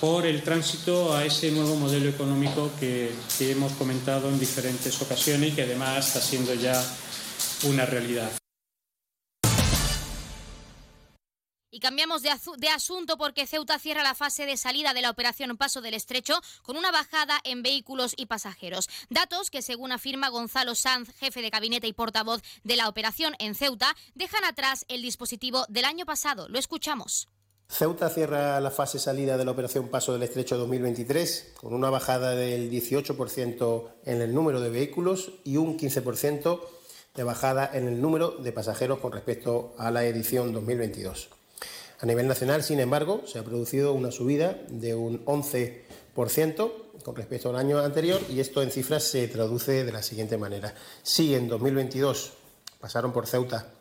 por 0.00 0.24
el 0.26 0.42
tránsito 0.42 1.16
a 1.16 1.24
ese 1.24 1.50
nuevo 1.50 1.74
modelo 1.74 2.08
económico 2.08 2.70
que, 2.78 3.10
que 3.36 3.50
hemos 3.50 3.72
comentado 3.72 4.28
en 4.28 4.38
diferentes 4.38 5.00
ocasiones 5.02 5.52
y 5.52 5.56
que 5.56 5.62
además 5.62 6.06
está 6.06 6.20
siendo 6.20 6.54
ya 6.54 6.80
una 7.64 7.86
realidad. 7.86 8.30
Y 11.74 11.80
cambiamos 11.80 12.22
de, 12.22 12.68
asunto 12.68 13.18
porque 13.18 13.48
Ceuta 13.48 13.80
cierra 13.80 14.04
la 14.04 14.14
fase 14.14 14.46
de 14.46 14.56
salida 14.56 14.94
de 14.94 15.02
la 15.02 15.10
operación 15.10 15.56
Paso 15.56 15.80
del 15.80 15.94
Estrecho 15.94 16.40
con 16.62 16.76
una 16.76 16.92
bajada 16.92 17.40
en 17.42 17.64
vehículos 17.64 18.14
y 18.16 18.26
pasajeros. 18.26 18.88
Datos 19.10 19.50
que, 19.50 19.60
según 19.60 19.90
afirma 19.90 20.28
Gonzalo 20.28 20.76
Sanz, 20.76 21.10
jefe 21.18 21.42
de 21.42 21.50
gabinete 21.50 21.88
y 21.88 21.92
portavoz 21.92 22.42
de 22.62 22.76
la 22.76 22.88
operación 22.88 23.34
en 23.40 23.56
Ceuta, 23.56 23.96
dejan 24.14 24.44
atrás 24.44 24.84
el 24.86 25.02
dispositivo 25.02 25.66
del 25.68 25.84
año 25.84 26.06
pasado. 26.06 26.48
Lo 26.48 26.60
escuchamos. 26.60 27.26
Ceuta 27.68 28.08
cierra 28.08 28.60
la 28.60 28.70
fase 28.70 29.00
salida 29.00 29.36
de 29.36 29.44
la 29.44 29.50
operación 29.50 29.88
Paso 29.88 30.12
del 30.12 30.22
Estrecho 30.22 30.56
2023 30.56 31.54
con 31.60 31.74
una 31.74 31.90
bajada 31.90 32.36
del 32.36 32.70
18% 32.70 33.90
en 34.04 34.22
el 34.22 34.32
número 34.32 34.60
de 34.60 34.70
vehículos 34.70 35.32
y 35.42 35.56
un 35.56 35.76
15% 35.76 36.60
de 37.16 37.24
bajada 37.24 37.68
en 37.74 37.88
el 37.88 38.00
número 38.00 38.30
de 38.30 38.52
pasajeros 38.52 39.00
con 39.00 39.10
respecto 39.10 39.74
a 39.76 39.90
la 39.90 40.04
edición 40.04 40.52
2022. 40.52 41.30
A 42.04 42.06
nivel 42.06 42.28
nacional, 42.28 42.62
sin 42.62 42.80
embargo, 42.80 43.22
se 43.26 43.38
ha 43.38 43.44
producido 43.44 43.94
una 43.94 44.10
subida 44.10 44.58
de 44.68 44.94
un 44.94 45.24
11% 45.24 46.70
con 47.02 47.16
respecto 47.16 47.48
al 47.48 47.56
año 47.56 47.78
anterior 47.78 48.20
y 48.28 48.40
esto 48.40 48.60
en 48.60 48.70
cifras 48.70 49.04
se 49.04 49.26
traduce 49.26 49.86
de 49.86 49.90
la 49.90 50.02
siguiente 50.02 50.36
manera. 50.36 50.74
Si 51.02 51.34
en 51.34 51.48
2022 51.48 52.34
pasaron 52.78 53.14
por 53.14 53.26
Ceuta 53.26 53.72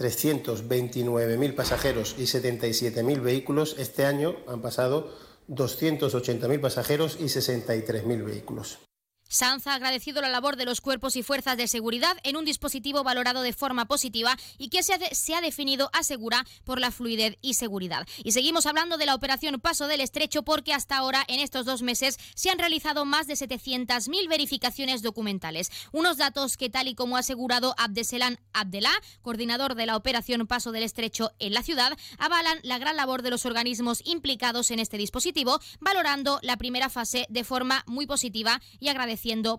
329.000 0.00 1.54
pasajeros 1.54 2.16
y 2.18 2.22
77.000 2.22 3.22
vehículos, 3.22 3.76
este 3.78 4.04
año 4.04 4.34
han 4.48 4.60
pasado 4.60 5.14
280.000 5.48 6.60
pasajeros 6.60 7.18
y 7.20 7.26
63.000 7.26 8.24
vehículos. 8.24 8.80
Sanz 9.28 9.66
ha 9.66 9.74
agradecido 9.74 10.20
la 10.22 10.28
labor 10.28 10.56
de 10.56 10.64
los 10.64 10.80
cuerpos 10.80 11.14
y 11.16 11.22
fuerzas 11.22 11.56
de 11.56 11.68
seguridad 11.68 12.16
en 12.22 12.36
un 12.36 12.44
dispositivo 12.44 13.04
valorado 13.04 13.42
de 13.42 13.52
forma 13.52 13.86
positiva 13.86 14.36
y 14.56 14.68
que 14.70 14.82
se 14.82 14.94
ha, 14.94 14.98
de- 14.98 15.14
se 15.14 15.34
ha 15.34 15.40
definido 15.40 15.90
asegura 15.92 16.44
por 16.64 16.80
la 16.80 16.90
fluidez 16.90 17.36
y 17.42 17.54
seguridad. 17.54 18.06
Y 18.24 18.32
seguimos 18.32 18.66
hablando 18.66 18.96
de 18.96 19.06
la 19.06 19.14
operación 19.14 19.60
Paso 19.60 19.86
del 19.86 20.00
Estrecho 20.00 20.42
porque 20.42 20.72
hasta 20.72 20.96
ahora, 20.96 21.24
en 21.28 21.40
estos 21.40 21.66
dos 21.66 21.82
meses, 21.82 22.18
se 22.34 22.50
han 22.50 22.58
realizado 22.58 23.04
más 23.04 23.26
de 23.26 23.34
700.000 23.34 24.28
verificaciones 24.28 25.02
documentales. 25.02 25.70
Unos 25.92 26.16
datos 26.16 26.56
que, 26.56 26.70
tal 26.70 26.88
y 26.88 26.94
como 26.94 27.16
ha 27.16 27.20
asegurado 27.20 27.74
Abdeselan 27.78 28.38
Abdelá, 28.52 28.92
coordinador 29.22 29.74
de 29.74 29.86
la 29.86 29.96
operación 29.96 30.46
Paso 30.46 30.72
del 30.72 30.82
Estrecho 30.84 31.32
en 31.38 31.52
la 31.52 31.62
ciudad, 31.62 31.96
avalan 32.18 32.58
la 32.62 32.78
gran 32.78 32.96
labor 32.96 33.22
de 33.22 33.30
los 33.30 33.44
organismos 33.44 34.00
implicados 34.04 34.70
en 34.70 34.78
este 34.78 34.96
dispositivo, 34.96 35.60
valorando 35.80 36.38
la 36.42 36.56
primera 36.56 36.88
fase 36.88 37.26
de 37.28 37.44
forma 37.44 37.84
muy 37.86 38.06
positiva 38.06 38.60
y 38.80 38.88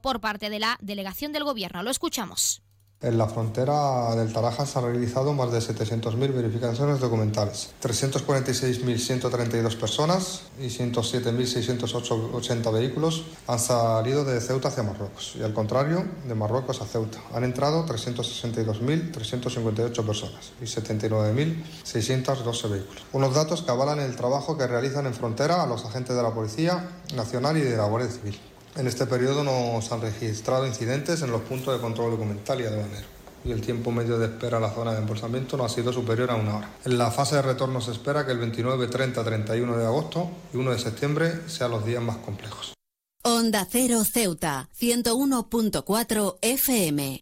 por 0.01 0.19
parte 0.19 0.49
de 0.49 0.59
la 0.59 0.77
delegación 0.81 1.33
del 1.33 1.43
Gobierno. 1.43 1.83
Lo 1.83 1.91
escuchamos. 1.91 2.63
En 3.01 3.17
la 3.17 3.27
frontera 3.27 4.13
del 4.15 4.33
Taraja 4.33 4.65
se 4.65 4.77
han 4.77 4.83
realizado 4.83 5.31
más 5.31 5.53
de 5.53 5.59
700.000 5.59 6.33
verificaciones 6.33 6.99
documentales. 6.99 7.69
346.132 7.81 9.77
personas 9.77 10.41
y 10.59 10.65
107.680 10.65 12.73
vehículos 12.73 13.23
han 13.47 13.57
salido 13.57 14.25
de 14.25 14.41
Ceuta 14.41 14.67
hacia 14.67 14.83
Marruecos 14.83 15.37
y 15.39 15.43
al 15.43 15.53
contrario, 15.53 16.03
de 16.27 16.35
Marruecos 16.35 16.81
a 16.81 16.85
Ceuta. 16.85 17.19
Han 17.33 17.45
entrado 17.45 17.85
362.358 17.85 20.05
personas 20.05 20.51
y 20.61 20.65
79.612 20.65 22.69
vehículos. 22.69 23.01
Unos 23.13 23.33
datos 23.33 23.61
que 23.61 23.71
avalan 23.71 24.01
el 24.01 24.17
trabajo 24.17 24.57
que 24.57 24.67
realizan 24.67 25.05
en 25.05 25.13
frontera 25.13 25.63
a 25.63 25.67
los 25.67 25.85
agentes 25.85 26.17
de 26.17 26.23
la 26.23 26.33
Policía 26.33 26.89
Nacional 27.15 27.55
y 27.55 27.61
de 27.61 27.77
la 27.77 27.85
Guardia 27.85 28.11
Civil. 28.11 28.37
En 28.79 28.87
este 28.87 29.05
periodo 29.05 29.43
no 29.43 29.81
se 29.81 29.93
han 29.93 29.99
registrado 29.99 30.65
incidentes 30.65 31.21
en 31.21 31.31
los 31.31 31.41
puntos 31.41 31.73
de 31.73 31.81
control 31.81 32.11
documental 32.11 32.61
y 32.61 32.65
aduanero 32.65 33.19
y 33.43 33.51
el 33.51 33.59
tiempo 33.59 33.91
medio 33.91 34.17
de 34.17 34.27
espera 34.27 34.57
a 34.57 34.61
la 34.61 34.73
zona 34.73 34.93
de 34.93 34.99
embolsamiento 34.99 35.57
no 35.57 35.65
ha 35.65 35.69
sido 35.69 35.91
superior 35.91 36.31
a 36.31 36.35
una 36.35 36.57
hora. 36.57 36.69
En 36.85 36.97
la 36.97 37.11
fase 37.11 37.35
de 37.35 37.41
retorno 37.41 37.81
se 37.81 37.91
espera 37.91 38.25
que 38.25 38.31
el 38.31 38.39
29, 38.39 38.87
30, 38.87 39.21
31 39.21 39.77
de 39.77 39.85
agosto 39.85 40.29
y 40.53 40.57
1 40.57 40.71
de 40.71 40.79
septiembre 40.79 41.41
sean 41.47 41.71
los 41.71 41.85
días 41.85 42.01
más 42.01 42.17
complejos. 42.17 42.73
Onda 43.23 43.67
Cero 43.69 44.03
Ceuta, 44.05 44.69
101.4 44.79 46.37
FM. 46.41 47.21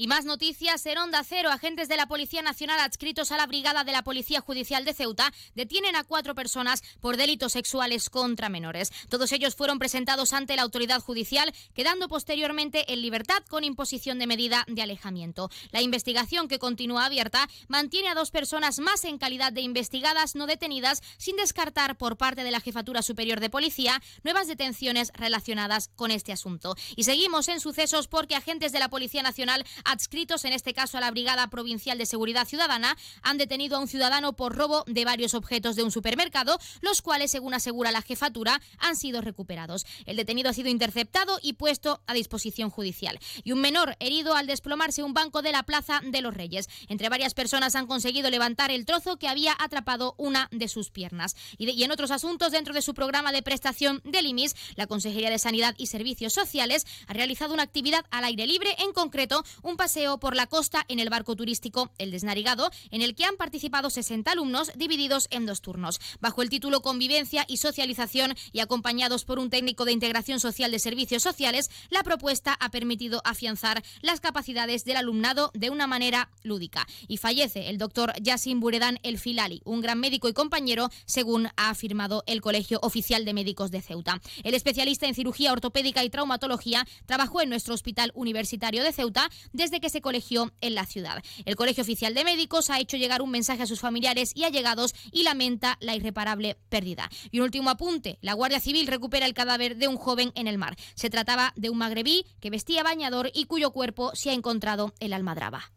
Y 0.00 0.06
más 0.06 0.24
noticias 0.24 0.86
en 0.86 0.96
Onda 0.96 1.24
Cero. 1.24 1.50
Agentes 1.50 1.88
de 1.88 1.96
la 1.96 2.06
Policía 2.06 2.40
Nacional 2.40 2.78
adscritos 2.78 3.32
a 3.32 3.36
la 3.36 3.48
Brigada 3.48 3.82
de 3.82 3.90
la 3.90 4.04
Policía 4.04 4.40
Judicial 4.40 4.84
de 4.84 4.94
Ceuta 4.94 5.32
detienen 5.56 5.96
a 5.96 6.04
cuatro 6.04 6.36
personas 6.36 6.84
por 7.00 7.16
delitos 7.16 7.50
sexuales 7.50 8.08
contra 8.08 8.48
menores. 8.48 8.92
Todos 9.08 9.32
ellos 9.32 9.56
fueron 9.56 9.80
presentados 9.80 10.34
ante 10.34 10.54
la 10.54 10.62
autoridad 10.62 11.00
judicial, 11.00 11.52
quedando 11.74 12.06
posteriormente 12.06 12.92
en 12.92 13.02
libertad 13.02 13.42
con 13.48 13.64
imposición 13.64 14.20
de 14.20 14.28
medida 14.28 14.64
de 14.68 14.82
alejamiento. 14.82 15.50
La 15.72 15.82
investigación, 15.82 16.46
que 16.46 16.60
continúa 16.60 17.06
abierta, 17.06 17.48
mantiene 17.66 18.08
a 18.08 18.14
dos 18.14 18.30
personas 18.30 18.78
más 18.78 19.04
en 19.04 19.18
calidad 19.18 19.52
de 19.52 19.62
investigadas 19.62 20.36
no 20.36 20.46
detenidas, 20.46 21.02
sin 21.16 21.34
descartar 21.34 21.98
por 21.98 22.16
parte 22.16 22.44
de 22.44 22.52
la 22.52 22.60
Jefatura 22.60 23.02
Superior 23.02 23.40
de 23.40 23.50
Policía 23.50 24.00
nuevas 24.22 24.46
detenciones 24.46 25.10
relacionadas 25.14 25.90
con 25.96 26.12
este 26.12 26.30
asunto. 26.30 26.76
Y 26.94 27.02
seguimos 27.02 27.48
en 27.48 27.58
sucesos 27.58 28.06
porque 28.06 28.36
agentes 28.36 28.70
de 28.70 28.78
la 28.78 28.90
Policía 28.90 29.24
Nacional 29.24 29.64
adscritos 29.90 30.44
en 30.44 30.52
este 30.52 30.74
caso 30.74 30.98
a 30.98 31.00
la 31.00 31.10
Brigada 31.10 31.48
Provincial 31.48 31.98
de 31.98 32.06
Seguridad 32.06 32.46
Ciudadana, 32.46 32.96
han 33.22 33.38
detenido 33.38 33.76
a 33.76 33.80
un 33.80 33.88
ciudadano 33.88 34.34
por 34.34 34.54
robo 34.56 34.84
de 34.86 35.04
varios 35.04 35.34
objetos 35.34 35.76
de 35.76 35.82
un 35.82 35.90
supermercado, 35.90 36.58
los 36.80 37.02
cuales, 37.02 37.30
según 37.30 37.54
asegura 37.54 37.90
la 37.90 38.02
jefatura, 38.02 38.60
han 38.78 38.96
sido 38.96 39.20
recuperados. 39.20 39.86
El 40.06 40.16
detenido 40.16 40.50
ha 40.50 40.52
sido 40.52 40.68
interceptado 40.68 41.38
y 41.42 41.54
puesto 41.54 42.00
a 42.06 42.14
disposición 42.14 42.70
judicial. 42.70 43.18
Y 43.44 43.52
un 43.52 43.60
menor 43.60 43.96
herido 44.00 44.34
al 44.34 44.46
desplomarse 44.46 45.02
un 45.02 45.14
banco 45.14 45.42
de 45.42 45.52
la 45.52 45.62
Plaza 45.62 46.00
de 46.04 46.20
los 46.20 46.34
Reyes. 46.34 46.68
Entre 46.88 47.08
varias 47.08 47.34
personas 47.34 47.74
han 47.74 47.86
conseguido 47.86 48.28
levantar 48.30 48.70
el 48.70 48.84
trozo 48.84 49.16
que 49.16 49.28
había 49.28 49.56
atrapado 49.58 50.14
una 50.18 50.48
de 50.52 50.68
sus 50.68 50.90
piernas. 50.90 51.34
Y, 51.56 51.66
de- 51.66 51.72
y 51.72 51.84
en 51.84 51.90
otros 51.92 52.10
asuntos, 52.10 52.52
dentro 52.52 52.74
de 52.74 52.82
su 52.82 52.92
programa 52.92 53.32
de 53.32 53.42
prestación 53.42 54.02
del 54.04 54.26
IMIS, 54.26 54.54
la 54.76 54.86
Consejería 54.86 55.30
de 55.30 55.38
Sanidad 55.38 55.74
y 55.78 55.86
Servicios 55.86 56.32
Sociales 56.34 56.86
ha 57.06 57.14
realizado 57.14 57.54
una 57.54 57.62
actividad 57.62 58.04
al 58.10 58.24
aire 58.24 58.46
libre, 58.46 58.76
en 58.78 58.92
concreto 58.92 59.44
un 59.62 59.77
paseo 59.78 60.18
por 60.18 60.36
la 60.36 60.46
costa 60.46 60.84
en 60.88 60.98
el 60.98 61.08
barco 61.08 61.36
turístico 61.36 61.90
El 61.96 62.10
Desnarigado, 62.10 62.70
en 62.90 63.00
el 63.00 63.14
que 63.14 63.24
han 63.24 63.36
participado 63.36 63.88
60 63.88 64.32
alumnos 64.32 64.72
divididos 64.74 65.28
en 65.30 65.46
dos 65.46 65.62
turnos. 65.62 66.00
Bajo 66.20 66.42
el 66.42 66.50
título 66.50 66.82
Convivencia 66.82 67.46
y 67.48 67.58
Socialización 67.58 68.34
y 68.52 68.60
acompañados 68.60 69.24
por 69.24 69.38
un 69.38 69.48
técnico 69.48 69.86
de 69.86 69.92
integración 69.92 70.40
social 70.40 70.72
de 70.72 70.80
servicios 70.80 71.22
sociales, 71.22 71.70
la 71.90 72.02
propuesta 72.02 72.56
ha 72.60 72.70
permitido 72.70 73.22
afianzar 73.24 73.82
las 74.02 74.20
capacidades 74.20 74.84
del 74.84 74.96
alumnado 74.96 75.52
de 75.54 75.70
una 75.70 75.86
manera 75.86 76.28
lúdica. 76.42 76.86
Y 77.06 77.18
fallece 77.18 77.70
el 77.70 77.78
doctor 77.78 78.12
Yassin 78.20 78.58
Buredán 78.58 78.98
El 79.04 79.18
Filali, 79.18 79.62
un 79.64 79.80
gran 79.80 80.00
médico 80.00 80.28
y 80.28 80.32
compañero, 80.32 80.90
según 81.06 81.46
ha 81.56 81.70
afirmado 81.70 82.24
el 82.26 82.40
Colegio 82.40 82.80
Oficial 82.82 83.24
de 83.24 83.32
Médicos 83.32 83.70
de 83.70 83.80
Ceuta. 83.80 84.20
El 84.42 84.54
especialista 84.54 85.06
en 85.06 85.14
cirugía 85.14 85.52
ortopédica 85.52 86.02
y 86.02 86.10
traumatología 86.10 86.84
trabajó 87.06 87.42
en 87.42 87.50
nuestro 87.50 87.74
Hospital 87.74 88.10
Universitario 88.16 88.82
de 88.82 88.92
Ceuta 88.92 89.30
desde 89.52 89.67
que 89.70 89.90
se 89.90 90.00
colegió 90.00 90.52
en 90.60 90.74
la 90.74 90.86
ciudad. 90.86 91.22
El 91.44 91.56
Colegio 91.56 91.82
Oficial 91.82 92.14
de 92.14 92.24
Médicos 92.24 92.70
ha 92.70 92.80
hecho 92.80 92.96
llegar 92.96 93.22
un 93.22 93.30
mensaje 93.30 93.62
a 93.62 93.66
sus 93.66 93.80
familiares 93.80 94.32
y 94.34 94.44
allegados 94.44 94.94
y 95.12 95.22
lamenta 95.22 95.76
la 95.80 95.94
irreparable 95.94 96.56
pérdida. 96.68 97.10
Y 97.30 97.38
un 97.38 97.44
último 97.44 97.70
apunte, 97.70 98.18
la 98.20 98.32
Guardia 98.32 98.60
Civil 98.60 98.86
recupera 98.86 99.26
el 99.26 99.34
cadáver 99.34 99.76
de 99.76 99.88
un 99.88 99.96
joven 99.96 100.32
en 100.34 100.46
el 100.46 100.58
mar. 100.58 100.76
Se 100.94 101.10
trataba 101.10 101.52
de 101.56 101.70
un 101.70 101.78
magrebí 101.78 102.24
que 102.40 102.50
vestía 102.50 102.82
bañador 102.82 103.30
y 103.34 103.44
cuyo 103.44 103.70
cuerpo 103.70 104.12
se 104.14 104.30
ha 104.30 104.34
encontrado 104.34 104.94
en 105.00 105.10
la 105.10 105.16
Almadraba. 105.16 105.72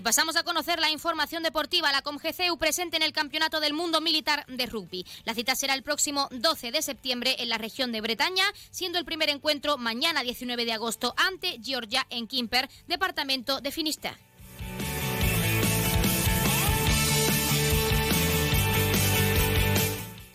Y 0.00 0.02
pasamos 0.02 0.36
a 0.36 0.44
conocer 0.44 0.80
la 0.80 0.90
información 0.90 1.42
deportiva. 1.42 1.92
La 1.92 2.00
ComGCU 2.00 2.56
presente 2.56 2.96
en 2.96 3.02
el 3.02 3.12
Campeonato 3.12 3.60
del 3.60 3.74
Mundo 3.74 4.00
Militar 4.00 4.46
de 4.46 4.64
Rugby. 4.64 5.04
La 5.24 5.34
cita 5.34 5.54
será 5.54 5.74
el 5.74 5.82
próximo 5.82 6.26
12 6.30 6.72
de 6.72 6.80
septiembre 6.80 7.36
en 7.38 7.50
la 7.50 7.58
región 7.58 7.92
de 7.92 8.00
Bretaña, 8.00 8.44
siendo 8.70 8.98
el 8.98 9.04
primer 9.04 9.28
encuentro 9.28 9.76
mañana 9.76 10.22
19 10.22 10.64
de 10.64 10.72
agosto 10.72 11.12
ante 11.18 11.60
Georgia 11.62 12.06
en 12.08 12.28
Quimper, 12.28 12.70
departamento 12.88 13.60
de 13.60 13.72
Finisterre. 13.72 14.29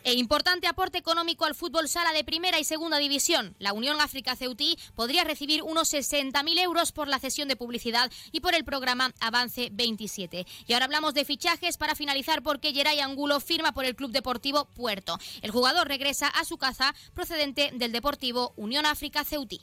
E 0.06 0.14
importante 0.14 0.68
aporte 0.68 0.99
económico 0.99 1.45
al 1.45 1.56
fútbol 1.56 1.90
sala 1.90 2.14
de 2.14 2.23
primera 2.23 2.60
y 2.60 2.64
segunda 2.64 2.99
división. 2.99 3.56
La 3.57 3.73
Unión 3.73 3.99
África 3.99 4.36
Ceutí 4.36 4.77
podría 4.94 5.23
recibir 5.23 5.64
unos 5.64 5.91
60.000 5.91 6.60
euros 6.60 6.91
por 6.91 7.07
la 7.07 7.18
cesión 7.18 7.48
de 7.48 7.56
publicidad 7.56 8.11
y 8.32 8.41
por 8.41 8.53
el 8.53 8.64
programa 8.64 9.15
Avance 9.19 9.69
27. 9.73 10.45
Y 10.68 10.73
ahora 10.73 10.86
hablamos 10.86 11.15
de 11.15 11.26
fichajes 11.26 11.77
para 11.77 11.95
finalizar 11.95 12.44
porque 12.44 12.72
Geray 12.72 12.99
Angulo 12.99 13.40
firma 13.40 13.72
por 13.72 13.84
el 13.84 13.95
Club 13.95 14.11
Deportivo 14.11 14.65
Puerto. 14.65 15.18
El 15.41 15.49
jugador 15.49 15.88
regresa 15.88 16.27
a 16.27 16.45
su 16.45 16.60
casa 16.60 16.94
procedente 17.15 17.72
del 17.73 17.91
Deportivo 17.91 18.53
Unión 18.57 18.86
África 18.86 19.23
Ceutí. 19.23 19.61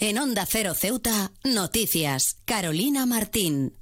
En 0.00 0.16
Onda 0.16 0.46
Cero 0.46 0.74
Ceuta, 0.74 1.32
noticias. 1.42 2.36
Carolina 2.44 3.04
Martín. 3.04 3.72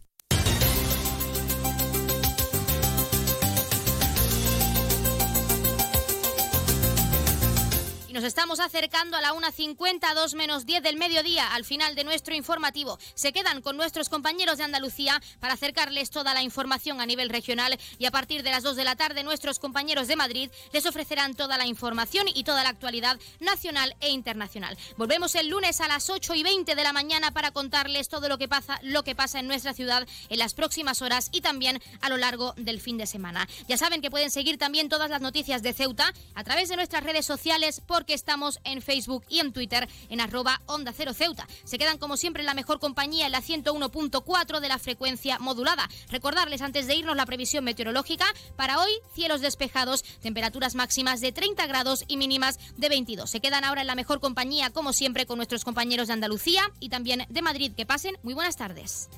Nos 8.17 8.25
estamos 8.25 8.61
acercando 8.61 9.19
a 9.19 9.21
la 9.21 9.35
1.50, 9.35 10.15
2 10.15 10.35
menos 10.37 10.65
10 10.65 10.83
del 10.83 10.97
mediodía, 10.97 11.53
al 11.53 11.67
final 11.67 11.95
de 11.95 12.03
nuestro 12.03 12.35
informativo. 12.35 12.99
Se 13.15 13.31
quedan 13.31 13.61
con 13.61 13.77
nuestros 13.77 14.09
compañeros 14.09 14.57
de 14.57 14.65
Andalucía 14.65 15.21
para 15.39 15.53
acercarles 15.53 16.09
toda 16.09 16.33
la 16.33 16.43
información 16.43 17.03
a 17.03 17.05
nivel 17.05 17.29
regional 17.29 17.79
y 17.99 18.07
a 18.07 18.11
partir 18.11 18.43
de 18.43 18.53
las 18.53 18.63
2 18.63 18.75
de 18.77 18.85
la 18.85 18.97
tarde 18.97 19.23
nuestros 19.23 19.59
compañeros 19.59 20.09
de 20.09 20.17
Madrid 20.17 20.51
les 20.73 20.87
ofrecerán 20.87 21.35
toda 21.35 21.59
la 21.59 21.67
información 21.67 22.27
y 22.35 22.45
toda 22.45 22.63
la 22.63 22.71
actualidad 22.71 23.19
nacional 23.39 23.95
e 24.01 24.09
internacional. 24.09 24.79
Volvemos 24.97 25.35
el 25.35 25.49
lunes 25.49 25.83
a 25.83 25.89
las 25.89 26.09
8 26.09 26.37
y 26.37 26.43
20 26.43 26.75
de 26.75 26.83
la 26.83 26.95
mañana 26.95 27.33
para 27.33 27.51
contarles 27.51 28.09
todo 28.09 28.31
lo 28.31 28.39
que 28.39 28.49
pasa, 28.49 28.81
lo 28.83 29.03
que 29.03 29.15
pasa 29.15 29.41
en 29.41 29.47
nuestra 29.47 29.75
ciudad 29.75 30.09
en 30.31 30.39
las 30.39 30.55
próximas 30.55 31.03
horas 31.03 31.29
y 31.33 31.43
también 31.43 31.83
a 32.01 32.09
lo 32.09 32.17
largo 32.17 32.55
del 32.57 32.81
fin 32.81 32.97
de 32.97 33.07
semana. 33.07 33.47
Ya 33.69 33.77
saben 33.77 34.01
que 34.01 34.11
pueden 34.11 34.31
seguir 34.31 34.57
también 34.57 34.89
todas 34.89 35.11
las 35.11 35.21
noticias 35.21 35.63
de 35.63 35.75
Ceuta 35.75 36.15
a 36.35 36.45
través 36.45 36.71
de 36.71 36.77
nuestras 36.77 37.05
redes 37.05 37.27
sociales 37.27 37.83
porque 38.07 38.15
estamos 38.15 38.61
en 38.63 38.83
Facebook 38.83 39.25
y 39.29 39.41
en 39.41 39.53
Twitter 39.53 39.89
en 40.11 40.21
arroba 40.21 40.63
Onda 40.67 40.93
Cero 40.97 41.13
Ceuta. 41.13 41.49
Se 41.65 41.77
quedan 41.77 41.99
como 41.99 42.17
siempre 42.17 42.43
en 42.43 42.47
la 42.47 42.55
mejor 42.55 42.79
compañía 42.79 43.27
en 43.27 43.33
la 43.33 43.43
101.4 43.43 44.61
de 44.61 44.69
la 44.69 44.79
frecuencia 44.79 45.41
modulada. 45.41 45.89
Recordarles 46.09 46.63
antes 46.63 46.87
de 46.87 46.95
irnos 46.95 47.17
la 47.17 47.27
previsión 47.27 47.65
meteorológica 47.65 48.25
para 48.55 48.79
hoy, 48.79 48.93
cielos 49.13 49.41
despejados, 49.41 50.05
temperaturas 50.23 50.77
máximas 50.77 51.21
de 51.21 51.33
30 51.33 51.67
grados 51.67 52.05
y 52.07 52.17
mínimas 52.17 52.61
de 52.77 52.91
22. 52.91 53.29
Se 53.29 53.41
quedan 53.41 53.65
ahora 53.65 53.81
en 53.81 53.89
la 53.89 53.97
mejor 53.97 54.21
compañía 54.21 54.71
como 54.71 54.93
siempre 54.93 55.27
con 55.27 55.39
nuestros 55.39 55.65
compañeros 55.65 56.07
de 56.07 56.13
Andalucía 56.13 56.63
y 56.79 56.91
también 56.91 57.27
de 57.29 57.43
Madrid. 57.43 57.73
Que 57.77 57.87
pasen 57.87 58.17
muy 58.23 58.35
buenas 58.35 58.57
tardes. 58.57 59.09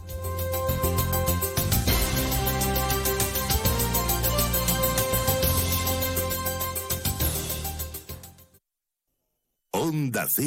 Onda 9.78 10.26
Cero. 10.26 10.46